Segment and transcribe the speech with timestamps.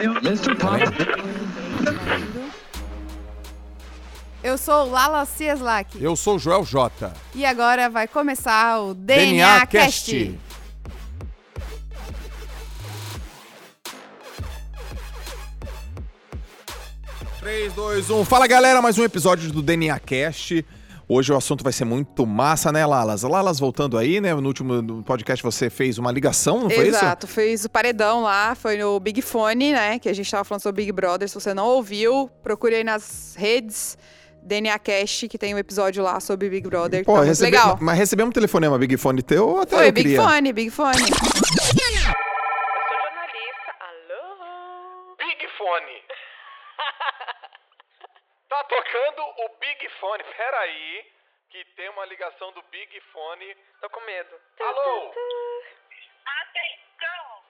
[0.00, 0.56] Mr.
[0.56, 0.80] Pop.
[4.42, 6.02] Eu sou Lala Cieslak.
[6.02, 7.12] Eu sou o Joel J.
[7.34, 10.38] E agora vai começar o DNA, Cast.
[17.40, 18.24] 3, 2, 1.
[18.24, 20.64] Fala galera, mais um episódio do DNA Cast.
[21.12, 23.22] Hoje o assunto vai ser muito massa, né, Lalas?
[23.24, 24.32] Lalas voltando aí, né?
[24.32, 26.98] No último podcast você fez uma ligação, não foi isso?
[26.98, 29.98] Exato, fez o paredão lá, foi no Big Fone, né?
[29.98, 31.28] Que a gente tava falando sobre Big Brother.
[31.28, 33.98] Se você não ouviu, procure aí nas redes.
[34.42, 37.04] DNA Cast, que tem um episódio lá sobre Big Brother.
[37.04, 37.76] Pô, tá recebe- legal.
[37.78, 40.22] Mas recebemos um telefonema Big Fone teu ou até Foi, eu Big queria?
[40.22, 40.96] Fone, Big Fone.
[48.60, 50.24] Tá tocando o Big Fone.
[50.24, 51.12] Peraí,
[51.50, 53.54] que tem uma ligação do Big Fone.
[53.80, 54.40] Tô com medo.
[54.60, 55.14] Alô?
[56.26, 57.44] Atenção!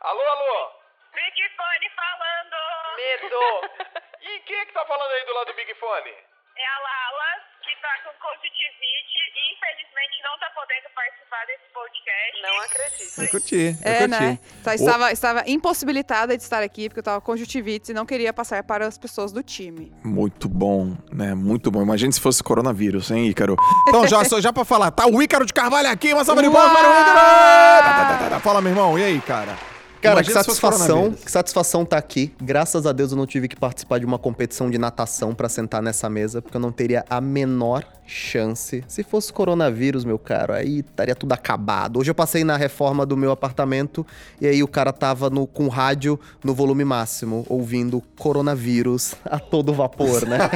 [0.00, 0.72] Alô, alô?
[1.12, 2.96] Big Fone falando!
[2.96, 3.98] Medo.
[4.20, 6.10] E quem é que tá falando aí do lado do Big Fone?
[6.10, 12.42] É a Lala, que tá com conjuntivite e infelizmente não tá podendo participar desse podcast.
[12.42, 13.20] Não acredito.
[13.22, 14.10] Eu curti, eu É, curti.
[14.10, 14.38] né?
[14.60, 18.06] Então, O- estava, estava impossibilitada de estar aqui, porque eu tava com conjuntivite e não
[18.06, 19.92] queria passar para as pessoas do time.
[20.02, 21.34] Muito bom, né?
[21.34, 21.82] Muito bom.
[21.82, 23.56] Imagina se fosse coronavírus, hein, Ícaro?
[23.88, 26.50] Então, já, só já pra falar, tá o Ícaro de Carvalho aqui, uma salva de
[26.50, 27.18] palmas para o Ícaro!
[27.18, 28.40] Tá, tá, tá, tá.
[28.40, 29.56] Fala, meu irmão, e aí, cara?
[30.00, 32.32] Cara, Imagina que satisfação, que satisfação tá aqui.
[32.40, 35.82] Graças a Deus eu não tive que participar de uma competição de natação pra sentar
[35.82, 38.82] nessa mesa, porque eu não teria a menor chance.
[38.88, 41.98] Se fosse coronavírus, meu caro, aí estaria tudo acabado.
[41.98, 44.06] Hoje eu passei na reforma do meu apartamento
[44.40, 49.38] e aí o cara tava no, com o rádio no volume máximo, ouvindo coronavírus a
[49.38, 50.38] todo vapor, né?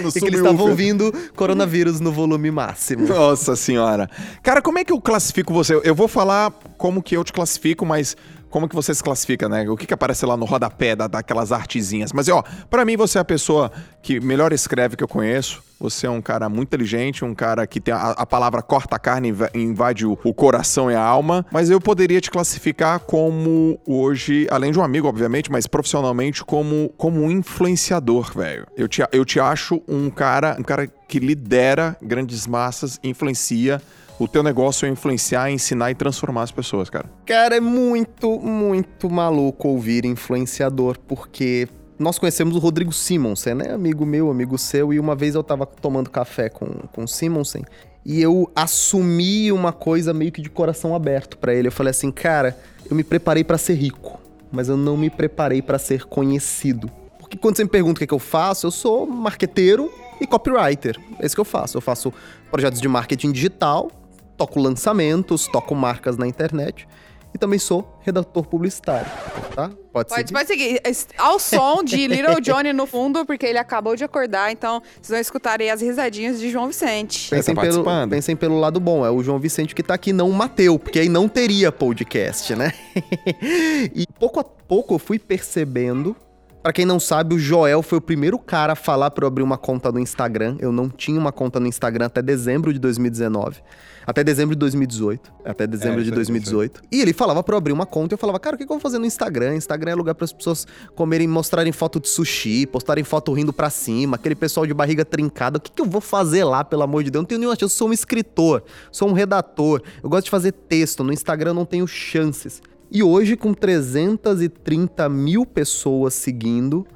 [0.00, 3.06] No e que eles estavam ouvindo coronavírus no volume máximo.
[3.06, 4.08] Nossa senhora.
[4.42, 5.80] Cara, como é que eu classifico você?
[5.84, 8.16] Eu vou falar como que eu te classifico, mas
[8.50, 9.68] como que você se classifica, né?
[9.68, 12.12] O que que aparece lá no rodapé da, daquelas artezinhas.
[12.12, 13.70] Mas, ó, pra mim você é a pessoa
[14.02, 15.62] que melhor escreve que eu conheço.
[15.80, 18.98] Você é um cara muito inteligente, um cara que tem a, a palavra corta a
[18.98, 21.46] carne, inva- invade o, o coração e a alma.
[21.52, 26.92] Mas eu poderia te classificar como hoje, além de um amigo, obviamente, mas profissionalmente como,
[26.96, 28.66] como um influenciador, velho.
[28.76, 33.80] Eu te, eu te acho um cara, um cara que lidera grandes massas, influencia.
[34.18, 37.08] O teu negócio é influenciar, ensinar e transformar as pessoas, cara.
[37.24, 43.72] Cara, é muito, muito maluco ouvir influenciador, porque nós conhecemos o Rodrigo Simonsen, né?
[43.72, 47.64] Amigo meu, amigo seu, e uma vez eu tava tomando café com, com o Simonsen
[48.04, 51.68] e eu assumi uma coisa meio que de coração aberto pra ele.
[51.68, 52.58] Eu falei assim, cara,
[52.90, 54.18] eu me preparei pra ser rico,
[54.50, 56.90] mas eu não me preparei pra ser conhecido.
[57.18, 60.26] Porque quando você me pergunta o que, é que eu faço, eu sou marqueteiro e
[60.26, 60.98] copywriter.
[61.18, 61.76] É isso que eu faço.
[61.76, 62.12] Eu faço
[62.50, 63.90] projetos de marketing digital,
[64.38, 66.88] toco lançamentos, toco marcas na internet
[67.34, 69.10] e também sou redator publicitário,
[69.54, 69.70] tá?
[69.92, 70.32] Pode, Pode, seguir?
[70.32, 70.80] pode seguir.
[71.18, 75.18] Ao som de Little Johnny no fundo, porque ele acabou de acordar, então vocês vão
[75.18, 77.28] escutar aí as risadinhas de João Vicente.
[77.28, 80.30] Pensem, tá pelo, pensem pelo lado bom, é o João Vicente que tá aqui, não
[80.30, 82.72] o Mateu, porque aí não teria podcast, né?
[83.94, 86.16] e pouco a pouco eu fui percebendo.
[86.62, 89.42] Pra quem não sabe, o Joel foi o primeiro cara a falar pra eu abrir
[89.42, 90.56] uma conta no Instagram.
[90.58, 93.62] Eu não tinha uma conta no Instagram até dezembro de 2019.
[94.04, 95.32] Até dezembro de 2018.
[95.44, 96.82] Até dezembro É, de isso aí, 2018.
[96.90, 98.68] E ele falava pra eu abrir uma conta e eu falava, cara, o que, eu
[98.68, 99.54] vou fazer no Instagram?
[99.54, 103.70] Instagram é lugar para as pessoas comerem, mostrarem foto de sushi, postarem foto rindo pra
[103.70, 105.58] cima, aquele pessoal de barriga trincada.
[105.58, 107.20] O que, que eu vou fazer lá, pelo amor de Deus?
[107.20, 107.64] Eu não tenho nenhuma chance.
[107.64, 109.82] Eu sou um escritor, sou um redator.
[110.02, 111.04] Eu gosto de fazer texto.
[111.04, 112.62] No Instagram eu não tenho chances.
[112.90, 116.86] E hoje, com 330 mil pessoas seguindo,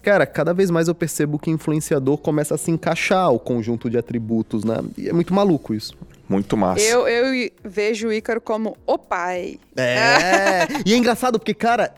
[0.00, 3.98] Cara, cada vez mais eu percebo que influenciador começa a se encaixar o conjunto de
[3.98, 4.76] atributos, né?
[4.96, 5.92] E é muito maluco isso.
[6.28, 6.80] Muito massa.
[6.80, 9.58] Eu, eu vejo o Ícaro como o pai.
[9.76, 10.66] É.
[10.86, 11.92] e é engraçado porque, cara,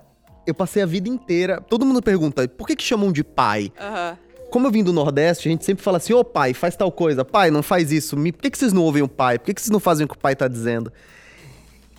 [0.46, 1.60] eu passei a vida inteira.
[1.60, 3.70] Todo mundo pergunta, por que, que chamam de pai?
[3.78, 4.18] Aham.
[4.50, 7.24] Como eu vim do Nordeste, a gente sempre fala assim: ô pai, faz tal coisa.
[7.24, 8.16] Pai, não faz isso.
[8.16, 9.38] Me- Por que, que vocês não ouvem o pai?
[9.38, 10.90] Por que, que vocês não fazem o que o pai tá dizendo?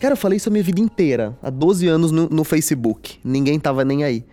[0.02, 1.38] Cara, eu falei isso a minha vida inteira.
[1.44, 3.20] Há 12 anos no, no Facebook.
[3.24, 4.26] Ninguém tava nem aí.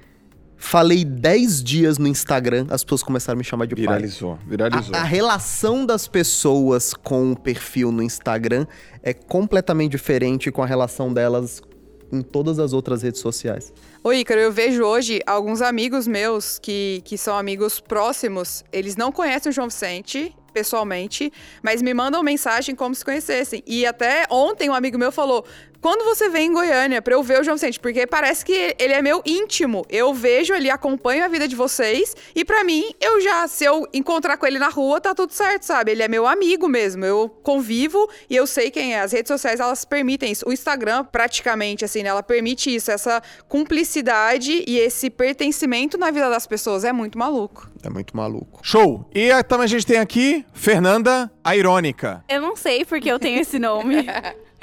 [0.57, 3.85] Falei 10 dias no Instagram, as pessoas começaram a me chamar de pai.
[3.85, 4.97] Viralizou, viralizou.
[4.97, 8.67] A, a relação das pessoas com o perfil no Instagram
[9.03, 11.63] é completamente diferente com a relação delas
[12.11, 13.71] em todas as outras redes sociais.
[14.03, 19.13] Ô, Ícaro, eu vejo hoje alguns amigos meus que, que são amigos próximos, eles não
[19.13, 21.33] conhecem o João Vicente pessoalmente,
[21.63, 23.63] mas me mandam mensagem como se conhecessem.
[23.65, 25.45] E até ontem um amigo meu falou:
[25.81, 28.93] quando você vem em Goiânia pra eu ver o João Vicente, porque parece que ele
[28.93, 29.87] é meu íntimo.
[29.89, 33.87] Eu vejo ele, acompanho a vida de vocês e pra mim, eu já se eu
[33.95, 35.93] encontrar com ele na rua, tá tudo certo, sabe?
[35.93, 37.05] Ele é meu amigo mesmo.
[37.05, 39.01] Eu convivo e eu sei quem é.
[39.01, 40.49] As redes sociais, elas permitem isso.
[40.49, 46.29] O Instagram, praticamente assim, né, ela permite isso, essa cumplicidade e esse pertencimento na vida
[46.29, 47.71] das pessoas é muito maluco.
[47.83, 48.61] É muito maluco.
[48.63, 49.09] Show!
[49.15, 52.25] E aí, também a gente tem aqui Fernanda, a irônica.
[52.29, 54.07] Eu não sei porque eu tenho esse nome.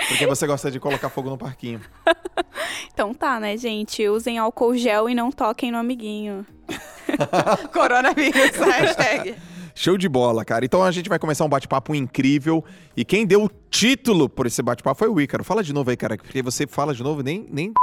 [0.10, 1.80] Porque você gosta de colocar fogo no parquinho.
[2.94, 4.06] então tá, né, gente?
[4.10, 6.46] Usem álcool gel e não toquem no amiguinho.
[7.72, 9.36] Coronavírus, hashtag.
[9.74, 10.66] Show de bola, cara.
[10.66, 12.64] Então a gente vai começar um bate-papo incrível.
[12.96, 15.44] E quem deu o título por esse bate-papo foi o Ícaro.
[15.44, 17.74] Fala de novo aí, cara, porque você fala de novo e nem, nem,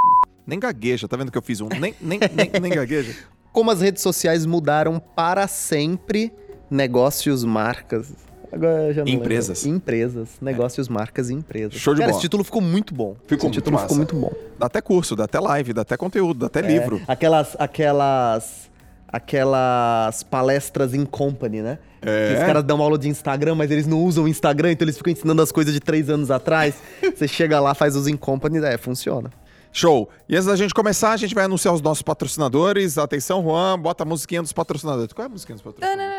[0.46, 1.08] nem gagueja.
[1.08, 1.68] Tá vendo que eu fiz um?
[1.68, 3.14] Nem, nem, nem, nem gagueja.
[3.52, 6.32] Como as redes sociais mudaram para sempre
[6.70, 8.12] negócios, marcas.
[8.50, 9.24] Agora eu já não lembro.
[9.24, 9.66] Empresas.
[9.66, 10.28] Empresas.
[10.40, 11.74] Negócios, marcas e empresas.
[11.74, 12.18] Show de Cara, bola.
[12.18, 13.14] esse título ficou muito bom.
[13.26, 13.84] Ficou esse muito título massa.
[13.86, 14.32] ficou muito bom.
[14.58, 17.00] Dá até curso, dá até live, dá até conteúdo, dá até É, livro.
[17.08, 18.70] Aquelas, aquelas,
[19.08, 21.78] aquelas palestras em company, né?
[22.02, 22.28] É.
[22.34, 24.96] Que os caras dão aula de Instagram, mas eles não usam o Instagram, então eles
[24.96, 26.74] ficam ensinando as coisas de três anos atrás.
[27.14, 29.30] Você chega lá, faz os in company, é, funciona.
[29.72, 30.08] Show.
[30.28, 32.98] E antes da gente começar, a gente vai anunciar os nossos patrocinadores.
[32.98, 35.12] Atenção, Juan, bota a musiquinha dos patrocinadores.
[35.12, 36.12] Qual é a musiquinha dos patrocinadores?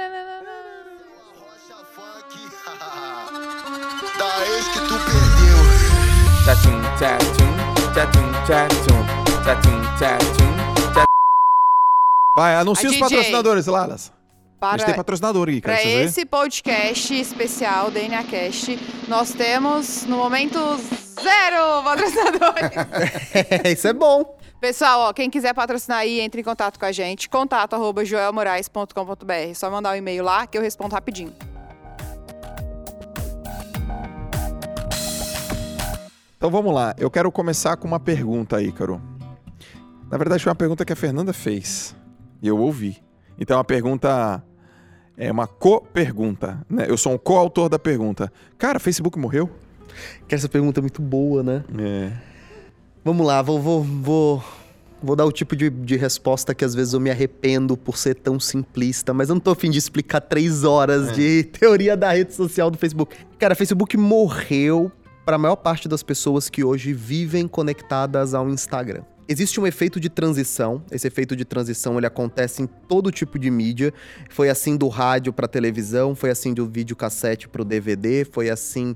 [4.17, 5.43] Da ex que tu perdeu.
[12.35, 14.11] Vai, anuncia os patrocinadores, Lalas.
[14.59, 15.77] A gente tem Para, patrocinador aqui, cara.
[15.77, 18.79] para esse podcast especial, DNA Cast,
[19.09, 20.57] nós temos, no momento,
[21.23, 22.71] zero patrocinadores.
[23.71, 24.37] Isso é bom.
[24.59, 27.27] Pessoal, ó, quem quiser patrocinar aí, entre em contato com a gente.
[27.27, 29.53] Contato arroba joelmorais.com.br.
[29.55, 31.33] Só mandar um e-mail lá que eu respondo rapidinho.
[36.37, 36.93] Então vamos lá.
[36.97, 39.01] Eu quero começar com uma pergunta, Ícaro.
[40.11, 41.95] Na verdade, foi uma pergunta que a Fernanda fez.
[42.41, 43.03] E eu ouvi.
[43.39, 44.43] Então a pergunta
[45.17, 46.65] é uma co-pergunta.
[46.69, 46.85] Né?
[46.87, 48.31] Eu sou um coautor da pergunta.
[48.57, 49.49] Cara, Facebook morreu?
[50.27, 51.63] Que essa pergunta é muito boa, né?
[51.77, 52.11] É.
[53.03, 54.43] Vamos lá, vou, vou, vou,
[55.01, 58.15] vou dar o tipo de, de resposta que às vezes eu me arrependo por ser
[58.15, 62.33] tão simplista, mas eu não tô afim de explicar três horas de teoria da rede
[62.33, 63.15] social do Facebook.
[63.37, 64.91] Cara, Facebook morreu
[65.25, 69.03] para a maior parte das pessoas que hoje vivem conectadas ao Instagram.
[69.27, 70.83] Existe um efeito de transição.
[70.91, 73.93] Esse efeito de transição ele acontece em todo tipo de mídia.
[74.29, 78.95] Foi assim do rádio para televisão, foi assim do videocassete para o DVD, foi assim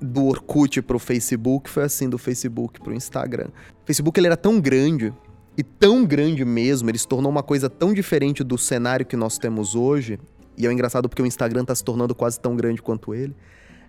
[0.00, 3.48] do Orkut pro Facebook, foi assim do Facebook pro Instagram.
[3.82, 5.12] O Facebook ele era tão grande
[5.56, 9.38] e tão grande mesmo, ele se tornou uma coisa tão diferente do cenário que nós
[9.38, 10.18] temos hoje.
[10.56, 13.34] E é engraçado porque o Instagram tá se tornando quase tão grande quanto ele.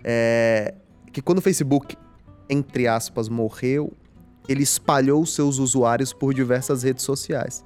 [0.04, 0.74] É,
[1.12, 1.98] que quando o Facebook,
[2.50, 3.92] entre aspas, morreu,
[4.48, 7.64] ele espalhou seus usuários por diversas redes sociais.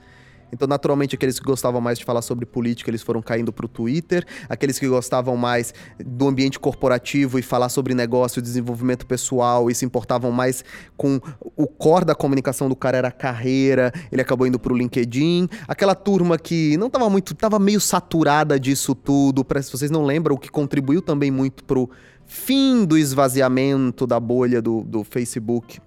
[0.51, 3.69] Então, naturalmente, aqueles que gostavam mais de falar sobre política, eles foram caindo para o
[3.69, 4.25] Twitter.
[4.49, 9.85] Aqueles que gostavam mais do ambiente corporativo e falar sobre negócio, desenvolvimento pessoal e se
[9.85, 10.63] importavam mais
[10.97, 11.19] com
[11.55, 15.47] o core da comunicação do cara era a carreira, ele acabou indo para o LinkedIn.
[15.67, 19.43] Aquela turma que não estava muito, estava meio saturada disso tudo.
[19.43, 21.89] Pra, se vocês não lembram, o que contribuiu também muito pro
[22.25, 25.79] fim do esvaziamento da bolha do, do Facebook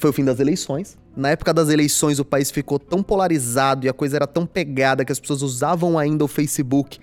[0.00, 0.96] foi o fim das eleições.
[1.16, 5.04] Na época das eleições, o país ficou tão polarizado e a coisa era tão pegada
[5.04, 6.98] que as pessoas usavam ainda o Facebook.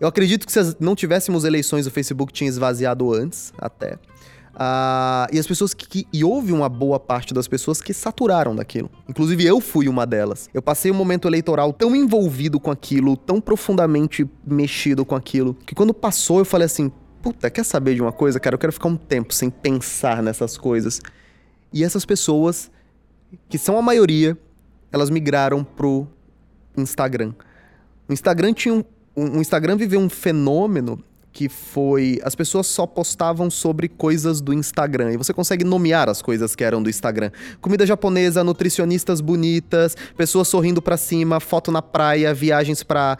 [0.00, 3.96] Eu acredito que se não tivéssemos eleições, o Facebook tinha esvaziado antes, até.
[4.56, 8.54] Ah, e as pessoas que, que- E houve uma boa parte das pessoas que saturaram
[8.54, 8.88] daquilo.
[9.08, 10.48] Inclusive eu fui uma delas.
[10.54, 15.74] Eu passei um momento eleitoral tão envolvido com aquilo, tão profundamente mexido com aquilo, que
[15.74, 18.54] quando passou eu falei assim: puta, quer saber de uma coisa, cara?
[18.54, 21.00] Eu quero ficar um tempo sem pensar nessas coisas.
[21.74, 22.70] E essas pessoas,
[23.48, 24.38] que são a maioria,
[24.92, 26.06] elas migraram pro
[26.76, 27.34] Instagram.
[28.08, 28.84] O Instagram tinha um,
[29.16, 31.02] o Instagram viveu um fenômeno
[31.34, 36.22] que foi as pessoas só postavam sobre coisas do Instagram e você consegue nomear as
[36.22, 37.32] coisas que eram do Instagram.
[37.60, 43.18] Comida japonesa, nutricionistas bonitas, pessoas sorrindo pra cima, foto na praia, viagens para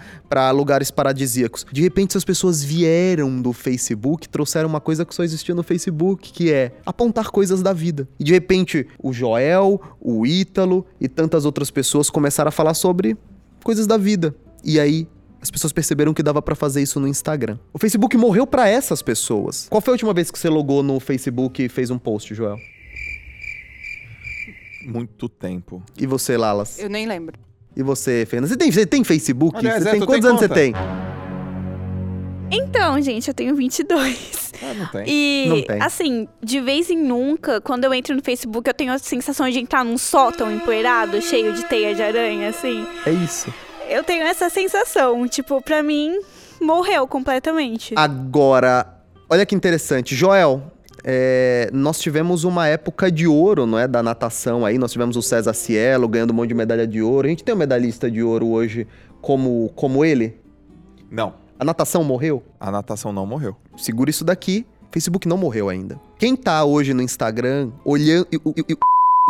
[0.52, 1.66] lugares paradisíacos.
[1.72, 6.32] De repente essas pessoas vieram do Facebook, trouxeram uma coisa que só existia no Facebook,
[6.32, 8.08] que é apontar coisas da vida.
[8.20, 13.16] E de repente o Joel, o Ítalo e tantas outras pessoas começaram a falar sobre
[13.64, 14.32] coisas da vida.
[14.62, 15.08] E aí
[15.44, 17.58] as pessoas perceberam que dava pra fazer isso no Instagram.
[17.70, 19.66] O Facebook morreu pra essas pessoas.
[19.68, 22.56] Qual foi a última vez que você logou no Facebook e fez um post, Joel?
[24.86, 25.82] Muito tempo.
[26.00, 26.78] E você, Lalas?
[26.78, 27.38] Eu nem lembro.
[27.76, 28.48] E você, Fernanda?
[28.48, 29.58] Você tem, você tem Facebook?
[29.58, 30.60] Aliás, você é, tem quantos tem anos você conta?
[30.60, 30.72] tem?
[32.50, 34.52] Então, gente, eu tenho 22.
[34.62, 35.04] Ah, não tem.
[35.06, 35.82] E, Não tem.
[35.82, 39.58] assim, de vez em nunca, quando eu entro no Facebook, eu tenho a sensação de
[39.58, 42.86] entrar num sótão empoeirado, cheio de teia de aranha, assim.
[43.04, 43.52] É isso.
[43.88, 45.26] Eu tenho essa sensação.
[45.28, 46.18] Tipo, pra mim,
[46.60, 47.94] morreu completamente.
[47.96, 48.86] Agora,
[49.28, 50.14] olha que interessante.
[50.14, 50.62] Joel,
[51.04, 53.86] é, nós tivemos uma época de ouro, não é?
[53.86, 54.78] Da natação aí.
[54.78, 57.26] Nós tivemos o César Cielo ganhando um monte de medalha de ouro.
[57.26, 58.86] A gente tem um medalhista de ouro hoje
[59.20, 60.36] como, como ele.
[61.10, 62.42] Não, A natação morreu?
[62.58, 63.54] a natação não morreu.
[63.76, 64.66] Segura isso daqui.
[64.90, 65.98] Facebook não morreu ainda.
[66.18, 68.26] Quem tá hoje no Instagram olhando.
[68.32, 68.76] e- e- e-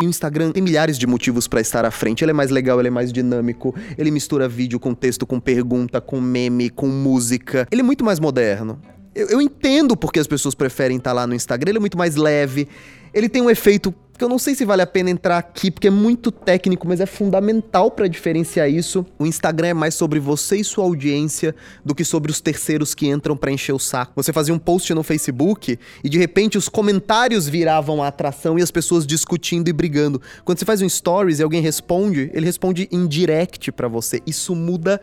[0.01, 2.21] e o Instagram tem milhares de motivos pra estar à frente.
[2.21, 3.73] Ele é mais legal, ele é mais dinâmico.
[3.97, 7.65] Ele mistura vídeo com texto, com pergunta, com meme, com música.
[7.71, 8.77] Ele é muito mais moderno.
[9.13, 11.71] Eu, eu entendo porque as pessoas preferem estar lá no Instagram.
[11.71, 12.67] Ele é muito mais leve.
[13.15, 15.87] Ele tem um efeito que eu não sei se vale a pena entrar aqui, porque
[15.87, 19.05] é muito técnico, mas é fundamental pra diferenciar isso.
[19.17, 23.07] O Instagram é mais sobre você e sua audiência do que sobre os terceiros que
[23.07, 24.11] entram pra encher o saco.
[24.17, 28.61] Você fazia um post no Facebook e de repente os comentários viravam a atração e
[28.61, 30.21] as pessoas discutindo e brigando.
[30.43, 34.21] Quando você faz um stories e alguém responde, ele responde em direct pra você.
[34.27, 34.99] Isso muda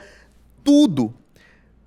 [0.62, 1.14] tudo.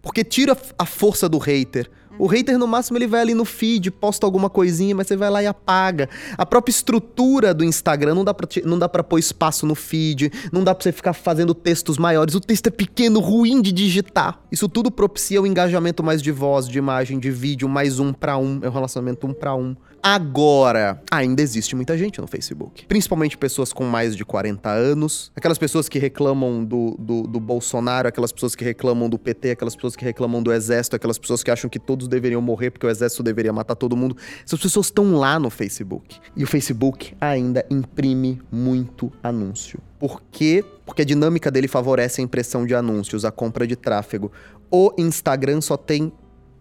[0.01, 1.89] Porque tira a força do hater.
[2.17, 5.29] O hater, no máximo, ele vai ali no feed, posta alguma coisinha, mas você vai
[5.29, 6.09] lá e apaga.
[6.37, 10.31] A própria estrutura do Instagram não dá pra, não dá pra pôr espaço no feed,
[10.51, 12.33] não dá pra você ficar fazendo textos maiores.
[12.35, 14.39] O texto é pequeno, ruim de digitar.
[14.51, 18.37] Isso tudo propicia o engajamento mais de voz, de imagem, de vídeo, mais um pra
[18.37, 18.59] um.
[18.61, 19.75] É um relacionamento um pra um.
[20.07, 22.85] Agora, ainda existe muita gente no Facebook.
[22.85, 25.31] Principalmente pessoas com mais de 40 anos.
[25.35, 29.75] Aquelas pessoas que reclamam do, do, do Bolsonaro, aquelas pessoas que reclamam do PT, aquelas
[29.75, 32.89] pessoas que reclamam do Exército, aquelas pessoas que acham que todos deveriam morrer porque o
[32.91, 34.15] Exército deveria matar todo mundo.
[34.45, 36.19] Essas pessoas estão lá no Facebook.
[36.35, 39.79] E o Facebook ainda imprime muito anúncio.
[39.97, 40.63] Por quê?
[40.85, 44.31] Porque a dinâmica dele favorece a impressão de anúncios, a compra de tráfego.
[44.69, 46.13] O Instagram só tem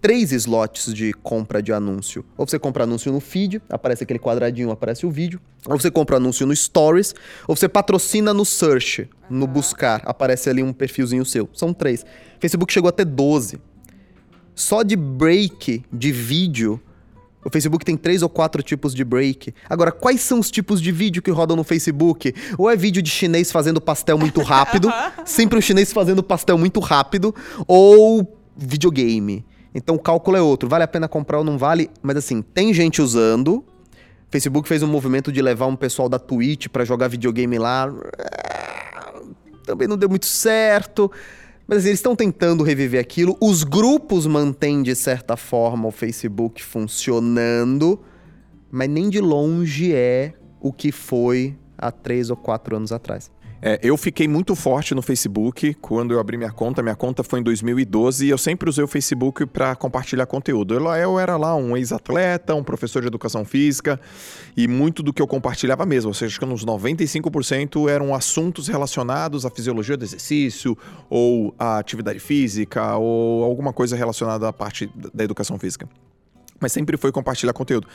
[0.04, 2.26] três slots de compra de anúncio.
[2.37, 5.40] Ou você compra anúncio no feed, aparece aquele quadradinho, aparece o vídeo.
[5.66, 7.14] Ou você compra anúncio no stories.
[7.49, 11.49] Ou você patrocina no search, no buscar, aparece ali um perfilzinho seu.
[11.54, 12.04] São três.
[12.38, 13.58] Facebook chegou a ter 12.
[14.54, 16.78] Só de break de vídeo,
[17.42, 19.54] o Facebook tem três ou quatro tipos de break.
[19.70, 22.34] Agora, quais são os tipos de vídeo que rodam no Facebook?
[22.58, 24.92] Ou é vídeo de chinês fazendo pastel muito rápido,
[25.25, 27.34] sempre um chinês fazendo pastel muito rápido,
[27.66, 29.46] ou videogame.
[29.75, 30.69] Então o cálculo é outro.
[30.69, 31.90] Vale a pena comprar ou não vale?
[32.02, 33.64] Mas assim, tem gente usando.
[34.31, 37.93] Facebook fez um movimento de levar um pessoal da Twitch pra jogar videogame lá.
[39.64, 41.11] Também não deu muito certo.
[41.66, 43.37] Mas assim, eles estão tentando reviver aquilo.
[43.40, 48.00] Os grupos mantêm, de certa forma, o Facebook funcionando.
[48.71, 53.31] Mas nem de longe é o que foi há três ou quatro anos atrás.
[53.61, 56.82] É, eu fiquei muito forte no Facebook quando eu abri minha conta.
[56.82, 60.75] Minha conta foi em 2012 e eu sempre usei o Facebook para compartilhar conteúdo.
[60.75, 63.99] Eu, eu era lá um ex-atleta, um professor de educação física
[64.56, 68.68] e muito do que eu compartilhava mesmo, ou seja, acho que uns 95% eram assuntos
[68.68, 70.76] relacionados à fisiologia do exercício
[71.08, 75.88] ou à atividade física ou alguma coisa relacionada à parte da educação física.
[76.61, 77.87] Mas sempre foi compartilhar conteúdo.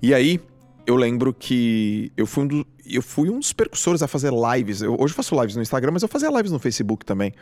[0.00, 0.40] E aí,
[0.88, 4.80] eu lembro que eu fui um, do- eu fui um dos percussores a fazer lives.
[4.80, 7.32] Eu, hoje eu faço lives no Instagram, mas eu fazia lives no Facebook também.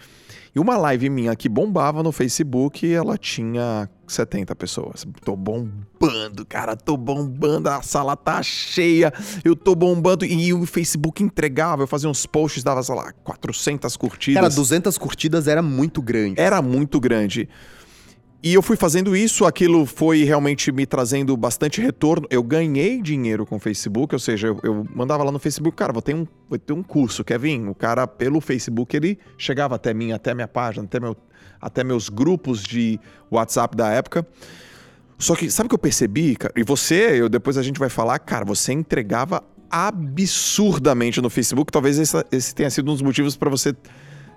[0.55, 5.07] E uma live minha que bombava no Facebook, ela tinha 70 pessoas.
[5.25, 9.13] Tô bombando, cara, tô bombando, a sala tá cheia,
[9.45, 10.25] eu tô bombando.
[10.25, 14.43] E o Facebook entregava, eu fazia uns posts, dava, sei lá, 400 curtidas.
[14.43, 16.41] Cara, 200 curtidas era muito grande.
[16.41, 17.49] Era muito grande.
[18.43, 22.27] E eu fui fazendo isso, aquilo foi realmente me trazendo bastante retorno.
[22.31, 25.93] Eu ganhei dinheiro com o Facebook, ou seja, eu, eu mandava lá no Facebook, cara,
[25.93, 27.59] vou ter, um, vou ter um curso, quer vir?
[27.69, 31.17] O cara, pelo Facebook, ele chegava até mim, até minha página, até, meu,
[31.61, 33.01] até meus grupos de
[33.31, 34.27] WhatsApp da época.
[35.19, 36.53] Só que, sabe o que eu percebi, cara?
[36.57, 41.73] E você, eu, depois a gente vai falar, cara, você entregava absurdamente no Facebook.
[41.73, 43.75] Talvez esse, esse tenha sido um dos motivos para você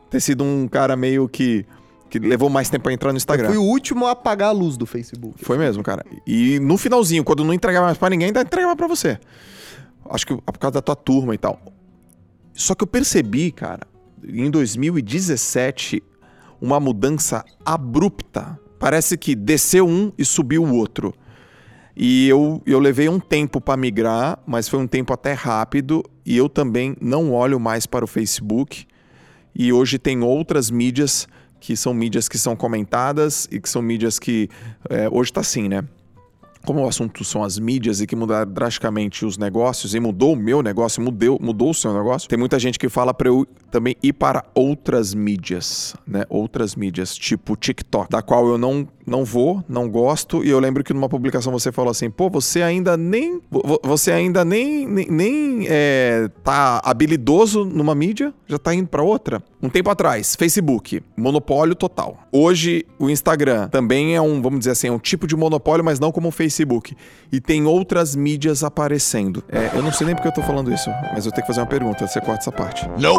[0.10, 1.66] ter sido um cara meio que
[2.10, 3.48] que levou mais tempo pra entrar no Eu Instagram.
[3.48, 5.44] fui o último a apagar a luz do Facebook.
[5.46, 6.04] Foi mesmo, cara.
[6.26, 9.20] E no finalzinho, quando não entregava mais pra ninguém, entregava pra você.
[10.10, 11.62] Acho que por causa da tua turma e tal.
[12.54, 13.82] Só que eu percebi, cara,
[14.28, 16.04] em 2017,
[16.60, 18.60] uma mudança abrupta.
[18.80, 21.14] Parece que desceu um e subiu o outro.
[21.96, 26.04] E eu, eu levei um tempo pra migrar, mas foi um tempo até rápido.
[26.26, 28.86] E eu também não olho mais para o Facebook.
[29.54, 31.28] E hoje tem outras mídias
[31.60, 34.50] que são mídias que são comentadas e que são mídias que.
[34.90, 35.84] é, hoje tá assim, né?
[36.66, 40.36] como o assunto são as mídias e que mudaram drasticamente os negócios e mudou o
[40.36, 43.96] meu negócio, mudou, mudou o seu negócio, tem muita gente que fala para eu também
[44.04, 46.26] ir para outras mídias, né?
[46.30, 50.84] Outras mídias, tipo TikTok, da qual eu não não vou, não gosto, e eu lembro
[50.84, 55.08] que numa publicação você falou assim, pô, você ainda nem, vo- você ainda nem, nem,
[55.10, 59.42] nem, é, tá habilidoso numa mídia, já tá indo pra outra.
[59.62, 62.18] Um tempo atrás, Facebook, monopólio total.
[62.32, 66.00] Hoje, o Instagram também é um, vamos dizer assim, é um tipo de monopólio, mas
[66.00, 66.96] não como o Facebook.
[67.32, 69.44] E tem outras mídias aparecendo.
[69.50, 71.60] É, eu não sei nem porque eu tô falando isso, mas eu tenho que fazer
[71.62, 72.88] uma pergunta, você corta essa parte.
[73.00, 73.18] Não!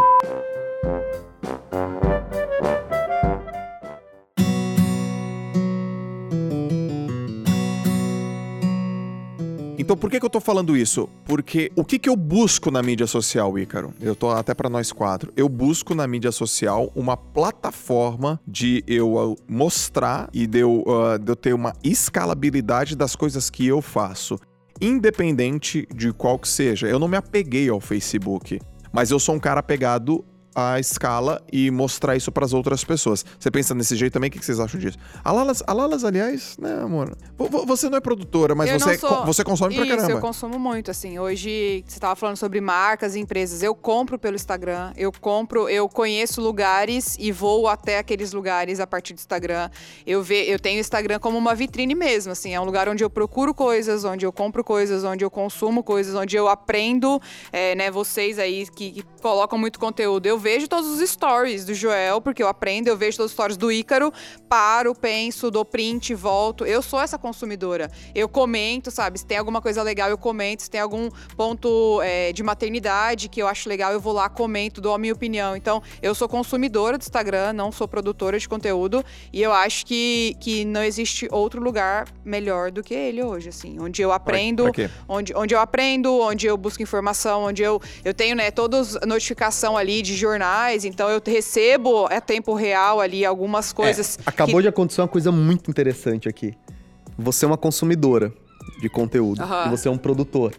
[9.91, 11.09] Então por que, que eu tô falando isso?
[11.25, 13.93] Porque o que, que eu busco na mídia social, Ícaro?
[14.01, 15.33] Eu tô até pra nós quatro.
[15.37, 21.19] Eu busco na mídia social uma plataforma de eu uh, mostrar e de eu, uh,
[21.19, 24.39] de eu ter uma escalabilidade das coisas que eu faço.
[24.81, 26.87] Independente de qual que seja.
[26.87, 28.61] Eu não me apeguei ao Facebook.
[28.93, 33.25] Mas eu sou um cara apegado à escala e mostrar isso pras outras pessoas.
[33.39, 34.29] Você pensa nesse jeito também?
[34.29, 34.99] O que vocês acham disso?
[35.25, 37.17] A Lalas, a Lalas aliás, né, amor?
[37.39, 39.85] Vo- vo- Você não é produtora, mas Eu você, não sou- co- você consome pra
[39.87, 40.13] Isso, caramba.
[40.13, 41.19] eu consumo muito, assim.
[41.19, 43.63] Hoje, você tava falando sobre marcas e empresas.
[43.63, 48.87] Eu compro pelo Instagram, eu compro, eu conheço lugares e vou até aqueles lugares a
[48.87, 49.71] partir do Instagram.
[50.07, 52.55] Eu, ve, eu tenho o Instagram como uma vitrine mesmo, assim.
[52.55, 56.15] É um lugar onde eu procuro coisas, onde eu compro coisas, onde eu consumo coisas,
[56.15, 57.21] onde eu aprendo,
[57.53, 60.27] é, né, vocês aí que, que colocam muito conteúdo.
[60.27, 63.57] Eu vejo todos os stories do Joel, porque eu aprendo, eu vejo todos os stories
[63.57, 64.13] do Ícaro,
[64.49, 66.65] paro, penso, dou print, volto.
[66.65, 67.91] Eu sou essa consumidora.
[68.15, 69.19] Eu comento, sabe?
[69.19, 70.63] Se tem alguma coisa legal, eu comento.
[70.63, 74.81] Se tem algum ponto é, de maternidade que eu acho legal, eu vou lá, comento,
[74.81, 75.55] dou a minha opinião.
[75.55, 79.05] Então, eu sou consumidora do Instagram, não sou produtora de conteúdo.
[79.33, 83.79] E eu acho que, que não existe outro lugar melhor do que ele hoje, assim.
[83.79, 84.91] Onde eu aprendo, quê?
[85.07, 89.77] onde, onde eu aprendo, onde eu busco informação, onde eu, eu tenho, né, todas notificação
[89.77, 94.19] ali de jornais, então eu recebo a tempo real ali algumas coisas.
[94.19, 96.55] É, Acabou que- de acontecer uma coisa muito interessante aqui.
[97.19, 98.33] Você é uma consumidora
[98.81, 99.67] de conteúdo Aham.
[99.67, 100.55] e você é um produtor.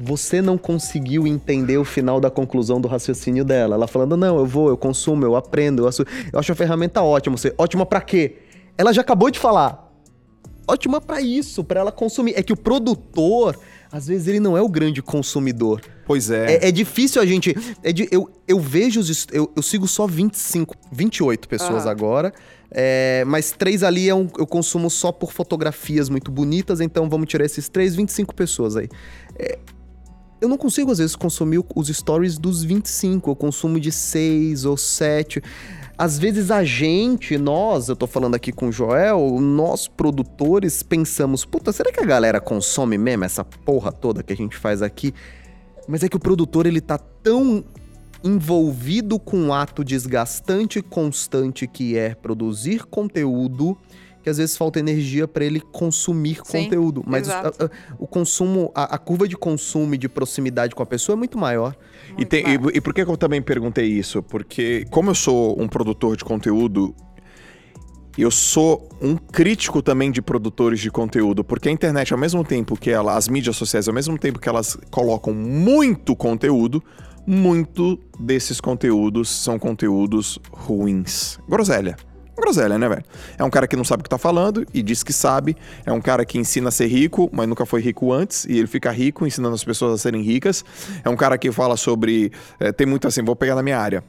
[0.00, 3.74] Você não conseguiu entender o final da conclusão do raciocínio dela.
[3.74, 7.02] Ela falando, não, eu vou, eu consumo, eu aprendo, eu acho, eu acho a ferramenta
[7.02, 7.36] ótima.
[7.36, 8.36] Você, ótima pra quê?
[8.76, 9.86] Ela já acabou de falar.
[10.68, 12.34] Ótima pra isso, pra ela consumir.
[12.36, 13.58] É que o produtor,
[13.90, 15.80] às vezes, ele não é o grande consumidor.
[16.06, 16.56] Pois é.
[16.56, 17.54] É, é difícil a gente.
[17.82, 19.26] é de- eu, eu vejo os.
[19.32, 21.90] Eu, eu sigo só 25, 28 pessoas Aham.
[21.90, 22.32] agora.
[22.70, 27.26] é, mas três ali é um- eu consumo só por fotografias muito bonitas, então vamos
[27.26, 28.88] tirar esses três, 25 pessoas aí.
[29.38, 29.58] É,
[30.40, 33.30] eu não consigo, às vezes, consumir os stories dos 25.
[33.30, 35.42] Eu consumo de 6 ou 7.
[35.98, 41.44] Às vezes a gente, nós, eu tô falando aqui com o Joel, nós produtores pensamos,
[41.44, 45.12] puta, será que a galera consome mesmo essa porra toda que a gente faz aqui?
[45.88, 47.64] Mas é que o produtor, ele tá tão
[48.22, 53.76] envolvido com o ato desgastante e constante que é produzir conteúdo,
[54.22, 57.02] que às vezes falta energia pra ele consumir Sim, conteúdo.
[57.06, 57.64] Mas exato.
[57.64, 61.14] a- a- o consumo, a, a curva de consumo e de proximidade com a pessoa
[61.14, 61.74] é muito maior.
[62.18, 64.22] E, tem- e- e por que que eu também perguntei isso?
[64.22, 66.94] Porque, como eu sou um produtor de conteúdo,
[68.16, 72.76] eu sou um crítico também de produtores de conteúdo, porque a internet, ao mesmo tempo
[72.76, 76.82] que ela, as mídias sociais, ao mesmo tempo que elas colocam muito conteúdo,
[77.24, 81.38] muito desses conteúdos são conteúdos ruins.
[81.48, 81.96] Groselha.
[82.40, 83.04] Groselha, né, velho?
[83.36, 85.56] É um cara que não sabe o que tá falando e diz que sabe.
[85.84, 88.44] É um cara que ensina a ser rico, mas nunca foi rico antes.
[88.44, 90.64] E ele fica rico ensinando as pessoas a serem ricas.
[91.04, 92.32] É um cara que fala sobre.
[92.58, 94.02] é, tem muito assim, vou pegar na minha área.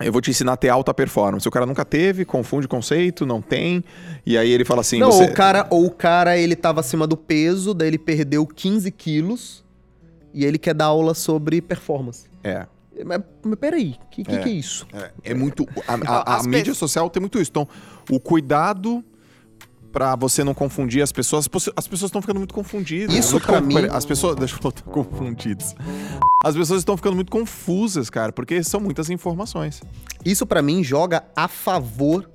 [0.00, 1.46] Eu vou te ensinar a ter alta performance.
[1.48, 3.82] O cara nunca teve, confunde conceito, não tem.
[4.24, 5.24] E aí ele fala assim: não, você...
[5.24, 9.64] o cara, ou o cara, ele tava acima do peso, daí ele perdeu 15 quilos
[10.32, 12.26] e ele quer dar aula sobre performance.
[12.44, 12.66] É.
[13.04, 14.38] Mas, mas peraí, o que, que, É.
[14.38, 14.86] que é isso?
[14.92, 15.66] É, é muito.
[15.86, 17.50] A, a- a mídia social tem muito isso.
[17.50, 17.68] Então,
[18.10, 19.04] o cuidado
[19.92, 21.48] pra você não confundir as pessoas.
[21.76, 23.14] as pessoas estão ficando muito confundidas.
[23.16, 24.36] Isso con- mim- As pessoas.
[24.36, 25.74] Deixa eu falar, confundidas.
[26.44, 29.80] As pessoas estão ficando muito confusas, cara, porque são muitas informações.
[30.24, 32.28] Isso pra mim joga a favor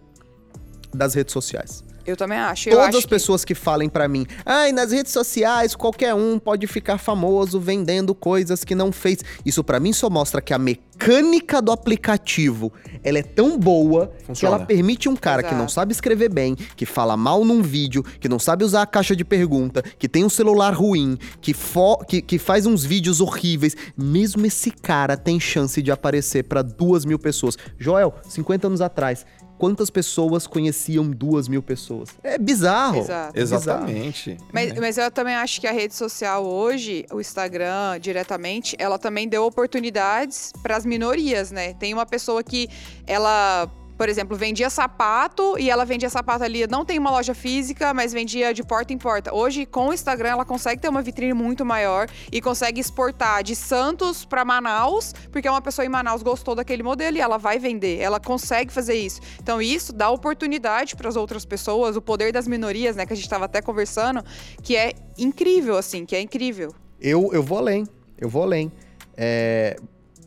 [0.94, 1.84] das redes sociais.
[2.06, 2.70] Eu também acho.
[2.70, 6.38] Eu Todas acho as pessoas que falem pra mim, ai, nas redes sociais qualquer um
[6.38, 9.20] pode ficar famoso vendendo coisas que não fez.
[9.46, 12.72] Isso pra mim só mostra que a mecânica do aplicativo,
[13.04, 14.56] ela é tão boa que Funciona.
[14.58, 15.72] ela permite um cara que não Exato.
[15.74, 19.24] sabe escrever bem, que fala mal num vídeo, que não sabe usar a caixa de
[19.24, 23.76] pergunta, que tem um celular ruim, que, fo que, que faz uns vídeos horríveis.
[23.98, 27.58] Mesmo esse cara tem chance de aparecer pra duas mil pessoas.
[27.78, 29.26] Joel, 50 anos atrás,
[29.58, 32.10] quantas pessoas conheciam duas mil pessoas.
[32.24, 32.98] É bizarro.
[33.00, 33.34] Exato.
[33.34, 33.62] Bizarro.
[33.62, 34.38] Exatamente.
[34.52, 34.80] Mas, É.
[34.80, 39.44] mas eu também acho que a rede social hoje, o Instagram diretamente, ela também deu
[39.46, 41.74] oportunidades para as minorias, né?
[41.76, 42.68] Tem uma pessoa que
[43.08, 47.94] ela, por exemplo, vendia sapato e ela vendia sapato ali, não tem uma loja física,
[47.94, 49.34] mas vendia de porta em porta.
[49.34, 53.56] Hoje, com o Instagram, ela consegue ter uma vitrine muito maior e consegue exportar de
[53.56, 58.00] Santos para Manaus, porque uma pessoa em Manaus gostou daquele modelo e ela vai vender.
[58.00, 59.22] Ela consegue fazer isso.
[59.42, 63.16] Então, isso dá oportunidade para as outras pessoas, o poder das minorias, né, que a
[63.16, 64.24] gente estava até conversando,
[64.62, 66.74] que é incrível, assim, que é incrível.
[67.00, 67.86] Eu, eu vou além.
[68.18, 68.72] Eu vou além.
[69.16, 69.78] É,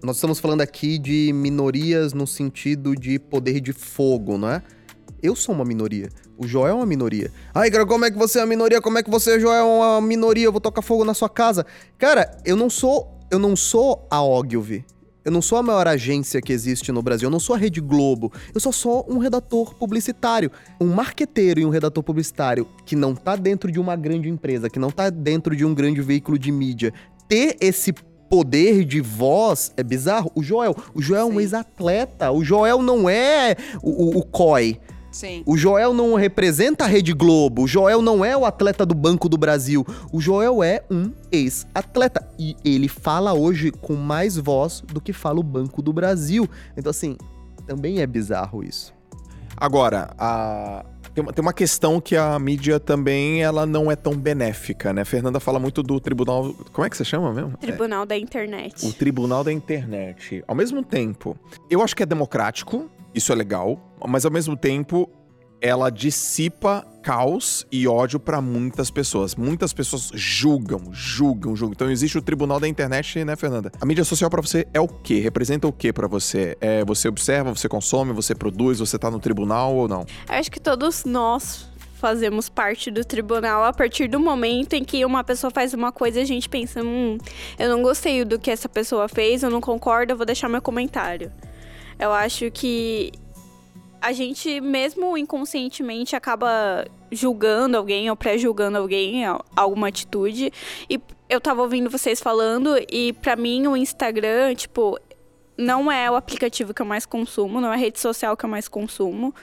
[0.02, 4.62] nós estamos falando aqui de minorias no sentido de poder de fogo, não é?
[5.22, 6.08] Eu sou uma minoria.
[6.38, 7.32] O Joel é uma minoria.
[7.54, 8.80] Ai, cara, como é que você é uma minoria?
[8.80, 10.44] Como é que você, Joel, é uma minoria?
[10.44, 11.64] Eu vou tocar fogo na sua casa.
[11.98, 13.18] Cara, eu não sou.
[13.30, 14.84] Eu não sou a Ogilvy.
[15.24, 17.26] Eu não sou a maior agência que existe no Brasil.
[17.26, 18.32] Eu não sou a Rede Globo.
[18.54, 20.52] Eu sou só um redator publicitário.
[20.80, 24.78] Um marqueteiro e um redator publicitário que não tá dentro de uma grande empresa, que
[24.78, 26.92] não tá dentro de um grande veículo de mídia.
[27.28, 27.92] Ter esse
[28.28, 30.30] poder de voz é bizarro.
[30.34, 31.38] O Joel, o Joel é um Sim.
[31.40, 32.30] ex-atleta.
[32.30, 34.80] O Joel não é o, o, o COI.
[35.10, 35.42] Sim.
[35.46, 37.62] O Joel não representa a Rede Globo.
[37.62, 39.86] O Joel não é o atleta do Banco do Brasil.
[40.12, 42.28] O Joel é um ex-atleta.
[42.38, 46.46] E ele fala hoje com mais voz do que fala o Banco do Brasil.
[46.76, 47.16] Então, assim,
[47.66, 48.92] também é bizarro isso.
[49.56, 50.84] Agora, a-
[51.16, 55.00] tem, uma, tem uma questão que a mídia também ela não é tão benéfica, né?
[55.00, 56.54] A Fernanda fala muito do tribunal.
[56.74, 57.56] Como é que você chama mesmo?
[57.56, 58.92] Tribunal da O Internet.
[58.92, 60.44] tribunal da internet.
[60.46, 61.34] Ao mesmo tempo,
[61.70, 65.08] eu acho que é democrático, isso é legal, mas ao mesmo tempo
[65.58, 69.36] ela dissipa caos e ódio pra muitas pessoas.
[69.36, 71.72] Muitas pessoas julgam, julgam, julgam.
[71.72, 73.70] Então existe o tribunal da internet, né, Fernanda?
[73.80, 75.20] A mídia social pra você é o quê?
[75.20, 76.58] Representa o quê pra você?
[76.60, 80.00] É, você observa, você consome, você produz, você tá no tribunal ou não?
[80.28, 85.04] Eu acho que todos nós fazemos parte do tribunal a partir do momento em que
[85.04, 87.18] uma pessoa faz uma coisa e a gente pensa, hum,
[87.56, 90.60] eu não gostei do que essa pessoa fez, eu não concordo, eu vou deixar meu
[90.60, 91.30] comentário.
[92.00, 93.12] Eu acho que
[94.06, 100.52] a gente, mesmo inconscientemente, acaba julgando alguém ou pré-julgando alguém, al- alguma atitude.
[100.88, 104.98] E eu tava ouvindo vocês falando, e pra mim o Instagram, tipo,
[105.58, 108.50] não é o aplicativo que eu mais consumo, não é a rede social que eu
[108.50, 109.34] mais consumo.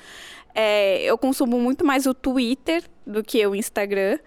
[0.55, 4.17] É, eu consumo muito mais o Twitter do que o Instagram.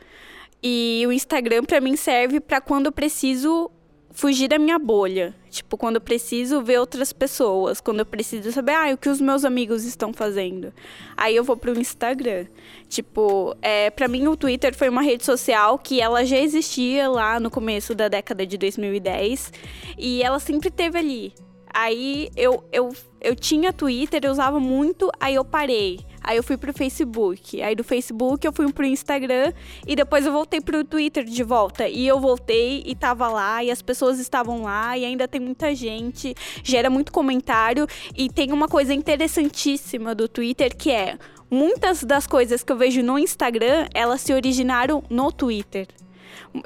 [0.63, 3.71] E o Instagram pra mim serve pra quando eu preciso
[4.17, 5.37] fugir da minha bolha.
[5.51, 9.21] Tipo, quando eu preciso ver outras pessoas, quando eu preciso saber, ah, o que os
[9.21, 10.73] meus amigos estão fazendo.
[11.17, 12.47] Aí eu vou pro Instagram.
[12.89, 17.39] Tipo, é, para mim o Twitter foi uma rede social que ela já existia lá
[17.39, 19.53] no começo da década de 2010
[19.99, 21.35] e ela sempre teve ali.
[21.73, 26.01] Aí eu, eu, eu tinha Twitter, eu usava muito, aí eu parei.
[26.27, 27.63] Aí eu fui pro Facebook.
[27.63, 29.53] Aí do Facebook eu fui pro Instagram
[29.87, 31.87] e depois eu voltei pro Twitter de volta.
[31.87, 35.73] E eu voltei e tava lá e as pessoas estavam lá e ainda tem muita
[35.73, 36.35] gente,
[36.65, 37.87] gera muito comentário
[38.17, 41.17] e tem uma coisa interessantíssima do Twitter que é
[41.49, 45.87] muitas das coisas que eu vejo no Instagram, elas se originaram no Twitter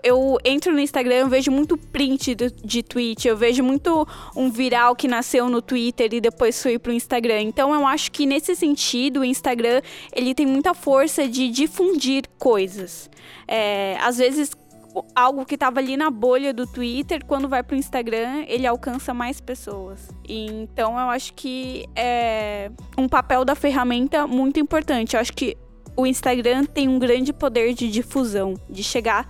[0.03, 4.51] eu entro no Instagram, eu vejo muito print do- de tweet, eu vejo muito um
[4.51, 7.43] viral que nasceu no Twitter e depois foi pro Instagram.
[7.43, 9.81] Então eu acho que nesse sentido o Instagram
[10.13, 13.11] ele tem muita força de difundir coisas.
[13.47, 14.53] É, às vezes
[14.95, 19.15] o- algo que tava ali na bolha do Twitter, quando vai pro Instagram, ele alcança
[19.15, 20.09] mais pessoas.
[20.29, 25.15] Então eu acho que é um papel da ferramenta muito importante.
[25.15, 25.57] Eu acho que
[25.97, 29.29] o Instagram tem um grande poder de difusão, de chegar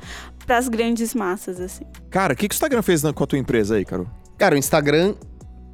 [0.50, 1.84] para as grandes massas, assim.
[2.10, 4.08] Cara, o que, que o Instagram fez com a tua empresa aí, Carol?
[4.36, 5.14] Cara, o Instagram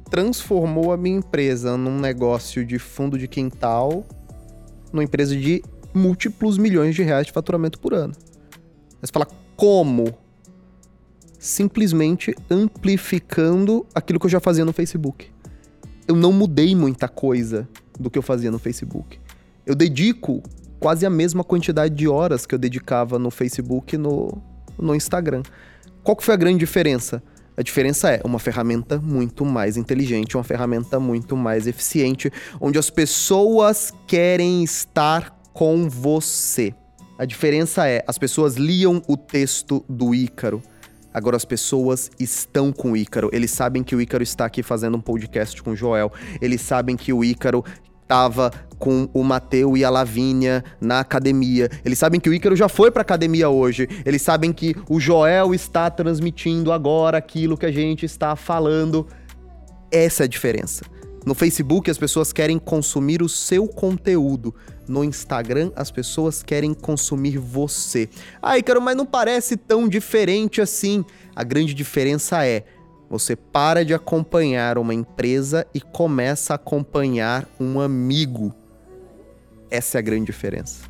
[0.07, 4.05] transformou a minha empresa num negócio de fundo de quintal,
[4.93, 5.63] numa empresa de
[5.95, 8.13] múltiplos milhões de reais de faturamento por ano.
[9.01, 10.15] Mas fala como?
[11.39, 15.31] Simplesmente amplificando aquilo que eu já fazia no Facebook.
[16.07, 17.67] Eu não mudei muita coisa
[17.99, 19.19] do que eu fazia no Facebook.
[19.65, 20.43] Eu dedico
[20.79, 24.39] quase a mesma quantidade de horas que eu dedicava no Facebook no,
[24.77, 25.43] no Instagram.
[26.03, 27.21] Qual que foi a grande diferença?
[27.55, 32.91] A diferença é uma ferramenta muito mais inteligente, uma ferramenta muito mais eficiente, onde as
[32.91, 36.73] pessoas querem estar com você.
[37.17, 40.61] A diferença é, as pessoas liam o texto do Ícaro.
[41.11, 43.31] Agora as pessoas estão com o Ícaro.
[43.33, 46.11] Eles sabem que o Ícaro está aqui fazendo um podcast com o Joel.
[46.39, 47.65] Eles sabem que o Ícaro
[48.07, 51.69] tava com o Mateu e a Lavínia na academia.
[51.83, 53.87] Eles sabem que o Ícaro já foi pra academia hoje.
[54.05, 59.07] Eles sabem que o Joel está transmitindo agora aquilo que a gente está falando.
[59.91, 60.85] Essa é a diferença.
[61.25, 64.55] No Facebook, as pessoas querem consumir o seu conteúdo.
[64.87, 68.07] No Instagram, as pessoas querem consumir você.
[68.41, 71.03] Ai, cara, mas não parece tão diferente assim.
[71.35, 72.63] A grande diferença é.
[73.09, 78.53] Você para de acompanhar uma empresa e começa a acompanhar um amigo.
[79.71, 80.89] Essa é a grande diferença.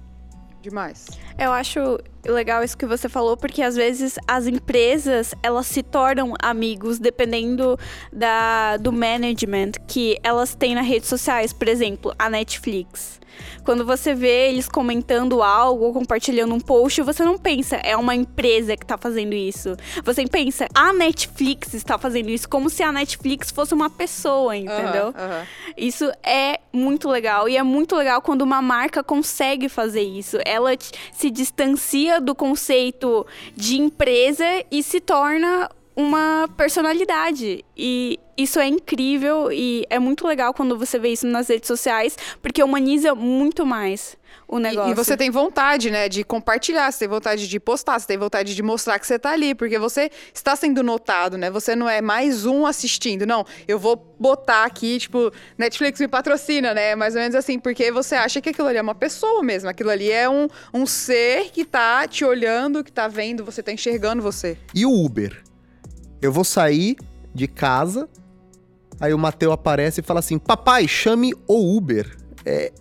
[0.62, 1.08] Demais.
[1.38, 6.34] Eu acho legal isso que você falou, porque às vezes as empresas, elas se tornam
[6.42, 7.78] amigos dependendo
[8.12, 11.54] da, do management que elas têm nas redes sociais.
[11.54, 13.20] Por exemplo, a Netflix.
[13.64, 18.16] Quando você vê eles comentando algo ou compartilhando um post, você não pensa, é uma
[18.16, 19.76] empresa que tá fazendo isso.
[20.04, 25.14] Você pensa, a Netflix está fazendo isso, como se a Netflix fosse uma pessoa, entendeu?
[25.16, 25.46] Aham, aham.
[25.76, 27.50] Isso é muito legal.
[27.50, 30.38] E é muito legal quando uma marca consegue fazer isso.
[30.46, 30.72] Ela
[31.12, 37.66] se distancia do conceito de empresa e se torna uma personalidade.
[37.76, 42.16] E isso é incrível e é muito legal quando você vê isso nas redes sociais,
[42.42, 44.16] porque humaniza muito mais
[44.48, 44.92] o E- negócio.
[44.92, 48.56] E, você tem vontade, né, de compartilhar, você tem vontade de postar, você tem vontade
[48.56, 51.50] de mostrar que você tá ali, porque você está sendo notado, né?
[51.50, 53.46] Você não é mais um assistindo, não.
[53.68, 56.96] Eu vou botar aqui, tipo, Netflix me patrocina, né?
[56.96, 59.90] Mais ou menos assim, porque você acha que aquilo ali é uma pessoa mesmo, aquilo
[59.90, 64.22] ali é um, um ser que tá te olhando, que tá vendo, você tá enxergando
[64.22, 64.58] você.
[64.74, 65.42] E o Uber?
[66.22, 66.96] Eu vou sair
[67.34, 68.10] de casa,
[69.00, 72.18] aí o Mateu aparece e fala assim: Papai, chame o Uber.
[72.46, 72.72] É,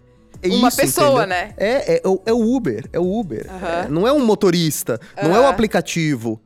[0.42, 1.26] é uma isso, pessoa, entendeu?
[1.28, 1.54] né?
[1.56, 3.46] É, é, o- é o Uber, é o Uber.
[3.50, 3.68] Aham.
[3.68, 5.48] É, não é um motorista, não é o Aham.
[5.50, 6.40] aplicativo,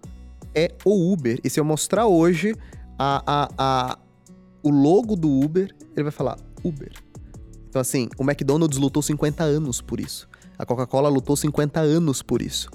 [0.54, 1.38] é o Uber.
[1.44, 2.54] E se eu mostrar hoje
[2.98, 3.98] a, a, a-
[4.62, 6.90] o logo do Uber, ele vai falar Uber.
[7.68, 10.28] Então, assim, o McDonald's lutou 50 anos por isso.
[10.58, 12.68] A Coca-Cola lutou 50 anos por isso.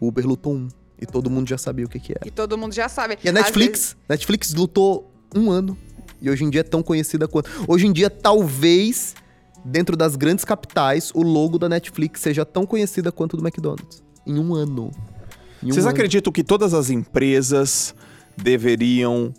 [0.00, 0.68] O Uber lutou um.
[1.00, 2.20] E todo mundo já sabia o que, que era.
[2.26, 3.18] E todo mundo já sabe.
[3.24, 5.76] E a Netflix, vezes- Netflix lutou um ano.
[6.22, 7.50] E hoje em dia é tão conhecida quanto.
[7.66, 9.14] Hoje em dia, talvez,
[9.64, 14.04] dentro das grandes capitais, o logo da Netflix seja tão conhecida quanto o do McDonald's.
[14.24, 14.92] Em um ano.
[15.60, 15.92] Em um Vocês ano.
[15.92, 17.92] acreditam que todas as empresas
[18.36, 19.34] deveriam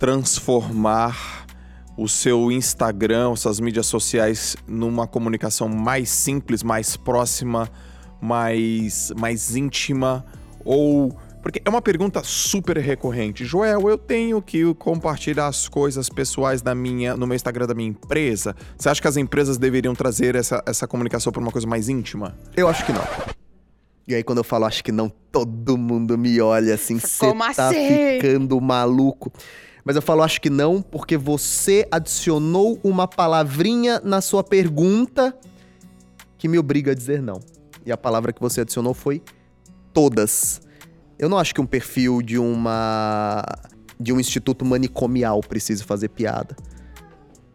[0.00, 1.46] transformar
[1.96, 7.70] o seu Instagram, suas mídias sociais numa comunicação mais simples, mais próxima,
[8.18, 10.24] mais, mais íntima?
[10.64, 11.14] Ou.
[11.44, 13.44] Porque é uma pergunta super recorrente.
[13.44, 17.90] Joel, eu tenho que compartilhar as coisas pessoais da minha, no meu Instagram da minha
[17.90, 18.56] empresa.
[18.78, 22.34] Você acha que as empresas deveriam trazer essa, essa comunicação para uma coisa mais íntima?
[22.56, 23.02] Eu acho que não.
[24.08, 27.42] E aí, quando eu falo acho que não, todo mundo me olha assim, você Como
[27.54, 27.88] tá assim?
[28.16, 29.30] ficando maluco.
[29.84, 35.36] Mas eu falo acho que não, porque você adicionou uma palavrinha na sua pergunta
[36.38, 37.38] que me obriga a dizer não.
[37.84, 39.20] E a palavra que você adicionou foi
[39.92, 40.63] todas.
[41.18, 43.44] Eu não acho que um perfil de uma
[43.98, 46.56] de um instituto manicomial precise fazer piada.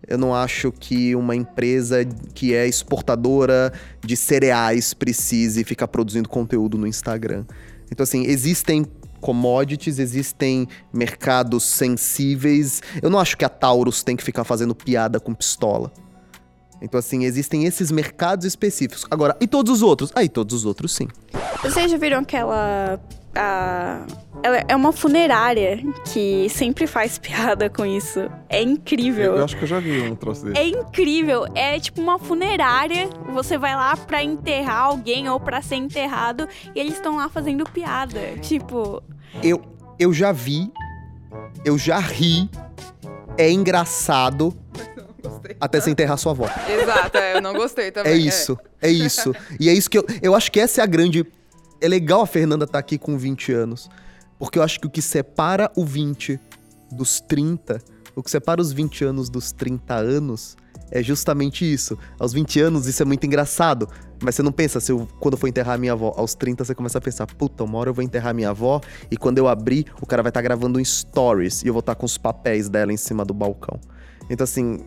[0.07, 3.71] Eu não acho que uma empresa que é exportadora
[4.03, 7.45] de cereais precise ficar produzindo conteúdo no Instagram.
[7.91, 8.85] Então, assim, existem
[9.21, 12.81] commodities, existem mercados sensíveis.
[13.01, 15.91] Eu não acho que a Taurus tem que ficar fazendo piada com pistola.
[16.81, 19.05] Então, assim, existem esses mercados específicos.
[19.11, 20.11] Agora, e todos os outros?
[20.15, 21.07] Aí, todos os outros, sim.
[21.61, 22.99] Vocês já viram aquela.
[23.35, 24.05] A...
[24.41, 25.79] Ela é uma funerária
[26.11, 28.29] que sempre faz piada com isso.
[28.47, 29.35] É incrível.
[29.37, 30.57] Eu acho que eu já vi um troço desse.
[30.59, 31.45] É incrível.
[31.55, 33.09] É tipo uma funerária.
[33.33, 37.63] Você vai lá pra enterrar alguém ou pra ser enterrado e eles estão lá fazendo
[37.65, 38.19] piada.
[38.41, 39.03] Tipo,
[39.43, 39.61] Eu,
[39.99, 40.71] eu já vi,
[41.65, 42.49] eu já ri,
[43.37, 44.53] é engraçado
[45.59, 46.49] até você enterrar sua avó.
[46.67, 48.13] Exato, é, eu não gostei também.
[48.13, 49.33] É isso, é isso.
[49.59, 51.25] E é isso que eu, eu acho que essa é a grande.
[51.81, 53.89] É legal a Fernanda estar aqui com 20 anos.
[54.37, 56.39] Porque eu acho que o que separa o 20
[56.91, 57.81] dos 30,
[58.15, 60.55] o que separa os 20 anos dos 30 anos,
[60.91, 61.97] é justamente isso.
[62.17, 63.87] Aos 20 anos, isso é muito engraçado.
[64.21, 66.73] Mas você não pensa, se eu, quando eu for enterrar minha avó, aos 30 você
[66.73, 69.85] começa a pensar, puta, uma hora eu vou enterrar minha avó, e quando eu abrir,
[70.01, 72.91] o cara vai estar gravando um stories, e eu vou estar com os papéis dela
[72.91, 73.79] em cima do balcão.
[74.29, 74.81] Então, assim,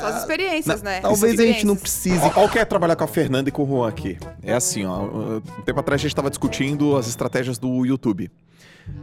[0.00, 1.00] Só as experiências, né?
[1.00, 1.80] talvez a gente não Experiências.
[1.80, 4.18] precise Ó, ó, quer trabalhar com a Fernanda e com o Juan aqui.
[4.42, 5.00] É assim, ó.
[5.02, 8.30] Um tempo atrás a gente tava discutindo as estratégias do YouTube.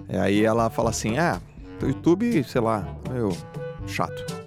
[0.10, 1.40] E aí ela fala assim: ah,
[1.82, 3.36] o YouTube, sei lá, meio
[3.88, 4.40] chato.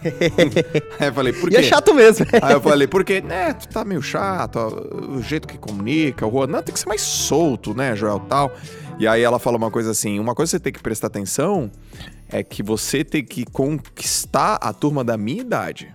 [0.98, 1.58] aí eu falei, por E quê?
[1.58, 2.24] é chato mesmo.
[2.40, 3.22] Aí eu falei, por quê?
[3.28, 4.68] É, tu tá meio chato, ó,
[5.16, 8.50] o jeito que comunica, o Juan, não, tem que ser mais solto, né, Joel, tal.
[9.00, 11.70] E aí ela fala uma coisa assim, uma coisa que você tem que prestar atenção
[12.28, 15.94] é que você tem que conquistar a turma da minha idade.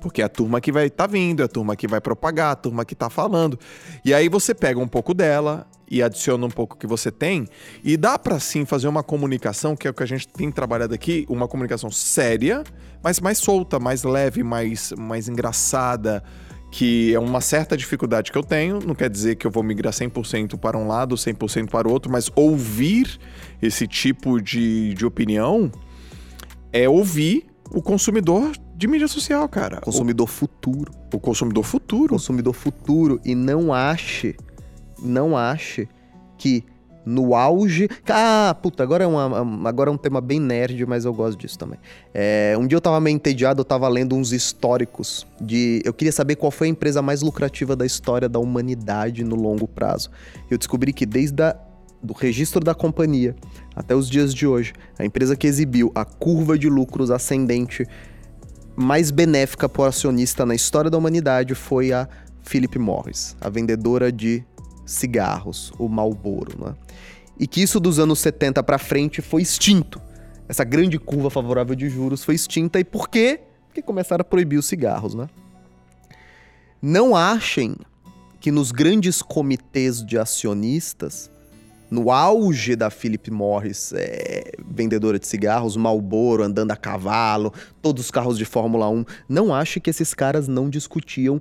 [0.00, 2.56] Porque é a turma que vai estar vindo, é a turma que vai propagar, a
[2.56, 3.56] turma que tá falando.
[4.04, 7.46] E aí você pega um pouco dela e adiciona um pouco que você tem
[7.84, 10.92] e dá pra sim fazer uma comunicação, que é o que a gente tem trabalhado
[10.92, 12.64] aqui, uma comunicação séria,
[13.00, 16.24] mas mais solta, mais leve, mais, mais engraçada,
[16.72, 19.92] que é uma certa dificuldade que eu tenho, não quer dizer que eu vou migrar
[19.92, 23.20] 100% para um lado, 100% para o outro, mas ouvir
[23.60, 25.70] esse tipo de, de opinião
[26.72, 29.82] é ouvir o consumidor de mídia social, cara.
[29.82, 30.90] Consumidor futuro.
[31.12, 32.14] O, o consumidor futuro.
[32.14, 33.20] Consumidor futuro.
[33.22, 34.34] E não ache,
[34.98, 35.86] não ache
[36.38, 36.64] que
[37.04, 37.88] no auge.
[38.08, 41.58] Ah, puta, agora é, uma, agora é um tema bem nerd, mas eu gosto disso
[41.58, 41.78] também.
[42.14, 45.82] É, um dia eu tava meio entediado, eu tava lendo uns históricos de.
[45.84, 49.66] Eu queria saber qual foi a empresa mais lucrativa da história da humanidade no longo
[49.66, 50.10] prazo.
[50.50, 51.56] Eu descobri que desde a,
[52.02, 53.34] do registro da companhia
[53.74, 57.86] até os dias de hoje, a empresa que exibiu a curva de lucros ascendente
[58.74, 62.08] mais benéfica para o acionista na história da humanidade foi a
[62.42, 64.44] Philip Morris, a vendedora de
[64.92, 66.74] cigarros, o Marlboro, né?
[67.38, 70.00] E que isso dos anos 70 para frente foi extinto.
[70.48, 73.40] Essa grande curva favorável de juros foi extinta e por quê?
[73.66, 75.28] Porque começaram a proibir os cigarros, né?
[76.80, 77.76] Não achem
[78.40, 81.30] que nos grandes comitês de acionistas
[81.92, 87.52] no auge da Philip Morris, é, vendedora de cigarros, Marlboro, andando a cavalo,
[87.82, 91.40] todos os carros de Fórmula 1, não ache que esses caras não discutiam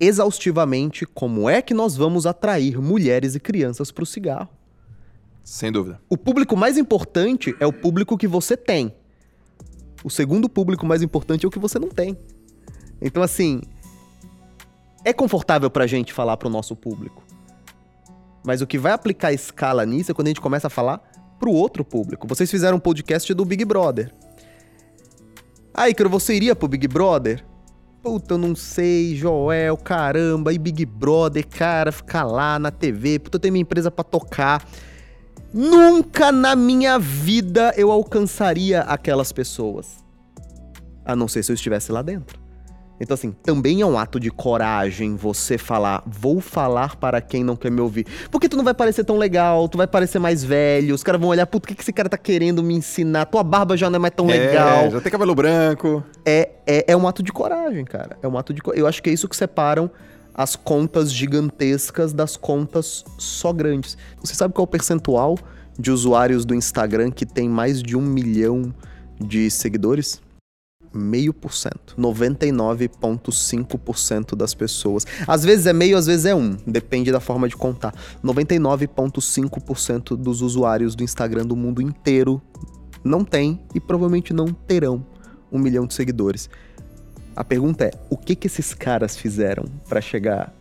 [0.00, 4.48] exaustivamente como é que nós vamos atrair mulheres e crianças para o cigarro.
[5.42, 6.00] Sem dúvida.
[6.08, 8.94] O público mais importante é o público que você tem.
[10.04, 12.16] O segundo público mais importante é o que você não tem.
[13.00, 13.60] Então, assim,
[15.04, 17.22] é confortável pra gente falar pro nosso público.
[18.44, 20.98] Mas o que vai aplicar escala nisso é quando a gente começa a falar
[21.38, 22.26] pro outro público.
[22.26, 24.14] Vocês fizeram um podcast do Big Brother.
[25.72, 27.44] Ah, Icaro, você iria pro Big Brother?
[28.08, 33.36] Puta, eu não sei, Joel, caramba, e Big Brother, cara, ficar lá na TV, puta,
[33.36, 34.66] eu tenho minha empresa pra tocar.
[35.52, 40.02] Nunca na minha vida eu alcançaria aquelas pessoas.
[41.04, 42.40] A não ser se eu estivesse lá dentro.
[43.00, 47.54] Então, assim, também é um ato de coragem você falar, vou falar para quem não
[47.54, 48.06] quer me ouvir.
[48.30, 51.30] Porque tu não vai parecer tão legal, tu vai parecer mais velho, os caras vão
[51.30, 53.26] olhar, puta, o que, que esse cara tá querendo me ensinar?
[53.26, 54.90] Tua barba já não é mais tão É, legal.
[54.90, 56.02] já tem cabelo branco.
[56.26, 58.18] É, é, é um ato de coragem, cara.
[58.22, 59.90] É um ato de Eu acho que é isso que separam
[60.34, 63.96] as contas gigantescas das contas só grandes.
[64.20, 65.36] Você sabe qual é o percentual
[65.78, 68.72] de usuários do Instagram que tem mais de um milhão
[69.20, 70.20] de seguidores?
[70.92, 71.94] Meio por cento.
[71.98, 75.04] 99,5% das pessoas.
[75.26, 76.56] Às vezes é meio, às vezes é um.
[76.66, 77.94] Depende da forma de contar.
[78.24, 82.40] 99,5% dos usuários do Instagram do mundo inteiro
[83.04, 85.04] não tem e provavelmente não terão
[85.52, 86.48] um milhão de seguidores.
[87.36, 90.52] A pergunta é: o que que esses caras fizeram para chegar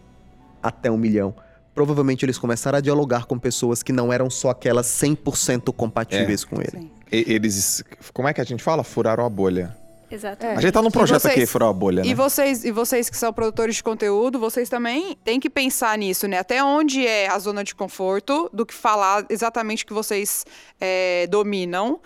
[0.61, 1.33] até um milhão?
[1.73, 6.59] Provavelmente eles começaram a dialogar com pessoas que não eram só aquelas 100% compatíveis com
[6.61, 6.91] ele.
[7.11, 7.83] E- eles.
[8.13, 8.83] Como é que a gente fala?
[8.83, 9.75] Furaram a bolha.
[10.09, 10.57] Exatamente.
[10.57, 12.09] A gente tá num projeto vocês- aqui, furar a bolha, né?
[12.09, 16.27] E vocês, e vocês que são produtores de conteúdo, vocês também têm que pensar nisso,
[16.27, 16.37] né?
[16.39, 20.45] Até onde é a zona de conforto do que falar exatamente o que vocês
[20.79, 21.99] é, dominam.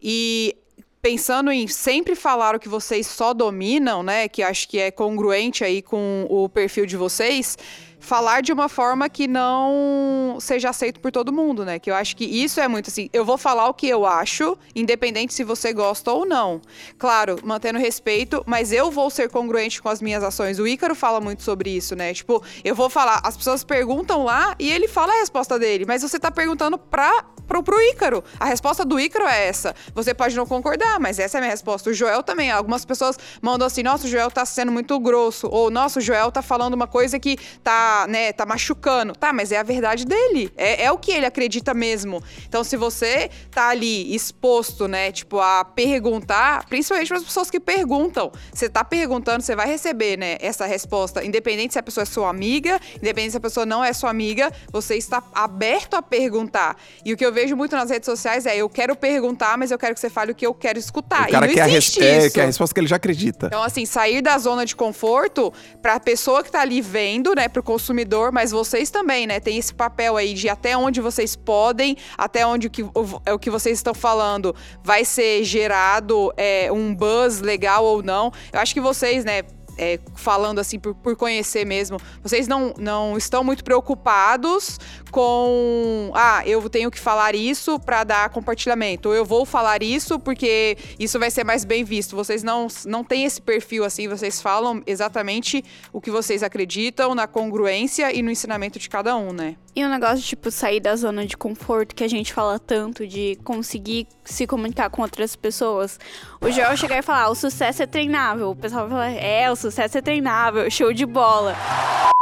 [0.00, 0.56] E
[1.02, 4.28] pensando em sempre falar o que vocês só dominam, né?
[4.28, 7.56] Que acho que é congruente aí com o perfil de vocês.
[8.00, 11.78] Falar de uma forma que não seja aceito por todo mundo, né?
[11.78, 13.08] Que eu acho que isso é muito assim.
[13.12, 16.60] Eu vou falar o que eu acho, independente se você gosta ou não.
[16.96, 20.58] Claro, mantendo respeito, mas eu vou ser congruente com as minhas ações.
[20.58, 22.14] O Ícaro fala muito sobre isso, né?
[22.14, 26.02] Tipo, eu vou falar, as pessoas perguntam lá e ele fala a resposta dele, mas
[26.02, 28.22] você tá perguntando pra, pro, pro Ícaro.
[28.38, 29.74] A resposta do Ícaro é essa.
[29.94, 31.90] Você pode não concordar, mas essa é a minha resposta.
[31.90, 32.50] O Joel também.
[32.50, 35.48] Algumas pessoas mandam assim: nossa, o Joel tá sendo muito grosso.
[35.50, 39.14] Ou, nossa, o Joel tá falando uma coisa que tá, né, tá machucando.
[39.14, 40.52] Tá, mas é a verdade dele.
[40.56, 42.22] É, é o que ele acredita mesmo.
[42.46, 47.58] Então, se você tá ali exposto, né, tipo, a perguntar, principalmente para as pessoas que
[47.58, 52.06] perguntam, você tá perguntando, você vai receber, né, essa resposta, independente se a pessoa é
[52.06, 56.76] sua amiga, independente se a pessoa não é sua amiga, você está aberto a perguntar.
[57.04, 59.78] E o que eu vejo muito nas redes sociais é: eu quero perguntar, mas eu
[59.78, 61.28] quero que você fale o que eu quero escutar.
[61.28, 62.34] o cara e não quer a, existe é, isso.
[62.34, 63.46] quer a resposta que ele já acredita.
[63.46, 67.62] Então, assim, sair da zona de conforto pra pessoa que tá ali vendo, né, pro
[67.78, 72.44] consumidor, mas vocês também, né, tem esse papel aí de até onde vocês podem, até
[72.44, 72.92] onde o que, o,
[73.24, 78.32] é o que vocês estão falando vai ser gerado é, um buzz legal ou não.
[78.52, 79.42] Eu acho que vocês, né,
[79.78, 84.78] é, falando assim por, por conhecer mesmo, vocês não, não estão muito preocupados
[85.10, 90.18] com ah, eu tenho que falar isso pra dar compartilhamento, ou eu vou falar isso
[90.18, 92.16] porque isso vai ser mais bem visto.
[92.16, 97.26] Vocês não, não têm esse perfil assim, vocês falam exatamente o que vocês acreditam na
[97.26, 99.56] congruência e no ensinamento de cada um, né?
[99.78, 103.06] E o negócio de, tipo, sair da zona de conforto que a gente fala tanto,
[103.06, 106.00] de conseguir se comunicar com outras pessoas.
[106.40, 108.50] O Joel chegar e falar, "Ah, o sucesso é treinável.
[108.50, 111.54] O pessoal vai falar, é, o sucesso é treinável, show de bola.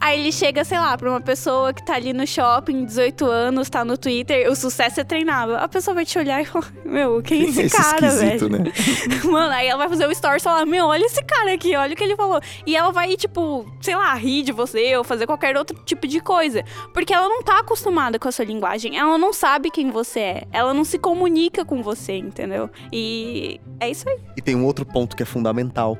[0.02, 3.68] Aí ele chega, sei lá, pra uma pessoa que tá ali no shopping, 18 anos,
[3.68, 5.56] tá no Twitter, o sucesso é treinável.
[5.56, 8.48] A pessoa vai te olhar e falar, meu, quem é esse, Esse cara, velho?
[8.50, 8.58] né?
[9.24, 11.94] Mano, aí ela vai fazer o story e falar, meu, olha esse cara aqui, olha
[11.94, 12.40] o que ele falou.
[12.66, 16.20] E ela vai, tipo, sei lá, rir de você ou fazer qualquer outro tipo de
[16.20, 16.62] coisa.
[16.94, 18.98] Porque ela não tá acostumada com a sua linguagem.
[18.98, 20.42] Ela não sabe quem você é.
[20.52, 22.68] Ela não se comunica com você, entendeu?
[22.92, 24.18] E é isso aí.
[24.36, 25.96] E tem um outro ponto que é fundamental.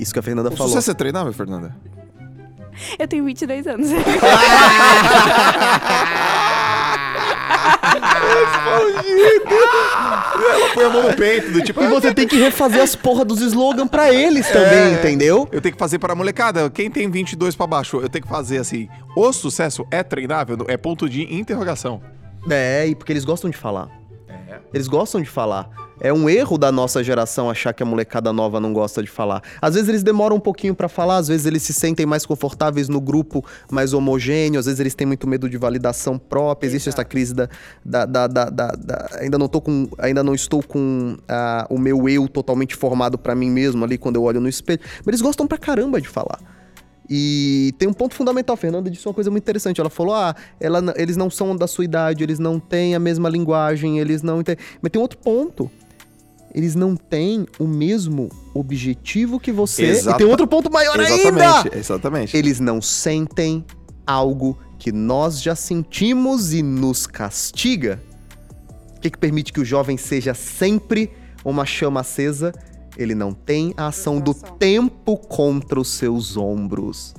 [0.00, 0.68] Isso que a Fernanda O falou.
[0.72, 1.76] sucesso é treinável, Fernanda?
[2.98, 3.88] Eu tenho 22 anos.
[10.48, 11.82] Ela põe a mão no peito, do tipo...
[11.82, 14.98] E você tem que refazer as porra dos slogans pra eles também, É.
[14.98, 15.48] entendeu?
[15.52, 16.68] Eu tenho que fazer para a molecada.
[16.70, 18.88] Quem tem 22 pra baixo, eu tenho que fazer assim.
[19.16, 20.56] O sucesso é treinável?
[20.68, 22.00] É ponto de interrogação.
[22.48, 23.88] É, e porque eles gostam de falar.
[24.72, 25.68] Eles gostam de falar.
[25.98, 29.42] É um erro da nossa geração achar que a molecada nova não gosta de falar.
[29.62, 32.88] Às vezes eles demoram um pouquinho pra falar, às vezes eles se sentem mais confortáveis
[32.88, 36.66] no grupo mais homogêneo, às vezes eles têm muito medo de validação própria.
[36.68, 37.48] Existe essa crise da,
[37.84, 41.78] da, da, da- da- da- ainda não tô com, ainda não estou com ah, o
[41.78, 44.80] meu eu totalmente formado pra mim mesmo ali quando eu olho no espelho.
[44.98, 46.38] Mas eles gostam pra caramba de falar.
[47.08, 49.80] E tem um ponto fundamental, a Fernanda disse uma coisa muito interessante.
[49.80, 53.28] Ela falou: ah, ela, eles não são da sua idade, eles não têm a mesma
[53.28, 54.42] linguagem, eles não.
[54.82, 55.70] Mas tem outro ponto.
[56.56, 59.84] Eles não têm o mesmo objetivo que você.
[59.84, 61.14] E Exata- tem outro ponto maior ainda!
[61.14, 62.36] Exatamente, exatamente.
[62.36, 63.62] Eles não sentem
[64.06, 68.02] algo que nós já sentimos e nos castiga.
[68.96, 71.10] O que, que permite que o jovem seja sempre
[71.44, 72.54] uma chama acesa?
[72.96, 77.14] Ele não tem a ação do tempo contra os seus ombros.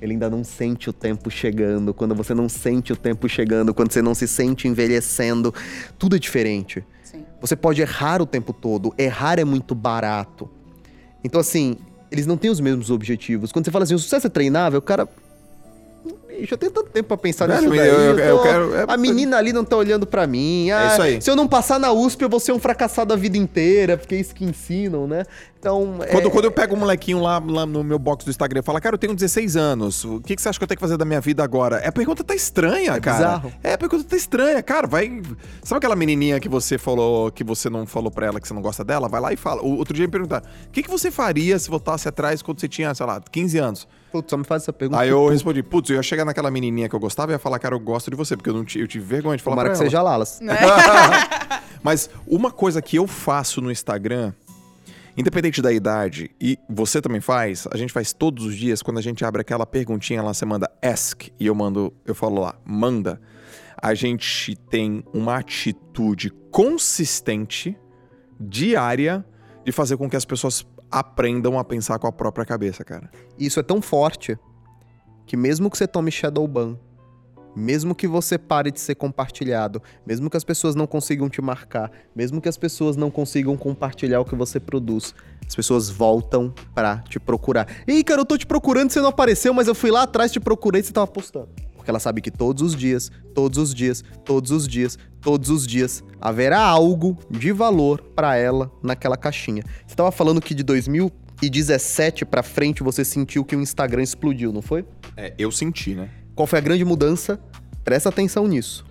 [0.00, 1.92] Ele ainda não sente o tempo chegando.
[1.92, 5.52] Quando você não sente o tempo chegando, quando você não se sente envelhecendo,
[5.98, 6.82] tudo é diferente.
[7.40, 8.92] Você pode errar o tempo todo.
[8.98, 10.48] Errar é muito barato.
[11.22, 11.76] Então, assim,
[12.10, 13.52] eles não têm os mesmos objetivos.
[13.52, 15.08] Quando você fala assim, o sucesso é treinável, o cara.
[16.28, 17.78] Bicho, eu tenho tanto tempo pra pensar nisso daí.
[17.88, 20.70] eu- eu eu tô- quero- é- A menina ali não tá olhando pra mim.
[20.70, 21.20] Ah, isso aí.
[21.22, 24.14] Se eu não passar na USP, eu vou ser um fracassado a vida inteira, porque
[24.14, 25.24] é isso que ensinam, né?
[25.58, 25.96] Então.
[26.12, 28.62] Quando, é- quando eu pego um molequinho lá, lá no meu box do Instagram e
[28.62, 30.80] falo, cara, eu tenho 16 anos, o que, que você acha que eu tenho que
[30.82, 31.78] fazer da minha vida agora?
[31.78, 33.16] É, a pergunta tá estranha, É cara.
[33.18, 33.52] bizarro.
[33.64, 34.86] É, a pergunta tá estranha, cara.
[34.86, 35.20] Vai.
[35.64, 38.62] Sabe aquela menininha que você falou, que você não falou pra ela que você não
[38.62, 39.08] gosta dela?
[39.08, 39.60] Vai lá e fala.
[39.62, 42.68] O- Outro dia me perguntar, o que, que você faria se voltasse atrás quando você
[42.68, 43.88] tinha, sei lá, 15 anos?
[44.10, 45.00] Putz, só me faz essa pergunta.
[45.00, 47.58] Aí eu respondi, putz, eu ia chegar naquela menininha que eu gostava e ia falar,
[47.58, 49.76] cara, eu gosto de você, porque eu, não eu tive vergonha de falar Tomara pra
[49.76, 49.90] que ela.
[49.90, 50.40] seja Lalas.
[51.82, 54.32] Mas uma coisa que eu faço no Instagram,
[55.16, 59.02] independente da idade, e você também faz, a gente faz todos os dias, quando a
[59.02, 63.20] gente abre aquela perguntinha lá, você manda ask, e eu mando, eu falo lá, manda.
[63.80, 67.76] A gente tem uma atitude consistente,
[68.40, 69.24] diária,
[69.64, 73.10] de fazer com que as pessoas aprendam a pensar com a própria cabeça, cara.
[73.38, 74.38] Isso é tão forte
[75.26, 76.78] que mesmo que você tome Shadowban,
[77.54, 81.90] mesmo que você pare de ser compartilhado, mesmo que as pessoas não consigam te marcar,
[82.14, 85.14] mesmo que as pessoas não consigam compartilhar o que você produz,
[85.46, 87.66] as pessoas voltam pra te procurar.
[87.86, 90.40] Ei, cara, eu tô te procurando, você não apareceu, mas eu fui lá atrás, te
[90.40, 91.48] procurei você tava postando.
[91.88, 95.66] Porque ela sabe que todos os dias, todos os dias, todos os dias, todos os
[95.66, 99.64] dias, haverá algo de valor pra ela naquela caixinha.
[99.86, 104.60] Você tava falando que de 2017 pra frente você sentiu que o Instagram explodiu, não
[104.60, 104.84] foi?
[105.16, 106.10] É, eu senti, né?
[106.34, 107.40] Qual foi a grande mudança?
[107.82, 108.84] Presta atenção nisso.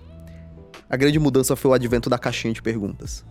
[0.90, 3.24] A grande mudança foi o advento da caixinha de perguntas.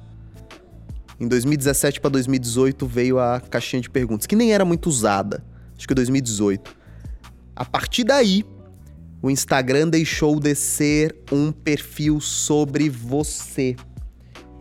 [1.19, 5.45] Em 2017 para 2018 veio a caixinha de perguntas, que nem era muito usada.
[5.77, 6.73] Acho que 2018.
[7.57, 8.45] A partir daí,
[9.23, 13.77] o Instagram deixou de ser um perfil sobre você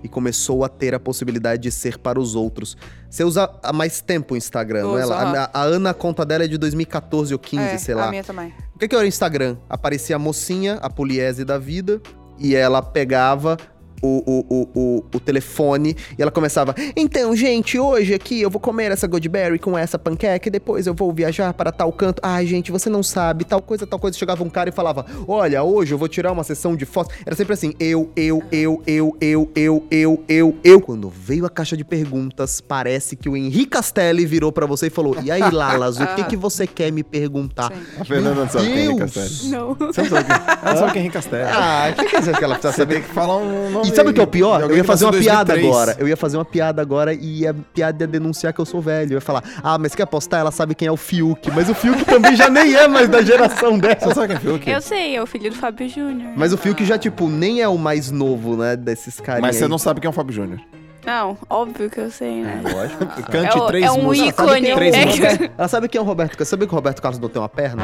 [0.04, 2.78] e começou a ter a possibilidade de ser para os outros.
[3.10, 5.04] Você usa há mais tempo o Instagram, não é?
[5.04, 8.10] A, a Ana, a conta dela é de 2014 ou 15, é, sei a lá.
[8.10, 8.54] minha também.
[8.76, 9.58] O que, que era o Instagram?
[9.68, 12.00] Aparecia a mocinha, a poliese da vida,
[12.38, 13.58] e ela pegava,
[14.02, 18.60] o, o, o, o, o telefone e ela começava: Então, gente, hoje aqui eu vou
[18.60, 22.20] comer essa Goldberry com essa panqueca e depois eu vou viajar para tal canto.
[22.24, 24.18] Ai, gente, você não sabe, tal coisa, tal coisa.
[24.18, 27.16] Chegava um cara e falava: Olha, hoje eu vou tirar uma sessão de fotos.
[27.26, 30.82] Era sempre assim: eu, eu, eu, eu, eu, eu, eu, eu, eu.
[30.82, 34.90] Quando veio a caixa de perguntas, parece que o Henrique Castelli virou pra você e
[34.90, 37.72] falou: E aí, Lalas, o que, que você quer me perguntar?
[38.00, 39.00] A Fernanda não sabe quem é Henrique!
[39.00, 39.50] Castelli.
[39.50, 39.74] Não.
[39.76, 41.44] Você não sabe quem, ela não sabe quem é Henrique Castelli.
[41.52, 42.94] Ah, o que quer dizer que ela precisa Você saber?
[42.96, 44.62] tem que falar um nome E sabe o que é o pior?
[44.62, 45.76] Eu ia fazer uma nasceu em piada 2003.
[45.76, 45.96] agora.
[46.00, 49.12] Eu ia fazer uma piada agora e a piada ia denunciar que eu sou velho.
[49.14, 50.40] Eu ia falar, ah, mas quer apostar?
[50.40, 51.50] Ela sabe quem é o Fiuk.
[51.52, 54.14] Mas o Fiuk também já nem é mais da geração Você dela.
[54.14, 54.70] sabe quem é Fiuk?
[54.70, 56.32] Eu sei, é o filho do Fábio Júnior.
[56.36, 59.42] Mas o Fiuk já, tipo, nem é o mais novo, né, desses caras.
[59.42, 60.60] Mas você não sabe quem é o Fábio Júnior.
[61.06, 62.62] Não, óbvio que eu sei, né?
[62.64, 63.06] Lógico.
[63.32, 64.30] Cante É o- três é um músicas.
[64.48, 64.74] ícone.
[64.74, 65.38] Três É músicas.
[65.38, 66.48] que- Ela sabe quem é o Roberto Carlos?
[66.48, 67.84] Sabe que o Roberto Carlos não tem uma perna?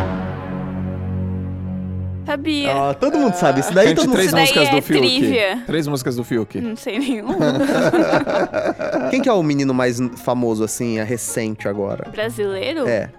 [2.26, 2.72] Sabia.
[2.90, 3.60] Ah, todo mundo sabe.
[3.62, 5.00] Isso daí Cante todo mundo três músicas é do Fiuk.
[5.00, 5.64] trivia.
[5.66, 6.62] Três músicas do Fiuk.
[6.62, 7.28] Não sei nenhum.
[9.10, 12.10] Quem que é o menino mais famoso, assim, é recente agora?
[12.12, 12.88] Brasileiro?
[12.88, 13.10] É,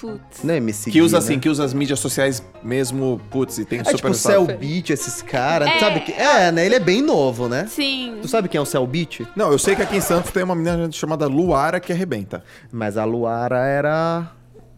[0.00, 0.42] Putz.
[0.42, 1.40] não é MC Que usa Gui, assim, né?
[1.40, 4.90] que usa as mídias sociais mesmo, putz, e tem É super tipo o Cell Beat,
[4.90, 5.68] esses caras.
[5.68, 5.78] É.
[5.78, 6.12] Sabe que...
[6.12, 6.64] É, né?
[6.66, 7.66] Ele é bem novo, né?
[7.68, 8.18] Sim.
[8.22, 9.20] Tu sabe quem é o Cell Beat?
[9.36, 12.42] Não, eu sei que aqui em Santos tem uma menina chamada Luara que arrebenta.
[12.70, 14.26] Mas a Luara era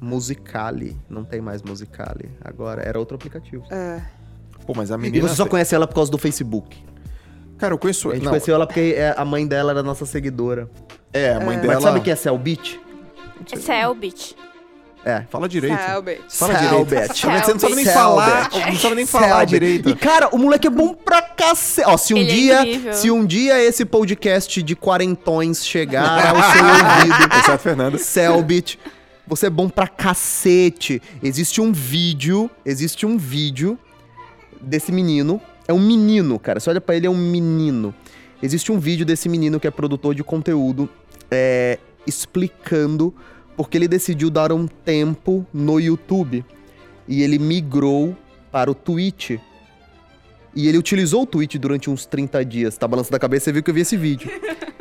[0.04, 0.96] Musicali.
[1.08, 2.30] Não tem mais Musicali.
[2.44, 3.64] Agora era outro aplicativo.
[3.70, 4.00] É.
[4.66, 5.26] Pô, mas a E menina...
[5.28, 6.76] você só conhece ela por causa do Facebook.
[7.58, 8.10] Cara, eu conheço...
[8.10, 10.68] A gente Não, conheceu ela porque é, a mãe dela era nossa seguidora.
[11.12, 11.74] é, a mãe dela...
[11.74, 12.80] Mas sabe quem é Cellbit?
[13.52, 14.36] É Selbit.
[15.04, 15.22] É.
[15.28, 15.76] Fala direito.
[15.78, 16.22] Selbit.
[16.30, 16.84] Fala Selbit.
[16.88, 17.20] direito.
[17.20, 17.44] Tá vendo?
[17.44, 18.00] Você não sabe nem Selbit.
[18.00, 19.50] falar, não sabe nem falar Selbit.
[19.50, 19.88] direito.
[19.90, 21.86] E cara, o moleque é bom pra cacete.
[21.88, 22.92] Ó, se um Ele é dia, incrível.
[22.94, 27.98] se um dia esse podcast de quarentões chegar ao seu ouvido, Exceto Fernanda.
[27.98, 28.78] Selbit,
[29.26, 31.00] você é bom pra cacete.
[31.22, 33.78] Existe um vídeo, existe um vídeo
[34.60, 35.40] desse menino.
[35.66, 36.60] É um menino, cara.
[36.60, 37.94] Você olha pra ele, é um menino.
[38.42, 40.88] Existe um vídeo desse menino que é produtor de conteúdo
[41.30, 43.14] é, explicando
[43.56, 46.44] porque ele decidiu dar um tempo no YouTube.
[47.06, 48.16] E ele migrou
[48.50, 49.38] para o Twitch.
[50.54, 52.76] E ele utilizou o Twitch durante uns 30 dias.
[52.76, 54.30] Tá balançando a cabeça, você viu que eu vi esse vídeo.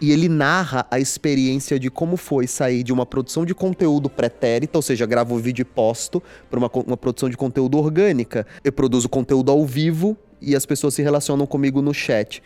[0.00, 4.78] E ele narra a experiência de como foi sair de uma produção de conteúdo pretérita,
[4.78, 8.46] ou seja, gravo o vídeo e posto, para uma, uma produção de conteúdo orgânica.
[8.62, 12.42] Eu produzo conteúdo ao vivo e as pessoas se relacionam comigo no chat.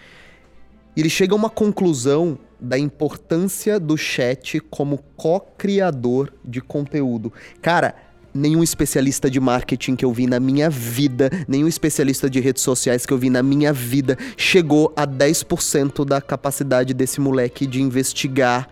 [0.97, 7.33] E ele chega a uma conclusão da importância do chat como co-criador de conteúdo.
[7.63, 7.95] Cara,
[8.35, 13.05] nenhum especialista de marketing que eu vi na minha vida, nenhum especialista de redes sociais
[13.05, 18.69] que eu vi na minha vida chegou a 10% da capacidade desse moleque de investigar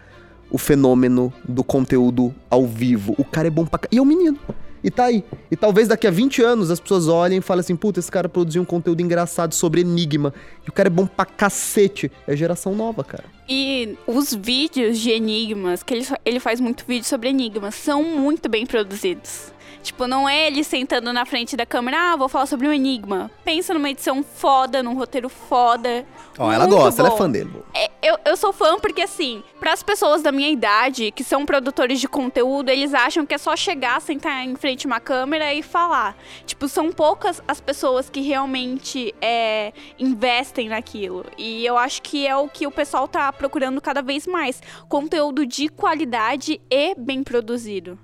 [0.50, 3.14] o fenômeno do conteúdo ao vivo.
[3.18, 3.80] O cara é bom pra...
[3.90, 4.38] E é um menino.
[4.82, 5.24] E tá aí.
[5.50, 8.28] E talvez daqui a 20 anos as pessoas olhem e falem assim: puta, esse cara
[8.28, 10.32] produziu um conteúdo engraçado sobre enigma.
[10.66, 12.10] E o cara é bom pra cacete.
[12.26, 13.24] É geração nova, cara.
[13.48, 18.48] E os vídeos de enigmas, que ele, ele faz muito vídeo sobre enigmas, são muito
[18.48, 19.52] bem produzidos.
[19.82, 23.30] Tipo, não é ele sentando na frente da câmera, ah, vou falar sobre um enigma.
[23.44, 26.04] Pensa numa edição foda, num roteiro foda.
[26.38, 27.16] Ó, ela gosta, ela é bom.
[27.16, 27.50] fã dele.
[27.74, 31.44] É, eu, eu sou fã porque, assim, para as pessoas da minha idade, que são
[31.44, 35.52] produtores de conteúdo, eles acham que é só chegar, sentar em frente a uma câmera
[35.52, 36.16] e falar.
[36.46, 41.24] Tipo, são poucas as pessoas que realmente é, investem naquilo.
[41.36, 44.62] E eu acho que é o que o pessoal tá procurando cada vez mais.
[44.88, 47.98] Conteúdo de qualidade e bem produzido.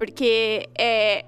[0.00, 1.26] Porque é.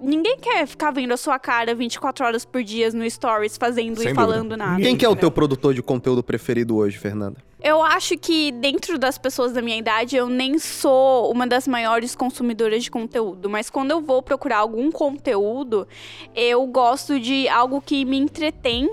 [0.00, 4.08] Ninguém quer ficar vendo a sua cara 24 horas por dia no Stories fazendo Sem
[4.08, 4.14] e dúvida.
[4.14, 4.82] falando nada.
[4.82, 7.36] Quem que é o teu produtor de conteúdo preferido hoje, Fernanda?
[7.62, 12.14] Eu acho que dentro das pessoas da minha idade eu nem sou uma das maiores
[12.14, 15.88] consumidoras de conteúdo, mas quando eu vou procurar algum conteúdo,
[16.34, 18.90] eu gosto de algo que me entretém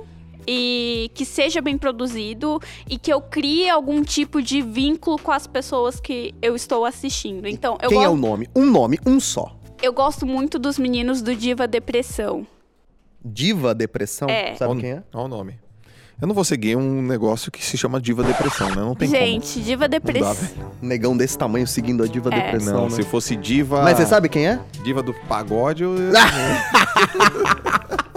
[0.47, 5.47] e que seja bem produzido e que eu crie algum tipo de vínculo com as
[5.47, 7.47] pessoas que eu estou assistindo.
[7.47, 8.49] Então, eu, Quem é gosto, o nome?
[8.55, 9.55] Um nome, um só.
[9.81, 12.45] eu gosto muito dos meninos do Diva Depressão.
[13.23, 14.27] Diva Depressão?
[14.29, 14.55] É.
[14.55, 15.03] Sabe Olha quem é?
[15.13, 15.55] Olha o nome.
[16.19, 18.75] Eu não vou seguir um negócio que se chama Diva Depressão, né?
[18.75, 19.99] Não tem Gente, Diva como.
[19.99, 20.35] Dá, Depressão.
[20.81, 22.41] Um negão desse tamanho seguindo a Diva É.
[22.43, 22.89] Depressão, Não, né?
[22.91, 23.81] se fosse Diva...
[23.81, 24.59] Mas você sabe quem é?
[24.83, 25.95] Diva do pagode, eu...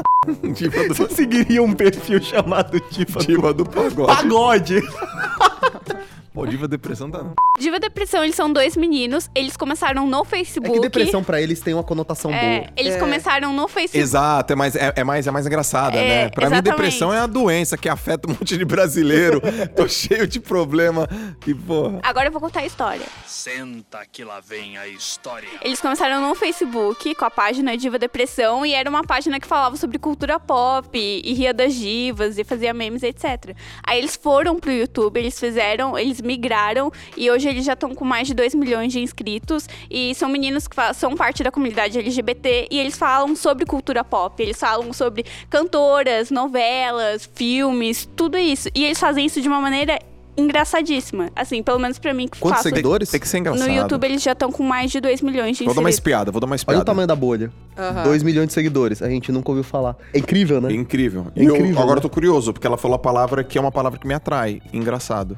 [0.54, 0.94] Diva do...
[0.94, 4.06] Você seguiria um perfil chamado Diva, Diva do pagode.
[4.06, 4.82] Pagode.
[6.34, 7.24] Pô, diva depressão tá.
[7.56, 9.30] Diva Depressão, eles são dois meninos.
[9.32, 10.72] Eles começaram no É Facebook.
[10.74, 12.72] que depressão pra eles tem uma conotação É, boa.
[12.76, 12.98] eles É.
[12.98, 13.96] começaram no Facebook.
[14.02, 16.28] Exato, é mais, é, é mais, é mais engraçada, É, né?
[16.30, 16.76] Pra mim, exatamente.
[16.76, 19.40] depressão é a doença que afeta um monte de brasileiro.
[19.76, 21.08] Tô cheio de problema.
[21.46, 22.00] E, porra.
[22.02, 23.06] Agora eu vou contar a história.
[23.24, 25.48] Senta que lá vem a história.
[25.62, 29.76] Eles começaram no Facebook com a página Diva Depressão e era uma página que falava
[29.76, 33.54] sobre cultura pop e ria das divas e fazia memes, etc.
[33.86, 38.04] Aí eles foram pro YouTube, eles fizeram, eles migraram e hoje eles já estão com
[38.04, 42.68] mais de 2 milhões de inscritos e são meninos que são parte da comunidade LGBT
[42.70, 48.68] e eles falam sobre cultura pop, eles falam sobre cantoras, novelas, filmes, tudo isso.
[48.74, 49.98] E eles fazem isso de uma maneira
[50.36, 51.30] engraçadíssima.
[51.34, 52.68] Assim, pelo menos pra mim que Quantos faço.
[52.68, 53.08] seguidores?
[53.10, 53.68] Tem que ser engraçado.
[53.68, 55.98] No YouTube eles já estão com mais de 2 milhões de Vou dar uma inscritos.
[56.12, 56.80] espiada, vou dar uma Olha espiada.
[56.82, 57.52] o tamanho da bolha.
[57.78, 58.02] Aham.
[58.04, 59.00] 2 milhões de seguidores.
[59.02, 59.96] A gente nunca ouviu falar.
[60.12, 60.70] É incrível, né?
[60.70, 61.26] É incrível.
[61.36, 61.98] E eu- Incrível, agora né?
[61.98, 64.60] eu tô curioso, porque ela falou a palavra que é uma palavra que me atrai.
[64.72, 65.36] Engraçado.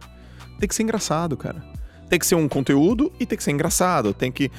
[0.58, 1.62] Tem que ser engraçado, cara.
[2.08, 4.14] Tem que ser um conteúdo e tem que ser engraçado.
[4.14, 4.50] Tem que.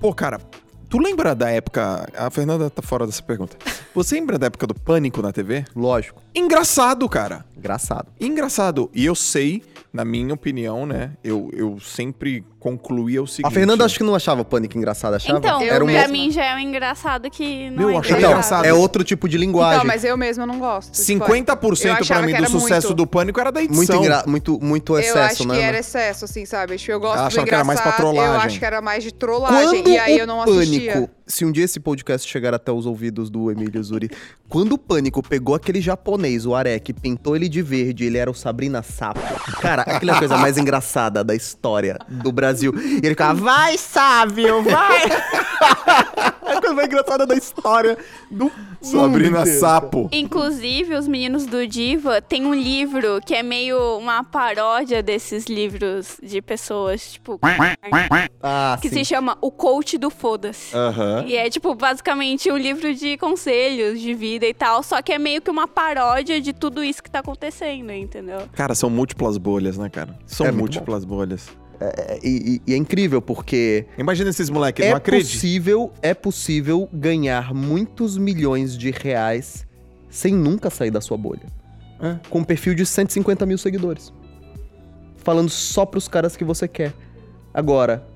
[0.00, 0.40] Pô, cara,
[0.88, 2.08] tu lembra da época.
[2.16, 3.56] A Fernanda tá fora dessa pergunta.
[3.94, 5.64] Você lembra da época do pânico na TV?
[5.74, 6.22] Lógico.
[6.34, 7.44] Engraçado, cara.
[7.56, 8.06] Engraçado.
[8.20, 8.90] Engraçado.
[8.94, 9.62] E eu sei,
[9.92, 11.10] na minha opinião, né?
[11.22, 13.50] Eu, eu sempre concluía o seguinte.
[13.50, 15.38] A Fernanda acho que não achava pânico engraçado, achava?
[15.38, 16.12] Então, Eu Era um pra mesma.
[16.12, 18.64] mim já é um engraçado que não Meu, é eu achava Então, engraçado.
[18.64, 19.76] é outro tipo de linguagem.
[19.76, 20.92] Então, mas eu mesma não gosto.
[20.92, 22.02] de 50% pânico.
[22.02, 22.94] Eu pra mim do sucesso muito.
[22.96, 23.76] do pânico era da edição.
[23.76, 24.24] muito, engra...
[24.26, 25.54] muito, muito Eu excesso, acho né?
[25.56, 26.76] que era excesso, assim, sabe?
[26.78, 28.46] Tipo, Eu gosto Eu do achava que era mais pra engraçado, Eu trollagem.
[28.46, 29.82] acho que era mais de trollagem.
[29.82, 31.10] Quando e aí eu não pânico, assistia.
[31.30, 34.10] Se um dia esse podcast chegar até os ouvidos do Emílio Zuri,
[34.48, 38.34] quando o pânico pegou aquele japonês, o Arek, pintou ele de verde, ele era o
[38.34, 39.20] Sabrina Sapo.
[39.60, 42.74] Cara, aquela é coisa mais engraçada da história do Brasil.
[42.76, 45.02] E ele ficava, vai, sábio, vai!
[46.70, 47.98] a coisa mais engraçada da história
[48.30, 48.50] do
[48.80, 49.58] Sabrina inteiro.
[49.60, 50.08] Sapo.
[50.12, 56.16] Inclusive, os meninos do Diva tem um livro que é meio uma paródia desses livros
[56.22, 57.38] de pessoas, tipo,
[58.42, 58.96] Ah, que sim.
[58.96, 60.74] se chama O Coach do Foda-se.
[60.76, 61.24] Aham.
[61.26, 65.18] E é, tipo, basicamente um livro de conselhos de vida e tal, só que é
[65.18, 68.40] meio que uma paródia de tudo isso que tá acontecendo, entendeu?
[68.52, 70.18] Cara, são múltiplas bolhas, né, cara?
[70.26, 71.48] São É múltiplas bolhas.
[71.80, 75.30] É, e, e- e é incrível porque Imagina esses moleques, é não acredito.
[75.32, 79.66] possível, é possível ganhar muitos milhões de reais
[80.10, 81.46] sem nunca sair da sua bolha.
[82.02, 82.16] É.
[82.28, 84.12] Com um perfil de 150 mil seguidores.
[85.16, 86.92] Falando só pros caras que você quer.
[87.52, 88.06] Agora,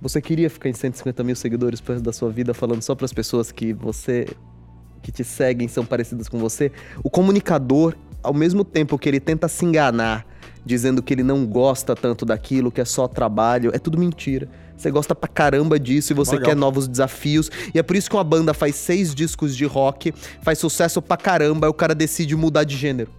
[0.00, 3.12] você queria ficar em 150 mil seguidores pro resto da sua vida falando só pras
[3.12, 4.26] pessoas que você.
[5.02, 6.70] que te seguem, são parecidas com você?
[7.04, 10.26] O comunicador, ao mesmo tempo que ele tenta se enganar,
[10.66, 14.48] dizendo que ele não gosta tanto daquilo, que é só trabalho, é tudo mentira.
[14.76, 16.50] Você gosta pra caramba disso e você Legal.
[16.50, 17.50] quer novos desafios.
[17.72, 20.12] E é por isso que uma banda faz seis discos de rock,
[20.42, 23.10] faz sucesso pra caramba, aí o cara decide mudar de gênero.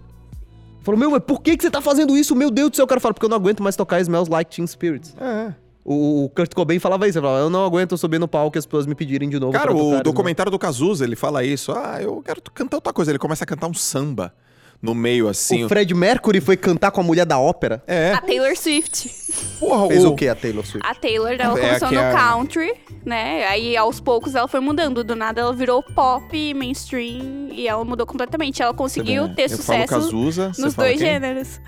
[0.82, 2.36] Falou, meu, mas por que, que você tá fazendo isso?
[2.36, 4.54] Meu Deus do céu, o cara fala, porque eu não aguento mais tocar Smells Like
[4.54, 5.16] Teen Spirits.
[5.18, 5.52] É.
[5.84, 8.60] O, o Kurt Cobain falava isso, ele falava, eu não aguento subir no palco e
[8.60, 11.42] as pessoas me pedirem de novo Cara, pra tocar o documentário do Cazuza, ele fala
[11.42, 11.72] isso.
[11.72, 13.10] Ah, eu quero cantar outra coisa.
[13.10, 14.34] Ele começa a cantar um samba
[14.80, 15.64] no meio, assim.
[15.64, 17.82] O Fred Mercury foi cantar com a mulher da ópera.
[17.86, 18.12] É.
[18.12, 19.10] A Taylor Swift.
[19.58, 20.10] Porra, Fez o...
[20.10, 20.86] o que a Taylor Swift?
[20.88, 22.74] A Taylor, ela É, começou no é- country,
[23.04, 23.46] né?
[23.48, 25.02] Aí aos poucos ela foi mudando.
[25.02, 28.62] Do nada ela virou pop, mainstream e ela mudou completamente.
[28.62, 29.34] Ela conseguiu né?
[29.34, 31.06] ter eu sucesso Cazuza, nos dois quem?
[31.06, 31.60] gêneros.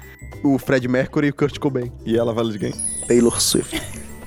[0.45, 1.93] O Fred Mercury e o Kurt Cobain.
[2.07, 2.73] E ela fala de quem?
[3.07, 3.81] Taylor Swift.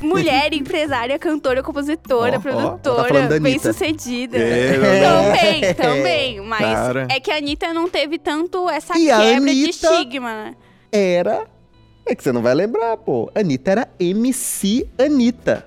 [0.03, 2.39] Mulher, empresária, cantora, compositora, ó.
[2.39, 3.73] produtora, Ela tá falando da bem Anitta.
[3.73, 4.37] sucedida.
[4.37, 6.41] É, Também, também.
[6.41, 7.07] Mas Cara.
[7.09, 10.55] é que a Anitta não teve tanto essa E a quebra de estigma, né?
[10.91, 11.47] Era.
[12.05, 13.31] É que você não vai lembrar, pô.
[13.33, 15.65] Anitta era MC Anitta.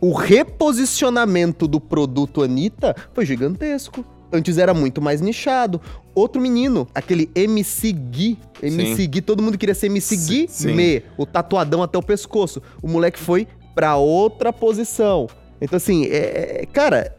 [0.00, 4.04] O reposicionamento do produto Anitta foi gigantesco.
[4.32, 5.80] Antes era muito mais nichado.
[6.14, 8.38] Outro menino, aquele MC Gui.
[8.62, 9.08] MC Sim.
[9.08, 10.74] Gui, todo mundo queria ser MC Sim, Gui, sim.
[10.74, 12.62] me, o tatuadão até o pescoço.
[12.82, 15.28] O moleque foi pra outra posição.
[15.60, 17.14] Então, assim, é, é- cara,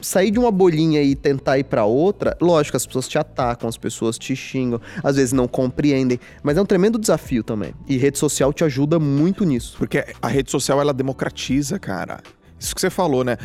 [0.00, 3.76] sair de uma bolinha e tentar ir pra outra, lógico, as pessoas te atacam, as
[3.76, 7.74] pessoas te xingam, às vezes não compreendem, mas é um tremendo desafio também.
[7.86, 9.76] E rede social te ajuda muito nisso.
[9.78, 12.20] Porque a rede social, ela democratiza, cara.
[12.58, 13.36] Isso que você falou, né?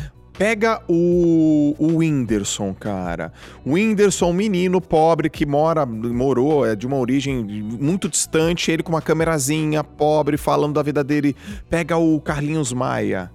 [0.42, 3.32] Pega o, o Whindersson, cara.
[3.64, 8.90] O Whindersson, menino pobre que mora, morou, é de uma origem muito distante, ele com
[8.90, 11.36] uma câmerazinha, pobre, falando da vida dele.
[11.70, 13.30] Pega o Carlinhos Maia.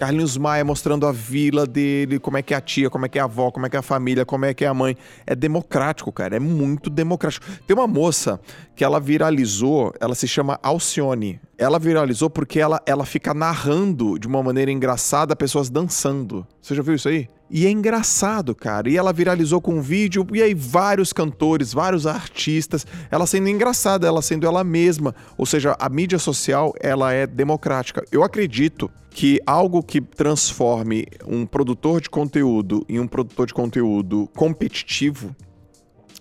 [0.00, 3.18] Carlinhos Maia mostrando a vila dele, como é que é a tia, como é que
[3.18, 4.96] é a avó, como é que é a família, como é que é a mãe.
[5.26, 7.44] É democrático, cara, é muito democrático.
[7.66, 8.40] Tem uma moça
[8.74, 11.38] que ela viralizou, ela se chama Alcione.
[11.58, 16.46] Ela viralizou porque ela, ela fica narrando de uma maneira engraçada pessoas dançando.
[16.62, 17.28] Você já viu isso aí?
[17.50, 18.88] E é engraçado, cara.
[18.88, 24.06] E ela viralizou com um vídeo, e aí vários cantores, vários artistas, ela sendo engraçada,
[24.06, 25.14] ela sendo ela mesma.
[25.36, 28.04] Ou seja, a mídia social, ela é democrática.
[28.12, 34.28] Eu acredito que algo que transforme um produtor de conteúdo em um produtor de conteúdo
[34.36, 35.34] competitivo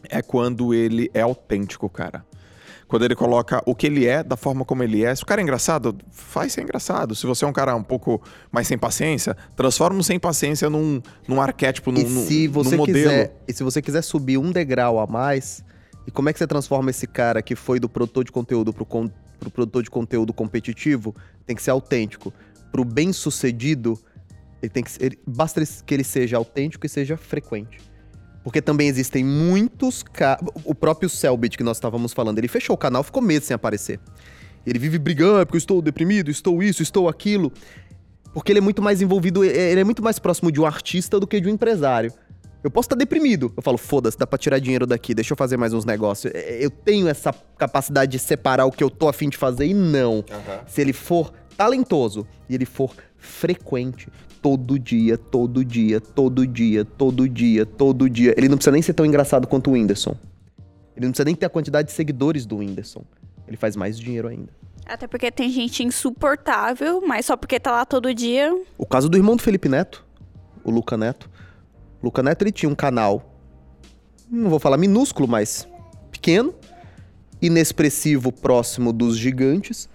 [0.10, 2.26] é quando ele é autêntico, cara.
[2.90, 5.14] Quando ele coloca o que ele é, da forma como ele é.
[5.16, 7.16] Se o cara é engraçado, faz ser engraçado.
[7.16, 8.20] Se você é um cara um pouco
[8.52, 12.54] mais sem paciência, transforma o sem paciência num, num arquétipo, num, e num- se num
[12.54, 12.98] você modelo.
[12.98, 15.64] quiser, e se você quiser subir um degrau a mais,
[16.08, 18.84] e como é que você transforma esse cara que foi do produtor de conteúdo pro,
[18.86, 19.10] con-
[19.40, 21.16] pro produtor de conteúdo competitivo?
[21.46, 22.34] Tem que ser autêntico.
[22.72, 24.00] Pro bem-sucedido,
[24.64, 27.78] ele tem que ser, ele- basta que ele seja autêntico e seja frequente.
[28.44, 30.40] Porque também existem muitos ca...
[30.64, 34.00] O próprio Selbit que nós estávamos falando, ele fechou o canal, ficou meses sem aparecer.
[34.66, 37.52] Ele vive brigando, "Ah, porque eu estou deprimido, estou isso, estou aquilo.
[38.34, 41.20] Porque ele é muito mais envolvido, é- ele é muito mais próximo de um artista
[41.20, 42.14] do que de um empresário.
[42.64, 43.54] Eu posso estar deprimido.
[43.56, 46.32] Eu falo, foda-se, dá pra tirar dinheiro daqui, deixa eu fazer mais uns negócios.
[46.36, 49.74] É, Eu tenho essa capacidade de separar o que eu tô afim de fazer e
[49.74, 50.24] não.
[50.68, 54.08] Se ele for talentoso e ele for frequente,
[54.42, 58.94] todo dia, todo dia, todo dia, todo dia, todo dia, ele não precisa nem ser
[58.94, 60.16] tão engraçado quanto o Whindersson.
[60.96, 63.04] Ele não precisa nem ter a quantidade de seguidores do Whindersson.
[63.48, 64.50] Ele faz mais dinheiro ainda.
[64.86, 68.54] Até porque tem gente insuportável, mas só porque tá lá todo dia.
[68.78, 70.06] O caso do irmão do Felipe Neto,
[70.64, 71.30] o Luca Neto.
[72.02, 73.36] O Luca Neto, ele tinha um canal,
[74.30, 75.68] não vou falar minúsculo, mas
[76.12, 76.54] pequeno,
[77.42, 79.90] inexpressivo, próximo dos gigantes.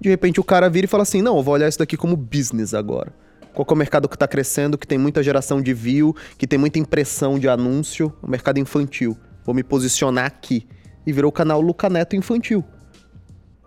[0.00, 2.16] De repente o cara vira e fala assim, não, eu vou olhar isso daqui como
[2.16, 3.12] business agora.
[3.56, 6.58] Qual é o mercado que tá crescendo, que tem muita geração de view, que tem
[6.58, 9.16] muita impressão de anúncio, o mercado infantil.
[9.46, 10.66] Vou me posicionar aqui.
[11.06, 12.62] E virou o canal Luca Neto Infantil.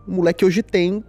[0.08, 1.04] O moleque hoje tem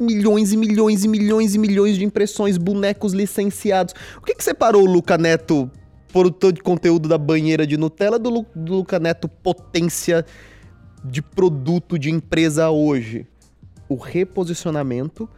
[0.00, 3.94] milhões e milhões e milhões e milhões de impressões, bonecos licenciados.
[4.16, 5.70] O que, que separou o Luca Neto,
[6.12, 10.24] produtor de conteúdo da banheira de Nutella, do, Lu- do Luca Neto potência
[11.04, 13.26] de produto de empresa hoje?
[13.88, 15.28] O reposicionamento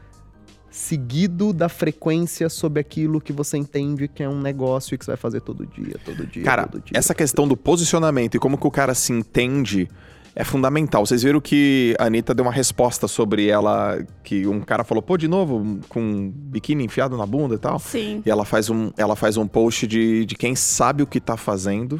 [0.76, 5.12] seguido da frequência sobre aquilo que você entende que é um negócio e que você
[5.12, 6.98] vai fazer todo dia, todo dia, Cara, todo dia.
[6.98, 9.88] essa questão do posicionamento e como que o cara se entende
[10.34, 11.06] é fundamental.
[11.06, 15.16] Vocês viram que a Anitta deu uma resposta sobre ela, que um cara falou, pô,
[15.16, 17.78] de novo, com um biquíni enfiado na bunda e tal.
[17.78, 18.22] Sim.
[18.24, 21.38] E ela faz um, ela faz um post de, de quem sabe o que tá
[21.38, 21.98] fazendo,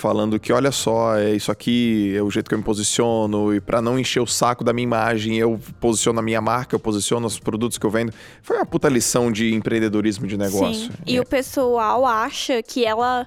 [0.00, 3.60] falando que, olha só, é isso aqui é o jeito que eu me posiciono, e
[3.60, 7.26] pra não encher o saco da minha imagem, eu posiciono a minha marca, eu posiciono
[7.26, 8.12] os produtos que eu vendo.
[8.42, 10.86] Foi uma puta lição de empreendedorismo de negócio.
[10.86, 10.90] Sim.
[11.06, 13.26] E o pessoal acha que ela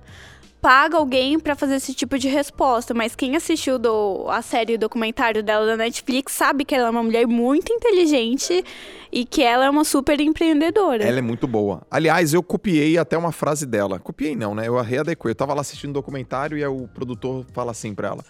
[0.64, 5.43] paga alguém pra fazer esse tipo de resposta, mas quem assistiu do, a série documentário
[5.43, 8.64] dela da Netflix sabe que ela é uma mulher muito inteligente
[9.11, 11.03] e que ela é uma super empreendedora.
[11.03, 11.82] Ela é muito boa.
[11.91, 13.99] Aliás, eu copiei até uma frase dela.
[13.99, 14.66] Copiei não, né?
[14.66, 15.32] Eu readequei.
[15.32, 18.24] Eu tava lá assistindo um documentário e o produtor fala assim pra ela.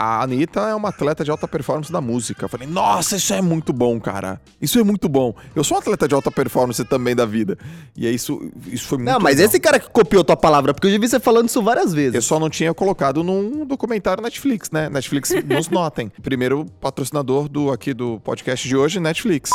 [0.00, 2.44] A Anitta é uma atleta de alta performance da música.
[2.44, 4.40] Eu falei, nossa, isso é muito bom, cara.
[4.62, 5.34] Isso é muito bom.
[5.56, 7.58] Eu sou um atleta de alta performance também da vida.
[7.96, 9.48] E é isso, isso foi muito Não, mas legal.
[9.48, 12.14] esse cara que copiou tua palavra, porque eu já vi você falando isso várias vezes.
[12.14, 14.88] Eu só não tinha colocado num documentário Netflix, né?
[14.88, 16.12] Netflix nos notem.
[16.22, 19.50] Primeiro patrocinador do aqui do podcast de hoje, Netflix.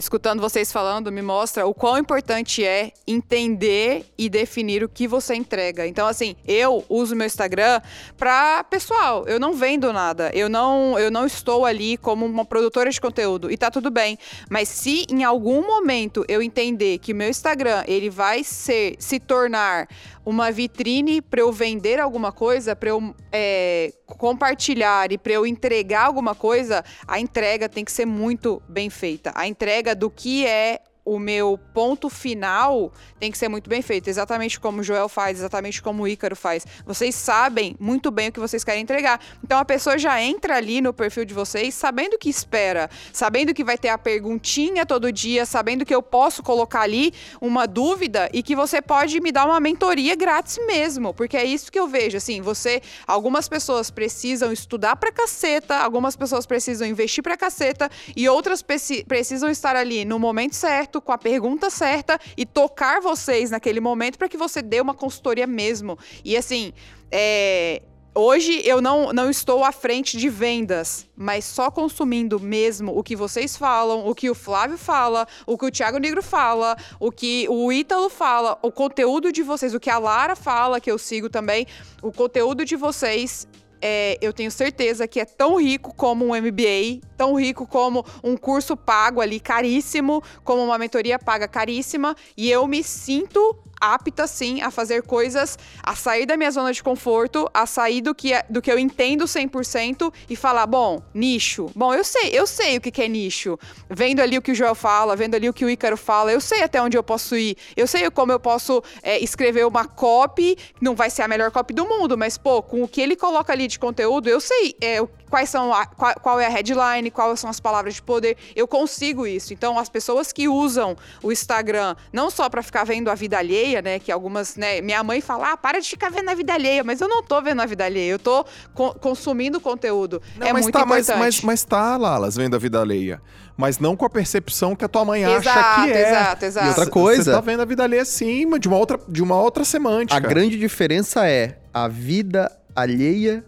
[0.00, 5.34] Escutando vocês falando, me mostra o quão importante é entender e definir o que você
[5.34, 5.86] entrega.
[5.86, 7.80] Então, assim, eu uso meu Instagram
[8.16, 9.24] pra pessoal.
[9.26, 10.30] Eu não vendo nada.
[10.32, 13.50] Eu não, eu não estou ali como uma produtora de conteúdo.
[13.50, 14.18] E tá tudo bem.
[14.48, 19.88] Mas se em algum momento eu entender que meu Instagram ele vai ser se tornar
[20.28, 26.04] uma vitrine para eu vender alguma coisa, para eu é, compartilhar e para eu entregar
[26.04, 29.32] alguma coisa, a entrega tem que ser muito bem feita.
[29.34, 34.08] A entrega do que é o meu ponto final tem que ser muito bem feito,
[34.08, 36.66] exatamente como o Joel faz, exatamente como o Ícaro faz.
[36.86, 39.20] Vocês sabem muito bem o que vocês querem entregar.
[39.42, 43.54] Então a pessoa já entra ali no perfil de vocês sabendo o que espera, sabendo
[43.54, 48.28] que vai ter a perguntinha todo dia, sabendo que eu posso colocar ali uma dúvida
[48.32, 51.88] e que você pode me dar uma mentoria grátis mesmo, porque é isso que eu
[51.88, 57.90] vejo, assim, você, algumas pessoas precisam estudar pra caceta, algumas pessoas precisam investir pra caceta
[58.16, 63.00] e outras preci- precisam estar ali no momento certo, com a pergunta certa e tocar
[63.00, 65.98] vocês naquele momento para que você dê uma consultoria mesmo.
[66.24, 66.72] E assim,
[67.10, 67.82] é,
[68.20, 73.14] Hoje eu não, não estou à frente de vendas, mas só consumindo mesmo o que
[73.14, 77.46] vocês falam, o que o Flávio fala, o que o Thiago Negro fala, o que
[77.48, 81.30] o Ítalo fala, o conteúdo de vocês, o que a Lara fala, que eu sigo
[81.30, 81.64] também,
[82.02, 83.46] o conteúdo de vocês.
[83.80, 88.36] É, eu tenho certeza que é tão rico como um MBA, tão rico como um
[88.36, 94.60] curso pago ali caríssimo, como uma mentoria paga caríssima, e eu me sinto apta, sim,
[94.60, 98.44] a fazer coisas, a sair da minha zona de conforto, a sair do que, é-
[98.48, 101.70] do que eu entendo 100% e falar, bom, nicho.
[101.74, 103.58] Bom, eu sei, eu sei o que, que é nicho.
[103.88, 106.40] Vendo ali o que o Joel fala, vendo ali o que o Ícaro fala, eu
[106.40, 107.56] sei até onde eu posso ir.
[107.76, 111.74] Eu sei como eu posso é, escrever uma copy, não vai ser a melhor copy
[111.74, 114.98] do mundo, mas, pô, com o que ele coloca ali de conteúdo, eu sei é,
[115.28, 118.36] quais são a- qual, qual é a headline, quais são as palavras de poder.
[118.56, 119.52] Eu consigo isso.
[119.52, 123.80] Então, as pessoas que usam o Instagram não só pra ficar vendo a vida alheia,
[123.82, 123.98] né?
[123.98, 124.80] Que algumas, né?
[124.80, 127.40] Minha mãe fala, ah, para de ficar vendo a vida alheia, mas eu não tô
[127.42, 130.20] vendo a vida alheia, eu tô co- consumindo conteúdo.
[130.40, 131.24] é mas muito tá, mas, importante.
[131.24, 133.20] mas, mas tá, Lalas, vendo a vida alheia.
[133.56, 136.08] Mas não com a percepção que a tua mãe acha Exato, que é.
[136.08, 136.66] exato, exato.
[136.66, 139.20] E outra Você coisa- tá vendo a vida alheia sim, mas de uma outra, de
[139.22, 140.16] uma outra semântica.
[140.16, 143.44] A grande diferença é a vida alheia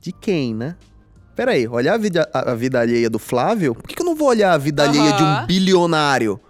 [0.00, 0.74] de quem, né?
[1.36, 4.06] Pera aí, olhar a vida, a, a vida alheia do Flávio, por que, que eu
[4.06, 6.40] não vou olhar a vida alheia de um bilionário?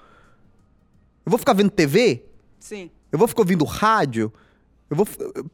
[1.24, 2.24] Eu vou ficar vendo TV?
[2.60, 2.88] Sim.
[3.10, 4.32] Eu vou ficar ouvindo rádio?
[4.88, 5.06] Eu vou,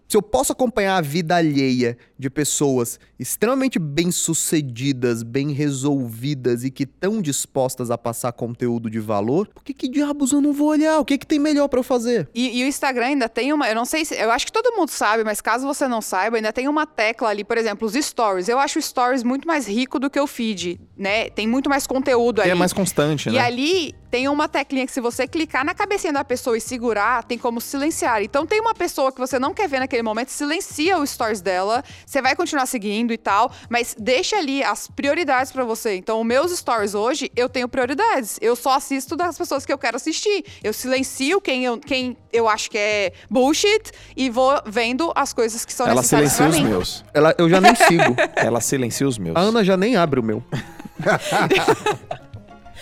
[0.09, 6.83] se eu posso acompanhar a vida alheia de pessoas extremamente bem-sucedidas, bem resolvidas e que
[6.85, 10.99] estão dispostas a passar conteúdo de valor, por que, que diabos eu não vou olhar?
[10.99, 12.29] O que, que tem melhor pra eu fazer?
[12.35, 13.69] E, e o Instagram ainda tem uma.
[13.69, 14.15] Eu não sei se.
[14.15, 17.29] Eu acho que todo mundo sabe, mas caso você não saiba, ainda tem uma tecla
[17.29, 18.49] ali, por exemplo, os stories.
[18.49, 21.31] Eu acho o stories muito mais rico do que o feed, né?
[21.31, 22.51] Tem muito mais conteúdo E ali.
[22.51, 23.39] é mais constante, E né?
[23.39, 27.39] ali tem uma teclinha que se você clicar na cabecinha da pessoa e segurar, tem
[27.39, 28.23] como silenciar.
[28.23, 31.83] Então tem uma pessoa que você não quer ver naquele momento, silencia o stories dela,
[32.05, 35.95] você vai continuar seguindo e tal, mas deixa ali as prioridades pra você.
[35.97, 38.39] Então os meus stories hoje, eu tenho prioridades.
[38.41, 40.45] Eu só assisto das pessoas que eu quero assistir.
[40.63, 45.65] Eu silencio quem eu, quem eu acho que é bullshit e vou vendo as coisas
[45.65, 46.71] que são Ela necessárias silencia pra os mim.
[46.71, 47.05] meus.
[47.15, 48.17] Ela, eu já nem sigo.
[48.37, 49.37] Ela silencia os meus.
[49.37, 50.43] A Ana já nem abre o meu.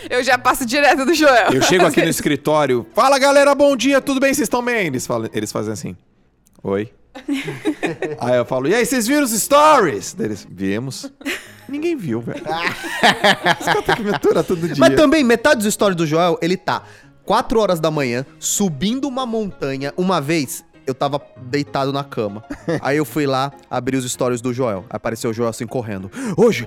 [0.08, 1.52] Eu já passo direto do Joel.
[1.52, 4.32] Eu chego aqui no escritório, fala galera, bom dia, tudo bem?
[4.32, 4.86] Vocês estão bem?
[4.86, 5.94] Eles, falam, eles fazem assim,
[6.62, 6.92] oi.
[8.20, 10.14] aí eu falo, e aí, vocês viram os stories?
[10.14, 11.10] Daí Eles, vimos.
[11.68, 12.40] Ninguém viu, velho.
[12.40, 14.76] Os caras que todo dia.
[14.78, 16.82] Mas também, metade dos stories do Joel, ele tá
[17.24, 19.92] 4 horas da manhã, subindo uma montanha.
[19.96, 22.44] Uma vez, eu tava deitado na cama.
[22.80, 24.84] Aí eu fui lá, abri os stories do Joel.
[24.90, 26.10] Aí apareceu o Joel assim, correndo.
[26.36, 26.66] Hoje,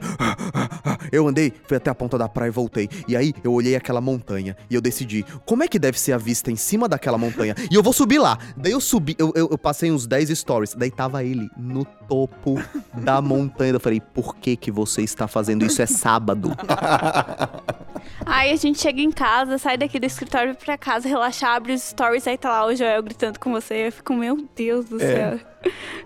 [1.11, 2.89] eu andei, fui até a ponta da praia e voltei.
[3.07, 6.17] E aí, eu olhei aquela montanha e eu decidi, como é que deve ser a
[6.17, 7.55] vista em cima daquela montanha?
[7.69, 8.37] E eu vou subir lá.
[8.57, 10.75] Daí eu subi, eu, eu, eu passei uns 10 stories.
[10.75, 12.61] Daí tava ele no topo
[12.93, 13.73] da montanha.
[13.73, 15.81] Eu falei, por que que você está fazendo isso?
[15.81, 16.51] É sábado.
[18.25, 21.81] Aí a gente chega em casa, sai daqui do escritório pra casa, relaxar, abre os
[21.81, 23.87] stories, aí tá lá o Joel gritando com você.
[23.87, 25.39] Eu fico, meu Deus do céu.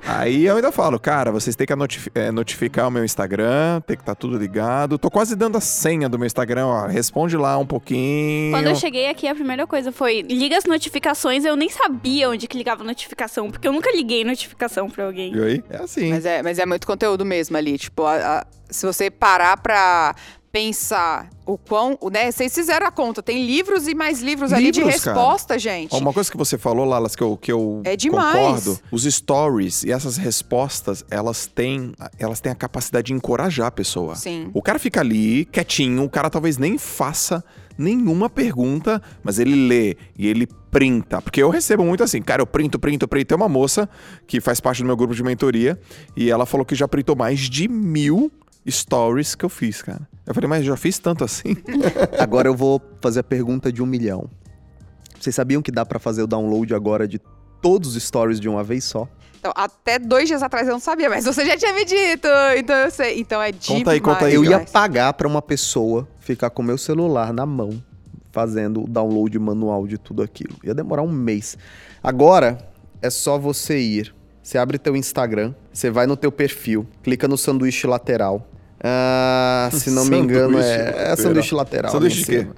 [0.06, 1.74] Aí eu ainda falo, cara, vocês têm que
[2.14, 4.98] eh, notificar o meu Instagram, tem que estar tudo ligado.
[5.00, 6.86] Tô quase dando a senha do meu Instagram, ó.
[6.86, 8.52] Responde lá um pouquinho.
[8.52, 11.44] Quando eu cheguei aqui, a primeira coisa foi liga as notificações.
[11.44, 15.34] Eu nem sabia onde que ligava notificação, porque eu nunca liguei notificação pra alguém.
[15.34, 15.64] Viu aí?
[15.70, 16.10] É assim.
[16.12, 17.78] Mas é, mas é muito conteúdo mesmo ali.
[17.80, 20.14] Tipo, a- a- se você parar pra
[20.58, 21.98] pensar o quão.
[22.12, 23.22] Né, vocês fizeram a conta.
[23.22, 25.16] Tem livros e mais livros, ali de Livros, cara.
[25.16, 25.96] resposta, gente.
[25.96, 28.36] Uma coisa que você falou, Lalas, que eu, que eu É demais.
[28.36, 33.72] concordo, os stories e essas respostas, elas têm, elas têm a capacidade de encorajar a
[33.72, 34.16] pessoa.
[34.16, 34.50] Sim.
[34.54, 37.44] O cara fica ali, quietinho, o cara talvez nem faça
[37.78, 41.22] nenhuma pergunta, mas ele lê e ele printa.
[41.22, 43.28] Porque eu recebo muito assim, cara, eu printo, printo, printo.
[43.28, 43.88] Tem uma moça
[44.26, 45.80] que faz parte do meu grupo de mentoria
[46.16, 48.32] e ela falou que já printou mais de mil
[48.68, 50.02] stories que eu fiz, cara.
[50.28, 51.56] Eu falei, mas já fiz tanto assim?
[52.20, 54.30] Agora eu vou fazer a pergunta de um milhão.
[55.18, 57.20] Vocês sabiam que dá pra fazer o download agora de
[57.62, 59.08] todos os stories de uma vez só?
[59.40, 62.28] Então, até dois dias atrás eu não sabia, mas você já tinha me dito.
[62.58, 63.20] Então eu sei.
[63.20, 63.80] Então é demais.
[63.80, 67.46] Conta aí, conta aí, Eu ia pagar pra uma pessoa ficar com meu celular na
[67.46, 67.82] mão
[68.32, 70.56] fazendo o download manual de tudo aquilo.
[70.64, 71.58] Ia demorar um mês.
[72.04, 72.58] Agora
[73.02, 74.14] é só você ir.
[74.44, 78.48] Você abre teu Instagram, você vai no teu perfil, clica no sanduíche lateral.
[78.84, 81.92] Ah, se não me engano, é, é sanduíche lateral.
[81.92, 82.48] Sanduíche de quê?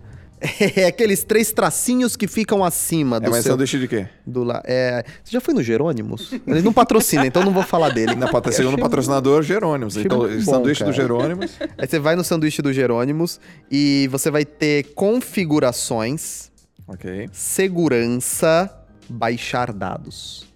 [0.78, 3.52] É aqueles três tracinhos que ficam acima do É, mas seu...
[3.52, 4.08] sanduíche de quê?
[4.26, 4.62] Do la...
[4.66, 5.04] é...
[5.22, 6.32] Você já foi no Jerônimos?
[6.48, 8.16] Ele não patrocina, então não vou falar dele.
[8.16, 9.98] Na pata- segundo Achei- patrocinador, Jerônimos.
[9.98, 10.92] Então, bom, sanduíche cara.
[10.94, 11.52] do Jerônimos.
[11.78, 13.38] Aí você vai no sanduíche do Jerônimos
[13.70, 16.50] e você vai ter configurações,
[16.88, 17.30] ok.
[17.34, 18.72] segurança,
[19.10, 20.48] baixar dados.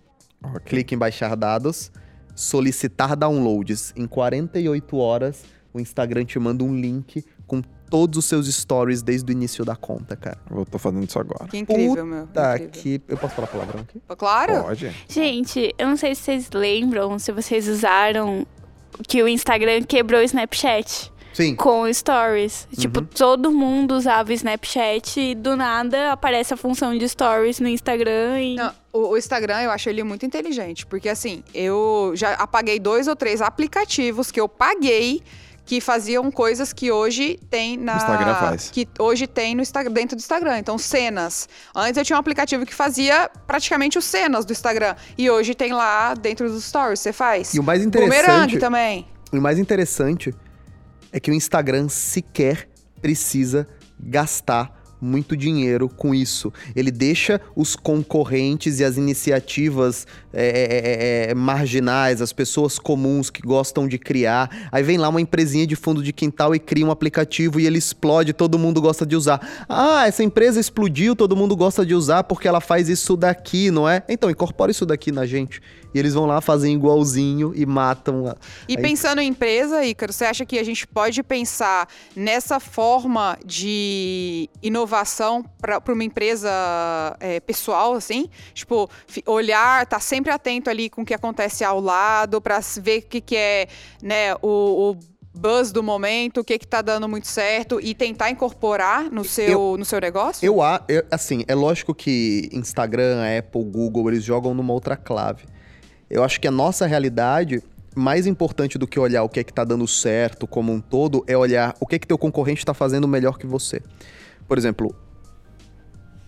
[0.41, 0.61] Ok.
[0.63, 1.91] Clique em baixar dados,
[2.33, 3.91] solicitar downloads.
[3.97, 5.43] Em 48 horas,
[5.73, 9.75] o Instagram te manda um link com todos os seus stories desde o início da
[9.75, 10.37] conta, cara.
[10.49, 11.47] Eu tô fazendo isso agora.
[11.47, 12.27] Que incrível, meu.
[12.27, 14.01] Tá que eu posso falar palavrão aqui?
[14.17, 14.63] Claro.
[14.63, 14.91] Pode.
[15.07, 18.45] Gente, eu não sei se vocês lembram, se vocês usaram
[19.07, 21.11] que o Instagram quebrou o Snapchat.
[21.33, 21.55] Sim.
[21.55, 22.67] com stories.
[22.77, 23.05] Tipo, Uhum.
[23.07, 28.39] todo mundo usava o Snapchat e do nada aparece a função de stories no Instagram
[28.39, 28.55] e.
[28.55, 30.85] Não, o, o Instagram, eu acho ele muito inteligente.
[30.85, 35.23] Porque, assim, eu já apaguei dois ou três aplicativos que eu paguei
[35.65, 37.93] que faziam coisas que hoje tem na...
[37.93, 38.69] O Instagram faz.
[38.69, 40.57] Que hoje tem no Insta- dentro do Instagram.
[40.57, 41.47] Então, cenas.
[41.73, 44.95] Antes eu tinha um aplicativo que fazia praticamente os cenas do Instagram.
[45.17, 47.53] E hoje tem lá dentro dos stories, você faz.
[47.53, 49.07] E o mais interessante, também.
[49.31, 50.33] o mais interessante
[51.11, 52.67] é que o Instagram sequer
[53.01, 53.67] precisa
[53.99, 56.51] gastar muito dinheiro com isso.
[56.75, 63.41] Ele deixa os concorrentes e as iniciativas é, é, é, marginais, as pessoas comuns que
[63.41, 64.49] gostam de criar.
[64.71, 67.77] Aí vem lá uma empresinha de fundo de quintal e cria um aplicativo e ele
[67.77, 69.65] explode, todo mundo gosta de usar.
[69.67, 73.87] Ah, essa empresa explodiu, todo mundo gosta de usar porque ela faz isso daqui, não
[73.87, 74.03] é?
[74.07, 75.61] Então, incorpora isso daqui na gente.
[75.93, 78.27] E eles vão lá, fazem igualzinho e matam.
[78.27, 78.35] a-
[78.67, 84.49] E pensando em empresa, Ícaro, você acha que a gente pode pensar nessa forma de
[84.61, 86.49] inovação para uma empresa
[87.19, 88.29] é, pessoal, assim?
[88.53, 88.89] Tipo,
[89.25, 93.21] olhar, tá sempre atento ali com o que acontece ao lado, para ver o que,
[93.21, 93.67] que é
[94.01, 94.97] né, o, o
[95.35, 99.75] buzz do momento, o que, que tá dando muito certo e tentar incorporar no seu,
[99.77, 100.45] no seu negócio?
[100.45, 105.43] Eu, eu- assim, é lógico que Instagram, Apple, Google, eles jogam numa outra clave.
[106.13, 107.63] Eu acho que a nossa realidade,
[107.95, 111.23] mais importante do que olhar o que é que tá dando certo como um todo,
[111.25, 113.81] é olhar o que é que teu concorrente tá fazendo melhor que você.
[114.47, 114.95] Por exemplo,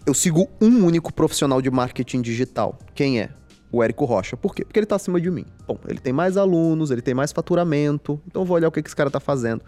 [0.04, 2.80] eu sigo um único profissional de marketing digital.
[2.96, 3.30] Quem é?
[3.72, 4.36] O Érico Rocha.
[4.36, 4.66] Por quê?
[4.66, 5.46] Porque ele tá acima de mim.
[5.68, 8.82] Bom, ele tem mais alunos, ele tem mais faturamento, então eu vou olhar o que,
[8.82, 9.62] que esse cara tá fazendo.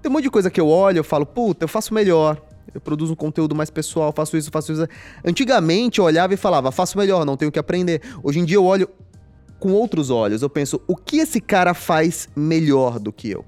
[0.00, 2.40] Tem um monte de coisa que eu olho, eu falo, puta, eu faço melhor.
[2.74, 4.88] Eu produzo um conteúdo mais pessoal, faço isso, faço isso.
[5.22, 8.00] Antigamente eu olhava e falava, faço melhor, não tenho que aprender.
[8.22, 8.88] Hoje em dia eu olho
[9.64, 10.42] com outros olhos.
[10.42, 13.46] Eu penso, o que esse cara faz melhor do que eu?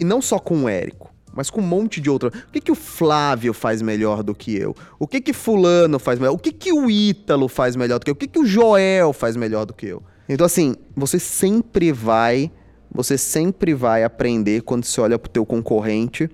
[0.00, 2.30] E não só com o Érico, mas com um monte de outro.
[2.30, 4.74] O que, que o Flávio faz melhor do que eu?
[4.98, 6.32] O que que fulano faz melhor?
[6.32, 8.14] O que que o Ítalo faz melhor do que eu?
[8.14, 10.02] O que que o Joel faz melhor do que eu?
[10.26, 12.50] Então assim, você sempre vai,
[12.90, 16.30] você sempre vai aprender quando você olha pro teu concorrente,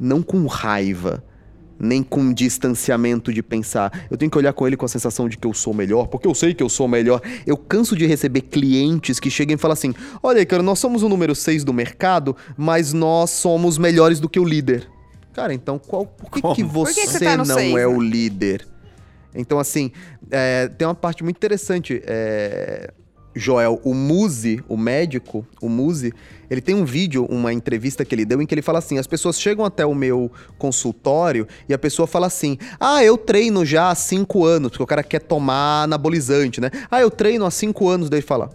[0.00, 1.22] não com raiva,
[1.82, 4.06] nem com distanciamento de pensar.
[4.08, 6.28] Eu tenho que olhar com ele com a sensação de que eu sou melhor, porque
[6.28, 7.20] eu sei que eu sou melhor.
[7.44, 11.08] Eu canso de receber clientes que chegam e falam assim: olha, cara, nós somos o
[11.08, 14.88] número 6 do mercado, mas nós somos melhores do que o líder.
[15.32, 17.78] Cara, então qual, por que, que Por você, que que você tá não seis, é
[17.78, 17.86] né?
[17.86, 18.66] o líder?
[19.34, 19.90] Então, assim,
[20.30, 22.02] é, tem uma parte muito interessante.
[22.06, 22.92] é,
[23.34, 26.12] Joel, o Muzi, o médico, o Muzi,
[26.50, 29.06] ele tem um vídeo, uma entrevista que ele deu em que ele fala assim: as
[29.06, 33.90] pessoas chegam até o meu consultório e a pessoa fala assim: ah, eu treino já
[33.90, 36.70] há cinco anos, porque o cara quer tomar anabolizante, né?
[36.90, 38.50] Ah, eu treino há cinco anos, daí ele fala: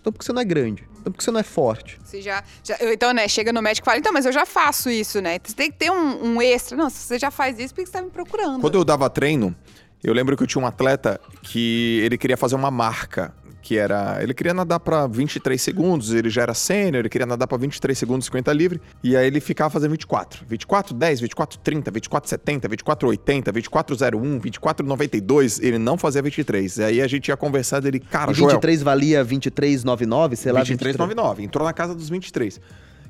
[0.00, 1.98] então porque você não é grande, então porque você não é forte.
[2.04, 4.90] Você já, já- então, né, chega no médico e fala, então, mas eu já faço
[4.90, 5.38] isso, né?
[5.42, 6.76] Você tem que ter um, um extra.
[6.76, 8.60] Não, você já faz isso porque você tá me procurando.
[8.60, 9.54] Quando eu dava treino,
[10.02, 13.32] eu lembro que eu tinha um atleta que ele queria fazer uma marca.
[13.62, 14.18] Que era.
[14.20, 17.96] Ele queria nadar pra 23 segundos, ele já era sênior, ele queria nadar pra 23
[17.96, 18.82] segundos 50 livre.
[19.02, 20.44] E aí ele ficava fazendo 24.
[20.46, 25.60] 24, 10, 24, 30, 24, 70, 24, 80, 24, 01, 24, 92.
[25.60, 26.78] Ele não fazia 23.
[26.78, 28.50] E aí a gente ia conversar dele, cara, e Joel.
[28.50, 31.40] 23 valia 23,99, sei lá, 23,99.
[31.40, 32.60] Entrou na casa dos 23.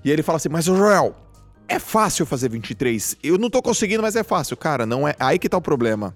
[0.05, 1.17] E aí ele fala assim: Mas, Joel,
[1.69, 3.17] é fácil fazer 23.
[3.23, 4.57] Eu não tô conseguindo, mas é fácil.
[4.57, 5.15] Cara, não é.
[5.19, 6.15] Aí que tá o problema.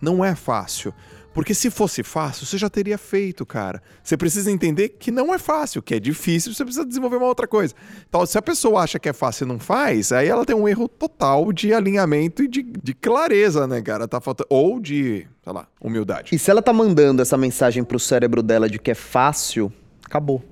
[0.00, 0.92] Não é fácil.
[1.36, 3.82] Porque se fosse fácil, você já teria feito, cara.
[4.02, 7.46] Você precisa entender que não é fácil, que é difícil, você precisa desenvolver uma outra
[7.46, 7.74] coisa.
[8.08, 10.66] Então, se a pessoa acha que é fácil e não faz, aí ela tem um
[10.66, 14.08] erro total de alinhamento e de, de clareza, né, cara?
[14.08, 14.46] Tá faltando.
[14.48, 16.34] Ou de, sei lá, humildade.
[16.34, 19.70] E se ela tá mandando essa mensagem pro cérebro dela de que é fácil,
[20.06, 20.42] acabou.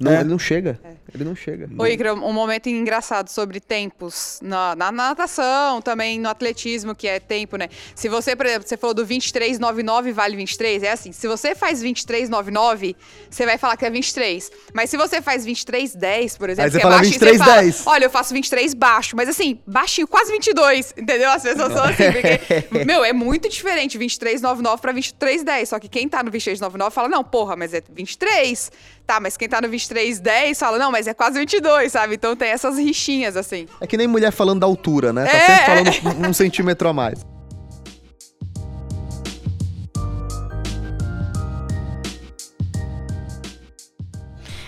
[0.00, 0.20] Não, É.
[0.20, 0.80] ele não chega.
[1.14, 1.68] Ele não chega.
[1.78, 7.18] Ô, Icra, um momento engraçado sobre tempos na, na natação, também no atletismo, que é
[7.18, 7.68] tempo, né?
[7.94, 11.82] Se você, por exemplo, você falou do 23,99 vale 23, é assim, se você faz
[11.82, 12.94] 23,99,
[13.28, 14.50] você vai falar que é 23.
[14.72, 17.72] Mas se você faz 23,10, por exemplo, Aí você que fala é baixinho, você 23,10.
[17.72, 21.30] fala, olha, eu faço 23 baixo, mas assim, baixinho, quase 22, entendeu?
[21.30, 26.08] As pessoas são assim, porque, meu, é muito diferente 23,99 pra 23,10, só que quem
[26.08, 28.70] tá no 23,99 fala, não, porra, mas é 23,
[29.06, 32.14] tá, mas quem tá no 23,10 fala, não, mas é quase 22, sabe?
[32.14, 33.66] Então tem essas rixinhas, assim.
[33.80, 35.24] É que nem mulher falando da altura, né?
[35.24, 37.24] Tá É, sempre falando um, um centímetro a mais.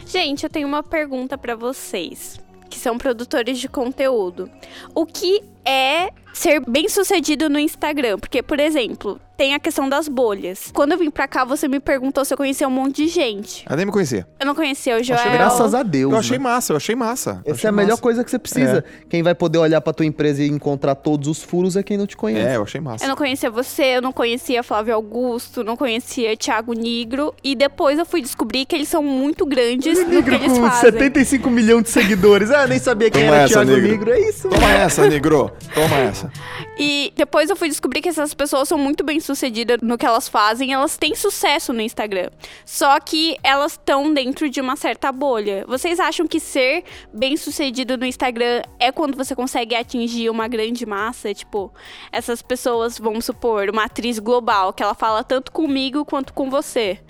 [0.07, 2.39] Gente, eu tenho uma pergunta pra vocês,
[2.70, 4.51] que são produtores de conteúdo.
[4.95, 8.18] O que é ser bem-sucedido no Instagram?
[8.18, 10.70] Porque, por exemplo, tem a questão das bolhas.
[10.72, 13.64] Quando eu vim pra cá, você me perguntou se eu conhecia um monte de gente.
[13.68, 14.26] Eu nem me conhecia.
[14.39, 15.32] Eu não conhecia o Joel.
[15.32, 16.12] Graças a Deus.
[16.12, 16.45] Eu achei né?
[16.45, 17.43] massa, eu achei massa.
[17.45, 18.03] Essa achei é a melhor massa.
[18.03, 18.85] coisa que você precisa.
[19.09, 22.07] Quem vai poder olhar pra tua empresa e encontrar todos os furos é quem não
[22.07, 22.49] te conhece.
[22.49, 23.05] É, eu achei massa.
[23.05, 27.35] Eu não conhecia você, eu não conhecia Flávio Augusto, não conhecia Thiago Nigro.
[27.43, 30.68] E depois eu fui descobrir que eles são muito grandes no que Negro eles com
[30.68, 30.93] fazem.
[30.93, 32.51] 75 milhões de seguidores.
[32.51, 33.89] Ah, nem sabia quem Toma era essa, Thiago negro.
[33.89, 34.11] Negro.
[34.12, 34.49] É isso.
[34.49, 35.51] Toma essa, negro.
[35.74, 36.30] Toma essa.
[36.78, 40.29] E depois eu fui descobrir que essas pessoas são muito bem sucedidas no que elas
[40.29, 42.31] fazem, elas têm sucesso no Instagram.
[42.64, 45.64] Só que elas estão dentro de uma certa bolha.
[45.66, 50.87] Vocês acham que ser bem sucedido no Instagram é quando você consegue atingir uma grande
[50.87, 51.33] massa?
[51.35, 51.72] Tipo,
[52.12, 57.01] essas pessoas, vamos supor, uma atriz global, que ela fala tanto comigo quanto com você.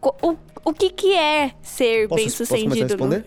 [0.00, 2.74] O, o que, que é ser Posso, bem posso sucedido?
[2.74, 3.24] responder?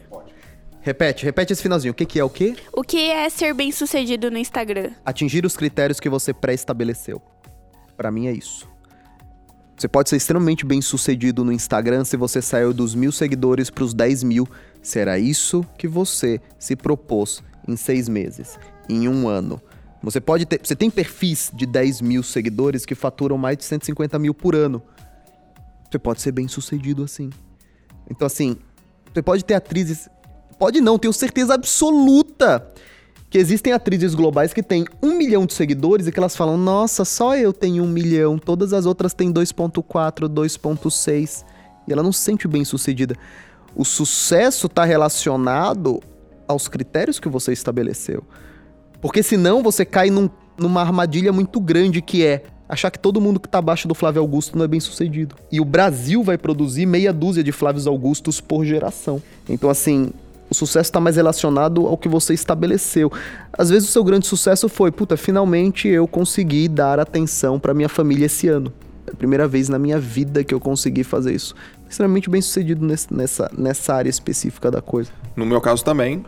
[0.81, 1.91] Repete, repete esse finalzinho.
[1.91, 2.55] O que, que é o quê?
[2.71, 4.91] O que é ser bem sucedido no Instagram?
[5.05, 7.21] Atingir os critérios que você pré-estabeleceu.
[7.97, 8.69] Pra mim é isso.
[9.75, 13.93] Você pode ser extremamente bem sucedido no Instagram se você saiu dos mil seguidores pros
[13.93, 14.47] 10 mil.
[14.81, 19.61] Será isso que você se propôs em seis meses, em um ano.
[20.01, 20.59] Você pode ter.
[20.63, 24.81] Você tem perfis de 10 mil seguidores que faturam mais de 150 mil por ano.
[25.89, 27.29] Você pode ser bem sucedido assim.
[28.09, 28.57] Então, assim,
[29.13, 30.09] você pode ter atrizes.
[30.57, 32.67] Pode não, tenho certeza absoluta
[33.29, 37.03] que existem atrizes globais que têm um milhão de seguidores e que elas falam: Nossa,
[37.03, 41.43] só eu tenho um milhão, todas as outras têm 2,4, 2,6.
[41.87, 43.15] E ela não se sente bem sucedida.
[43.75, 46.01] O sucesso está relacionado
[46.47, 48.23] aos critérios que você estabeleceu.
[49.01, 53.39] Porque senão você cai num- numa armadilha muito grande que é achar que todo mundo
[53.39, 55.35] que tá abaixo do Flávio Augusto não é bem sucedido.
[55.51, 59.21] E o Brasil vai produzir meia dúzia de Flávios Augustos por geração.
[59.47, 60.09] Então, assim,
[60.49, 63.11] o sucesso tá mais relacionado ao que você estabeleceu.
[63.51, 67.89] Às vezes o seu grande sucesso foi, puta, finalmente eu consegui dar atenção pra minha
[67.89, 68.71] família esse ano.
[69.05, 71.55] É a primeira vez na minha vida que eu consegui fazer isso.
[71.89, 75.09] Extremamente bem sucedido nesse- nessa, nessa área específica da coisa.
[75.35, 76.25] No meu caso também,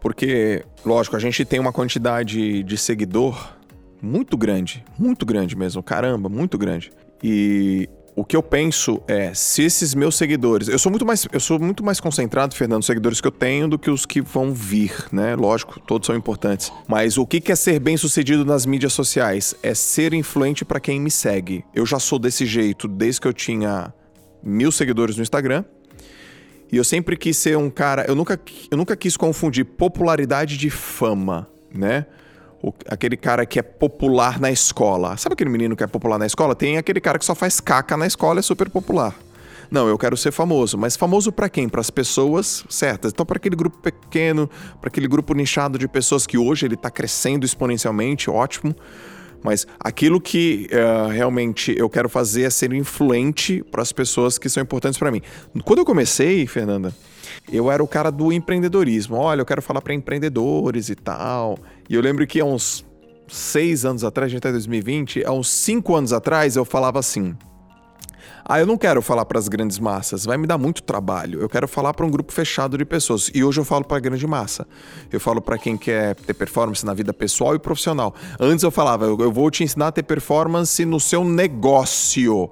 [0.00, 3.54] porque, lógico, a gente tem uma quantidade de seguidor
[4.02, 6.90] muito grande, muito grande mesmo, caramba, muito grande.
[7.22, 11.38] E o que eu penso é, se esses meus seguidores, eu sou muito mais, eu
[11.38, 14.54] sou muito mais concentrado, Fernando, nos seguidores que eu tenho do que os que vão
[14.54, 15.36] vir, né?
[15.36, 16.72] Lógico, todos são importantes.
[16.88, 19.54] Mas o que é ser bem-sucedido nas mídias sociais?
[19.62, 21.62] É ser influente para quem me segue.
[21.74, 23.92] Eu já sou desse jeito desde que eu tinha
[24.42, 25.62] mil seguidores no Instagram.
[26.72, 28.06] E eu sempre quis ser um cara.
[28.08, 28.40] Eu nunca,
[28.70, 32.06] eu nunca quis confundir popularidade de fama, né?
[32.66, 35.16] O- aquele cara que é popular na escola.
[35.16, 36.52] Sabe aquele menino que é popular na escola?
[36.54, 39.14] Tem aquele cara que só faz caca na escola é super popular.
[39.70, 41.68] Não, eu quero ser famoso, mas famoso pra quem?
[41.68, 43.12] Para as pessoas certas.
[43.12, 44.48] Então, para aquele grupo pequeno,
[44.80, 48.74] para aquele grupo nichado de pessoas que hoje ele tá crescendo exponencialmente, ótimo.
[49.42, 54.48] Mas aquilo que eh, realmente eu quero fazer é ser influente para as pessoas que
[54.48, 55.22] são importantes para mim.
[55.64, 56.92] Quando eu comecei, Fernanda,
[57.50, 59.16] eu era o cara do empreendedorismo.
[59.16, 61.58] Olha, eu quero falar para empreendedores e tal.
[61.88, 62.84] E eu lembro que há uns
[63.28, 66.98] seis anos atrás, a gente tá em 2020, há uns cinco anos atrás eu falava
[66.98, 67.36] assim.
[68.48, 71.40] Ah, eu não quero falar para as grandes massas, vai me dar muito trabalho.
[71.40, 73.28] Eu quero falar para um grupo fechado de pessoas.
[73.34, 74.64] E hoje eu falo para a grande massa.
[75.12, 78.14] Eu falo para quem quer ter performance na vida pessoal e profissional.
[78.38, 82.48] Antes eu falava, eu, vou te ensinar a ter performance no seu negócio.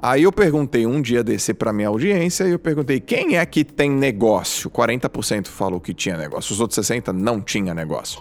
[0.00, 3.64] Aí eu perguntei um dia desse para minha audiência e eu perguntei: "Quem é que
[3.64, 6.52] tem negócio?" 40% falou que tinha negócio.
[6.52, 8.20] Os outros 60 não tinha negócio.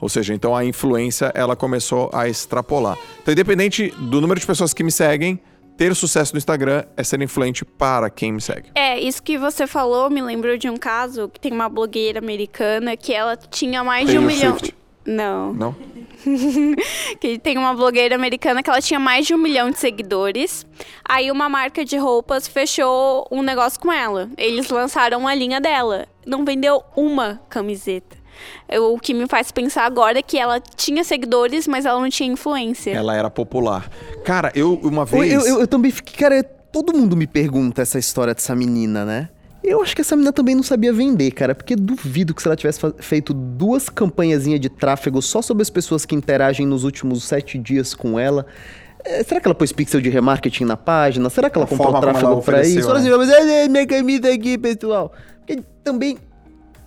[0.00, 2.96] Ou seja, então a influência ela começou a extrapolar.
[3.20, 5.40] Então, independente do número de pessoas que me seguem,
[5.76, 8.70] ter sucesso no Instagram é ser influente para quem me segue.
[8.74, 12.96] É, isso que você falou me lembrou de um caso que tem uma blogueira americana
[12.96, 14.58] que ela tinha mais de um Taylor milhão.
[15.08, 15.54] Não.
[15.54, 15.74] Não?
[17.20, 20.66] que tem uma blogueira americana que ela tinha mais de um milhão de seguidores.
[21.08, 24.28] Aí uma marca de roupas fechou um negócio com ela.
[24.36, 26.06] Eles lançaram a linha dela.
[26.26, 28.16] Não vendeu uma camiseta.
[28.68, 32.08] Eu- O que me faz pensar agora é que ela tinha seguidores, mas ela não
[32.10, 32.90] tinha influência.
[32.92, 33.88] Ela era popular.
[34.24, 37.98] Cara, eu uma vez eu, eu- eu também fiquei, cara, todo mundo me pergunta essa
[37.98, 39.28] história dessa menina, né?
[39.68, 42.56] Eu acho que essa menina também não sabia vender, cara, porque duvido que se ela
[42.56, 47.58] tivesse feito duas campanhazinhas de tráfego só sobre as pessoas que interagem nos últimos sete
[47.58, 48.46] dias com ela.
[49.04, 51.28] é, será que ela pôs pixel de remarketing na página?
[51.28, 52.88] Será que ela A comprou tráfego pra isso?
[52.92, 52.98] Né?
[52.98, 55.12] assim, mas é, é, minha camisa aqui, pessoal.
[55.38, 56.18] Porque também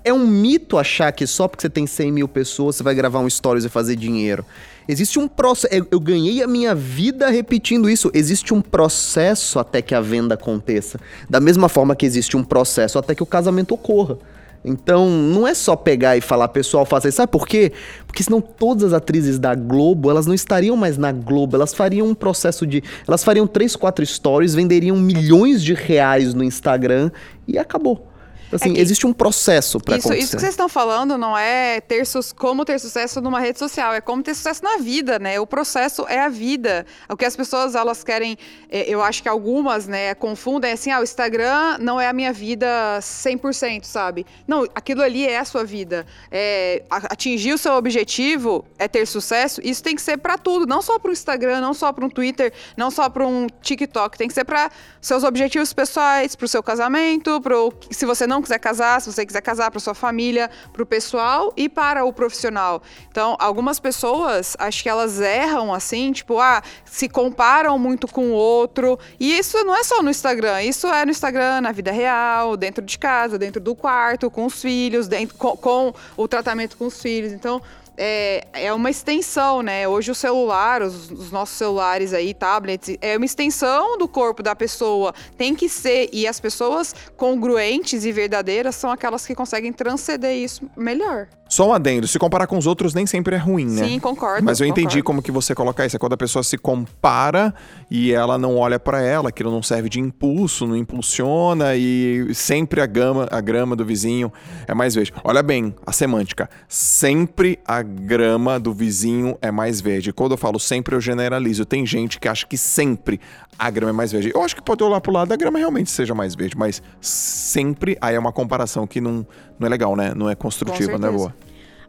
[0.04, 3.20] é um mito achar que só porque você tem 100 mil pessoas você vai gravar
[3.20, 4.46] um stories e fazer dinheiro.
[4.88, 5.88] Existe um processo.
[5.92, 8.12] Eu, ganhei a minha vida repetindo isso.
[8.14, 11.00] Existe um processo até que a venda aconteça.
[11.30, 14.18] Da mesma forma que existe um processo até que o casamento ocorra.
[14.64, 17.18] Então, não é só pegar e falar, pessoal, faça isso.
[17.18, 17.72] Sabe por quê?
[18.06, 22.08] Porque senão todas as atrizes da Globo, elas não estariam mais na Globo, elas fariam
[22.08, 22.84] um processo de.
[23.08, 27.10] Elas fariam três, quatro stories, venderiam milhões de reais no Instagram
[27.48, 28.11] e acabou.
[28.52, 30.26] Assim, É que- existe um processo pra Isso, acontecer.
[30.26, 32.04] isso que vocês estão falando não é ter
[32.36, 35.40] como ter sucesso numa rede social, é como ter sucesso na vida, né?
[35.40, 36.86] O processo é a vida.
[37.10, 38.38] O que as pessoas elas querem,
[38.70, 42.34] é, eu acho que algumas, né, confundem assim, ah, o Instagram não é a minha
[42.34, 42.68] vida
[43.02, 44.26] 100%, sabe?
[44.48, 46.06] Não, aquilo ali é a sua vida.
[46.32, 49.62] É, atingir o seu objetivo é ter sucesso.
[49.64, 52.52] Isso tem que ser pra tudo, não só pro Instagram, não só para um Twitter,
[52.76, 54.18] não só para um TikTok.
[54.18, 58.60] Tem que ser pra seus objetivos pessoais, pro seu casamento, pro se você não quiser
[58.60, 62.82] casar, se você quiser casar, pra sua família, pro pessoal e para o profissional.
[63.10, 68.34] Então, algumas pessoas, acho que elas erram assim, tipo, ah, se comparam muito com o
[68.34, 69.00] outro.
[69.20, 72.84] E isso não é só no Instagram, isso é no Instagram, na vida real, dentro
[72.84, 77.02] de casa, dentro do quarto, com os filhos, dentro, com, com o tratamento com os
[77.02, 77.32] filhos.
[77.32, 77.62] Então,
[78.04, 79.88] é, é uma extensão, né?
[79.88, 84.56] Hoje o celular, os, os nossos celulares aí, tablets, é uma extensão do corpo da
[84.56, 85.14] pessoa.
[85.38, 86.10] Tem que ser.
[86.12, 91.28] E as pessoas congruentes e verdadeiras são aquelas que conseguem transcender isso melhor.
[91.52, 93.86] Só um adendo, se comparar com os outros nem sempre é ruim, né?
[93.86, 94.42] Sim, concordo.
[94.42, 95.04] Mas eu entendi concordo.
[95.04, 95.98] como que você coloca isso.
[95.98, 97.54] É quando a pessoa se compara
[97.90, 102.80] e ela não olha pra ela, aquilo não serve de impulso, não impulsiona e sempre
[102.80, 104.32] a gama, a grama do vizinho
[104.66, 105.12] é mais verde.
[105.26, 106.50] Olha bem a semântica.
[106.70, 110.14] Sempre a grama do vizinho é mais verde.
[110.14, 111.66] Quando eu falo sempre, eu generalizo.
[111.66, 113.20] Tem gente que acha que sempre
[113.60, 114.32] a grama é mais verde.
[114.34, 117.98] Eu acho que pode olhar pro lado da grama realmente seja mais verde, mas sempre
[118.00, 119.28] aí é uma comparação que não,
[119.60, 120.14] não é legal, né?
[120.16, 121.41] Não é construtiva, não é boa.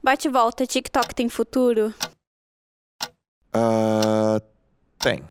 [0.03, 1.95] Bate e volta, TikTok tem futuro?
[3.53, 4.41] Ah,
[4.99, 5.23] tem.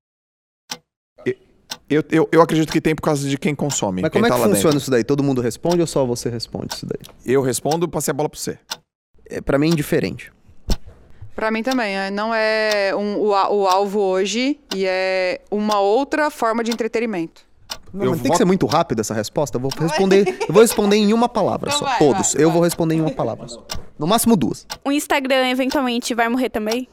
[1.89, 4.01] Eu, eu, eu acredito que tem por causa de quem consome.
[4.01, 4.81] Mas quem como é tá que lá funciona dentro.
[4.81, 5.03] isso daí?
[5.03, 7.01] Todo mundo responde ou só você responde isso daí?
[7.25, 8.57] Eu respondo, passei a bola pra você.
[9.29, 10.31] É, pra mim é indiferente.
[11.35, 16.29] Pra mim também, é, não é um- o, o alvo hoje e é uma outra
[16.31, 17.41] forma de entretenimento.
[17.93, 19.57] Não, Eu mas tem voto- que ser muito rápida essa resposta.
[19.57, 21.85] Eu vou responder, eu vou responder em uma palavra Então só.
[21.85, 22.33] vai, Todos.
[22.33, 22.53] vai, eu vai.
[22.55, 23.65] vou responder em uma palavra só.
[23.99, 24.65] No máximo duas.
[24.85, 26.87] O Instagram eventualmente vai morrer também?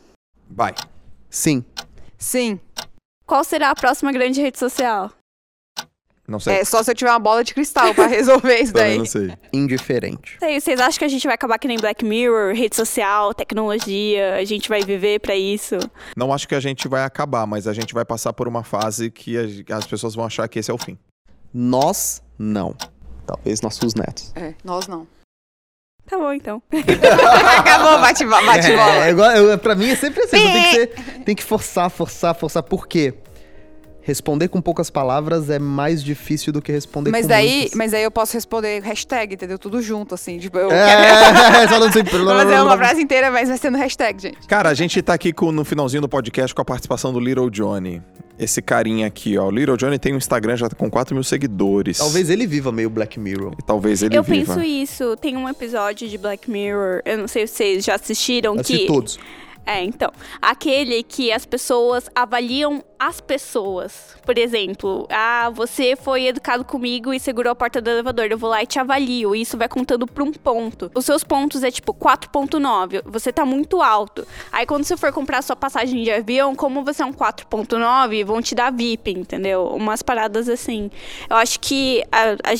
[0.50, 0.74] Vai.
[1.30, 1.64] Sim.
[2.16, 2.58] Sim,
[3.26, 5.10] Qual será a próxima grande rede social?
[6.28, 6.56] Não sei.
[6.56, 8.98] é só se eu tiver uma bola de cristal pra resolver isso Também daí.
[8.98, 9.32] não sei.
[9.50, 10.36] Indiferente.
[10.38, 14.34] Sei, Vocês acham que a gente vai acabar que nem Black Mirror, rede social, tecnologia,
[14.34, 15.76] a gente vai viver pra isso?
[16.14, 19.10] Não acho que a gente vai acabar, mas a gente vai passar por uma fase
[19.10, 19.36] que
[19.72, 20.98] as pessoas vão achar que esse é o fim.
[21.52, 22.74] Nós, não.
[23.26, 24.30] Talvez nossos netos.
[24.36, 25.06] É, nós não.
[26.06, 26.62] Tá bom, então.
[27.58, 29.06] Acabou, bate, bate bola.
[29.06, 30.36] É, igual, eu, pra mim é sempre assim.
[30.38, 30.86] Tem que, ser,
[31.24, 32.62] tem que forçar, forçar, forçar.
[32.62, 33.14] Por quê?
[34.08, 37.74] Responder com poucas palavras é mais difícil do que responder Mas com daí, muitas.
[37.74, 39.58] mas daí eu posso responder hashtag, entendeu?
[39.58, 40.38] Tudo junto, assim.
[40.38, 42.02] Tipo, eu É, falando assim.
[42.02, 44.46] quero fazer uma frase inteira, mas vai sendo hashtag, gente.
[44.48, 47.50] Cara, a gente tá aqui com- no finalzinho do podcast com a participação do Little
[47.50, 48.00] Johnny.
[48.38, 49.48] Esse carinha aqui, ó.
[49.48, 51.98] O Little Johnny tem um Instagram já com 4 mil seguidores.
[51.98, 53.52] Talvez ele viva meio Black Mirror.
[53.58, 54.54] E talvez ele eu viva.
[54.54, 55.16] penso isso.
[55.16, 58.86] Tem um episódio de Black Mirror, eu não sei se vocês já assistiram, Assisti que...
[58.86, 59.18] todos.
[59.70, 60.10] É, então.
[60.40, 64.16] Aquele que as pessoas avaliam as pessoas.
[64.24, 68.28] Por exemplo, ah, você foi educado comigo e segurou a porta do elevador.
[68.30, 69.36] Eu vou lá e te avalio.
[69.36, 70.90] E isso vai contando por um ponto.
[70.94, 73.02] Os seus pontos é tipo 4.9.
[73.04, 74.26] Você tá muito alto.
[74.50, 78.40] Aí quando você for comprar sua passagem de avião, como você é um 4.9, vão
[78.40, 79.66] te dar VIP, entendeu?
[79.66, 80.90] Umas paradas assim.
[81.28, 82.54] Eu acho que a- a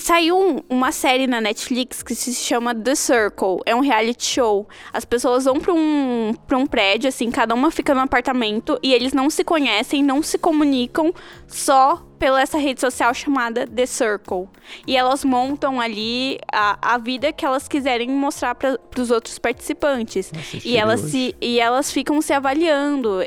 [0.00, 3.58] Saiu um- uma série na Netflix que se chama The Circle.
[3.66, 4.68] É um reality show.
[4.92, 8.94] As pessoas vão pra um, pra um prédio, assim, cada uma fica num apartamento e
[8.94, 11.12] eles não se conhecem, não se comunicam
[11.48, 14.48] só pela essa rede social chamada The Circle.
[14.86, 20.32] E elas montam ali a, a vida que elas quiserem mostrar para os outros participantes.
[20.64, 23.24] e, elas se, e elas ficam se avaliando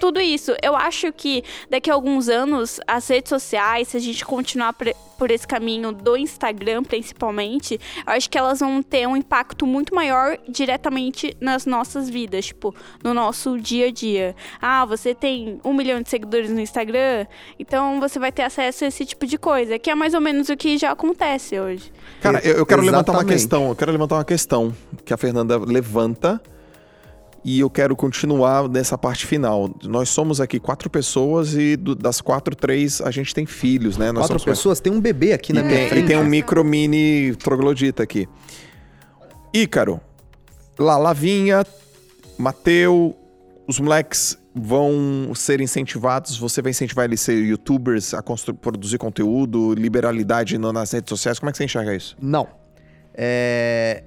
[0.00, 0.54] tudo isso.
[0.62, 5.30] Eu acho que daqui a alguns anos, as redes sociais, se a gente continuar por,
[5.30, 10.36] esse caminho do Instagram, principalmente, eu acho que elas vão ter um impacto muito maior
[10.46, 14.36] diretamente nas nossas vidas, tipo, no nosso dia a dia.
[14.60, 17.26] Ah, você tem um milhão de seguidores no Instagram,
[17.58, 20.50] então você vai ter acesso a esse tipo de coisa, que é mais ou menos
[20.50, 21.90] o que já acontece hoje.
[22.20, 23.40] Cara, eu, eu quero levantar uma Exatamente.
[23.40, 23.68] questão.
[23.68, 26.40] Eu quero levantar uma questão que a Fernanda levanta
[27.44, 29.68] e eu quero continuar nessa parte final.
[29.84, 34.10] Nós somos aqui quatro pessoas e do- das quatro, três, a gente tem filhos, né?
[34.12, 36.06] Nós Quatro pessoas, tem um bebê aqui na minha tem, e frente.
[36.06, 38.26] tem um micro mini troglodita aqui.
[39.52, 40.00] Ícaro,
[40.78, 41.64] lá, Lavinha,
[42.38, 43.14] Mateu,
[43.68, 48.22] os moleques vão ser incentivados, você vai incentivar eles a ser youtubers, a
[48.60, 52.16] produzir conteúdo, liberalidade nas redes sociais, como é que você enxerga isso?
[52.20, 52.46] Não.
[53.12, 54.02] É,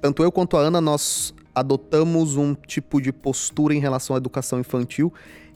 [0.00, 4.58] Tanto eu quanto a Ana, nós adotamos um tipo de postura em relação à educação
[4.58, 5.12] infantil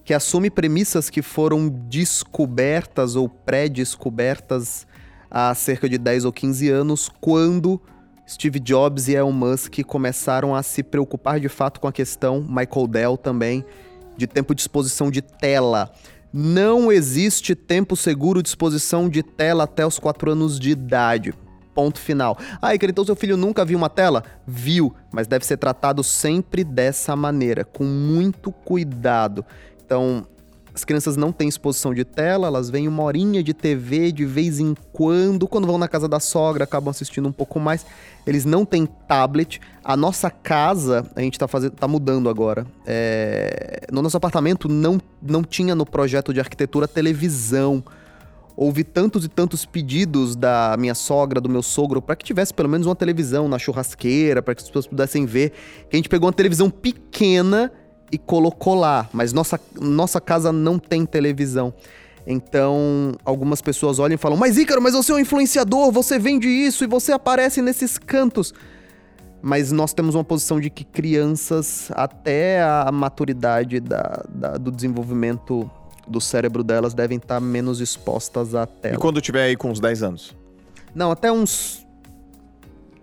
[0.08, 4.86] que assume premissas que foram descobertas ou pré-descobertas
[5.30, 7.78] há cerca de 10 ou 15 anos, quando
[8.26, 12.86] Steve Jobs e Elon Musk começaram a se preocupar de fato com a questão, Michael
[12.86, 13.62] Dell também,
[14.16, 15.92] de tempo de exposição de tela.
[16.32, 21.34] Não existe tempo seguro de exposição de tela até os 4 anos de idade.
[21.78, 22.36] Ponto final.
[22.60, 24.24] Ah, Iker, então seu filho nunca viu uma tela?
[24.44, 29.44] Viu, mas deve ser tratado sempre dessa maneira, com muito cuidado.
[29.86, 30.26] Então,
[30.74, 34.58] as crianças não têm exposição de tela, elas veem uma horinha de TV de vez
[34.58, 35.46] em quando.
[35.46, 37.86] Quando vão na casa da sogra, acabam assistindo um pouco mais.
[38.26, 39.60] Eles não têm tablet.
[39.84, 42.66] A nossa casa, a gente tá, fazendo, tá mudando agora.
[42.84, 47.84] É, No nosso apartamento não, não tinha no projeto de arquitetura televisão.
[48.60, 52.68] Houve tantos e tantos pedidos da minha sogra, do meu sogro, para que tivesse pelo
[52.68, 55.50] menos uma televisão na churrasqueira, para que as pessoas pudessem ver.
[55.88, 57.70] Que a gente pegou uma televisão pequena
[58.10, 61.72] e colocou lá, mas nossa, nossa casa não tem televisão.
[62.26, 66.48] Então, algumas pessoas olham e falam: Mas Ícaro, mas você é um influenciador, você vende
[66.48, 68.52] isso e você aparece nesses cantos.
[69.40, 75.70] Mas nós temos uma posição de que crianças, até a maturidade da, da- do desenvolvimento
[76.08, 78.98] do cérebro delas, devem estar menos expostas à E tela.
[78.98, 80.36] quando tiver aí com uns 10 anos?
[80.94, 81.86] Não, até uns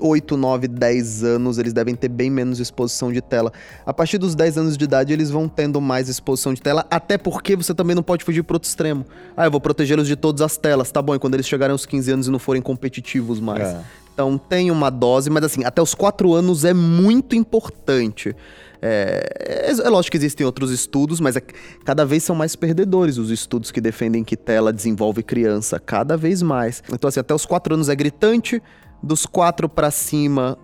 [0.02, 3.52] 8, 9, 10 anos, eles devem ter bem menos exposição de tela.
[3.86, 7.18] A partir dos 10 anos de idade, eles vão tendo mais exposição de tela, até
[7.18, 9.06] porque você também não pode fugir pro outro extremo.
[9.38, 11.86] Ah, eu vou protegê-los de todas as telas, tá bom, e quando eles chegarem aos
[11.86, 13.64] 15 anos e não forem competitivos mais.
[13.68, 13.82] É.
[14.14, 18.36] Então tem uma dose, mas assim, até os 4 anos é muito importante.
[18.81, 21.41] É, é, é lógico que existem outros estudos, mas é-
[21.84, 26.41] cada vez são mais perdedores os estudos que defendem que tela desenvolve criança, cada vez
[26.41, 26.84] mais.
[26.91, 28.61] Então, assim, até os 4 anos é gritante,
[29.02, 30.57] dos 4 pra cima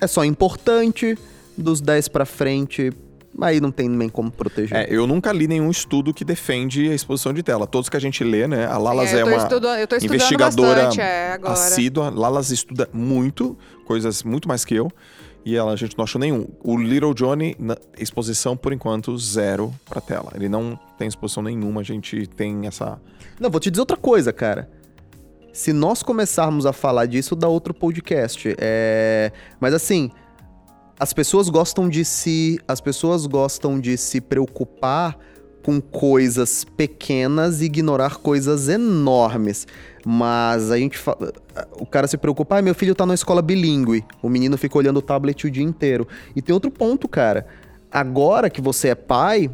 [0.00, 1.16] é só importante,
[1.56, 2.92] dos 10 pra frente,
[3.40, 4.76] aí não tem nem como proteger.
[4.76, 7.66] É, eu nunca li nenhum estudo que defende a exposição de tela.
[7.66, 8.66] Todos que a gente lê, né?
[8.66, 9.68] A Lalas É, é, uma estudo-
[10.02, 11.52] investigadora bastante, é, agora.
[11.54, 12.10] assídua.
[12.14, 13.56] Lalas estuda muito,
[13.86, 14.90] coisas muito mais que eu.
[15.44, 16.46] E ela, a gente não achou nenhum.
[16.62, 17.56] O Little Johnny,
[17.98, 20.32] exposição, por enquanto, zero pra tela.
[20.34, 23.00] Ele não tem exposição nenhuma, a gente tem essa...
[23.40, 24.70] Não, vou te dizer outra coisa, cara.
[25.52, 28.54] Se nós começarmos a falar disso, dá outro podcast.
[28.58, 29.32] É...
[29.60, 30.10] Mas assim,
[31.00, 32.58] as pessoas gostam de se.
[32.66, 35.16] As pessoas gostam de se preocupar
[35.62, 39.66] com coisas pequenas e ignorar coisas enormes.
[40.10, 41.30] Mas a gente fala.
[41.78, 44.02] O cara se preocupa, ah, meu filho tá numa escola bilíngue.
[44.22, 46.08] O menino fica olhando o tablet o dia inteiro.
[46.34, 47.46] E tem outro ponto, cara.
[47.92, 49.50] Agora que você é pai,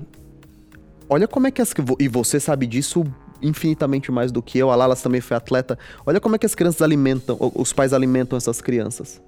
[1.08, 1.74] Olha como é que as.
[1.98, 3.04] E você sabe disso
[3.42, 4.70] infinitamente mais do que eu.
[4.70, 5.76] A Lalas também foi atleta.
[6.06, 9.20] Olha como é que as crianças alimentam, os pais alimentam essas crianças.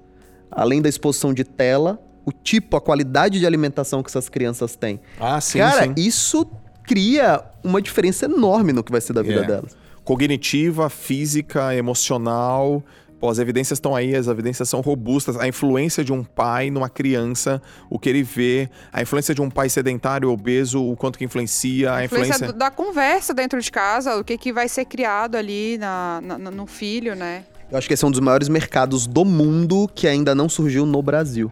[0.49, 4.99] Além da exposição de tela, o tipo, a qualidade de alimentação que essas crianças têm.
[5.19, 5.93] Ah, sim, Cara, sim.
[5.97, 6.47] isso
[6.83, 9.45] cria uma diferença enorme no que vai ser da vida É.
[9.45, 9.75] delas.
[10.07, 12.81] Cognitiva, física, emocional.
[13.19, 15.35] Pô, as evidências estão aí, as evidências são robustas.
[15.35, 19.49] A influência de um pai numa criança, o que ele vê, a influência de um
[19.49, 22.57] pai sedentário, obeso, o quanto que influencia, a influência influência.
[22.57, 26.65] da conversa dentro de casa, o que, que vai ser criado ali na, na- no
[26.65, 27.43] filho, né?
[27.69, 30.85] Eu acho que esse é um dos maiores mercados do mundo que ainda não surgiu
[30.85, 31.51] no Brasil.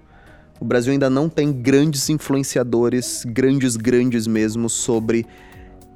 [0.61, 5.25] O Brasil ainda não tem grandes influenciadores, grandes, grandes mesmo, sobre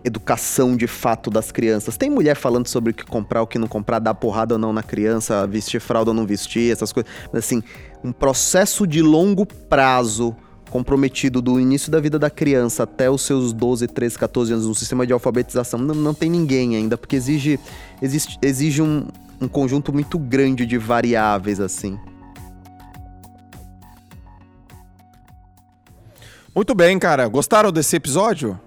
[0.04, 1.98] educação de fato das crianças.
[1.98, 4.72] Tem mulher falando sobre o que comprar, o que não comprar, dar porrada ou não
[4.72, 7.12] na criança, vestir fralda ou não vestir, essas coisas.
[7.32, 7.62] Mas assim,
[8.04, 10.36] um processo de longo prazo
[10.70, 14.74] comprometido do início da vida da criança até os seus 12, 13, 14 anos, um
[14.74, 17.60] sistema de alfabetização, não, não tem ninguém ainda, porque exige,
[18.02, 19.08] existe, exige um,
[19.42, 22.00] um conjunto muito grande de variáveis, assim.
[26.56, 27.28] Muito bem, cara.
[27.28, 28.60] Gostaram desse episódio?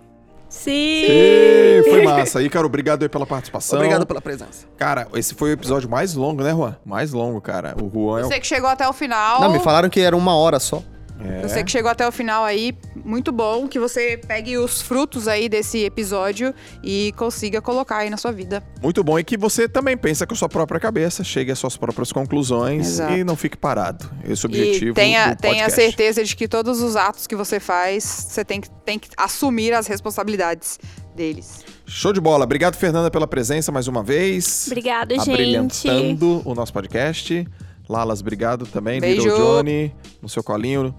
[0.53, 1.07] Sim!
[1.07, 2.43] Sim, foi massa.
[2.43, 3.79] Ícaro, obrigado aí pela participação.
[3.79, 4.66] Obrigado pela presença.
[4.77, 6.77] Cara, esse foi o episódio mais longo, né, Juan?
[6.85, 7.74] Mais longo, cara.
[7.83, 8.29] O Juan é o...
[8.29, 9.41] Você que chegou até o final.
[9.41, 10.83] Não, me falaram que era uma hora só.
[11.24, 11.43] É.
[11.43, 15.49] Você que chegou até o final aí, muito bom que você pegue os frutos aí
[15.49, 18.62] desse episódio e consiga colocar aí na sua vida.
[18.82, 21.77] Muito bom e que você também pensa com a sua própria cabeça, chegue às suas
[21.77, 23.12] próprias conclusões Exato.
[23.15, 24.11] e não fique parado.
[24.24, 27.36] Esse é o objetivo e tenha, do tenha certeza de que todos os atos que
[27.36, 30.78] você faz, você tem que, tem que assumir as responsabilidades
[31.15, 31.65] deles.
[31.86, 32.44] Show de bola.
[32.44, 34.65] Obrigado, Fernanda, pela presença mais uma vez.
[34.66, 35.31] Obrigada, gente.
[35.31, 37.47] Abrilhantando o nosso podcast.
[37.89, 39.01] Lalas, obrigado também.
[39.01, 39.23] Beijo.
[39.23, 40.94] Little Johnny, no seu colinho.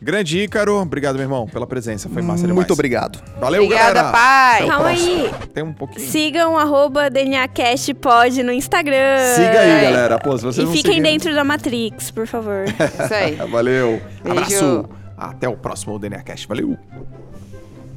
[0.00, 2.08] Grande Ícaro, obrigado, meu irmão, pela presença.
[2.08, 2.54] Foi massa demais.
[2.56, 3.18] Muito obrigado.
[3.40, 4.12] Valeu, Obrigada, galera.
[4.12, 4.54] pai.
[4.56, 5.24] Até o Calma próximo.
[5.24, 5.48] aí.
[5.54, 6.06] Tem um pouquinho.
[6.08, 9.18] Sigam arroba DNAcastPod no Instagram.
[9.34, 10.18] Siga aí, galera.
[10.18, 12.64] Pô, se vocês E não fiquem seguirem- dentro da Matrix, por favor.
[12.68, 13.36] Isso aí.
[13.36, 14.00] Valeu.
[14.22, 14.38] Beijo.
[14.38, 14.88] Abraço.
[15.16, 16.46] Até o próximo DNA Cast.
[16.46, 16.76] Valeu.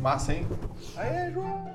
[0.01, 0.47] Massa, hein?
[0.95, 1.69] Aê, João.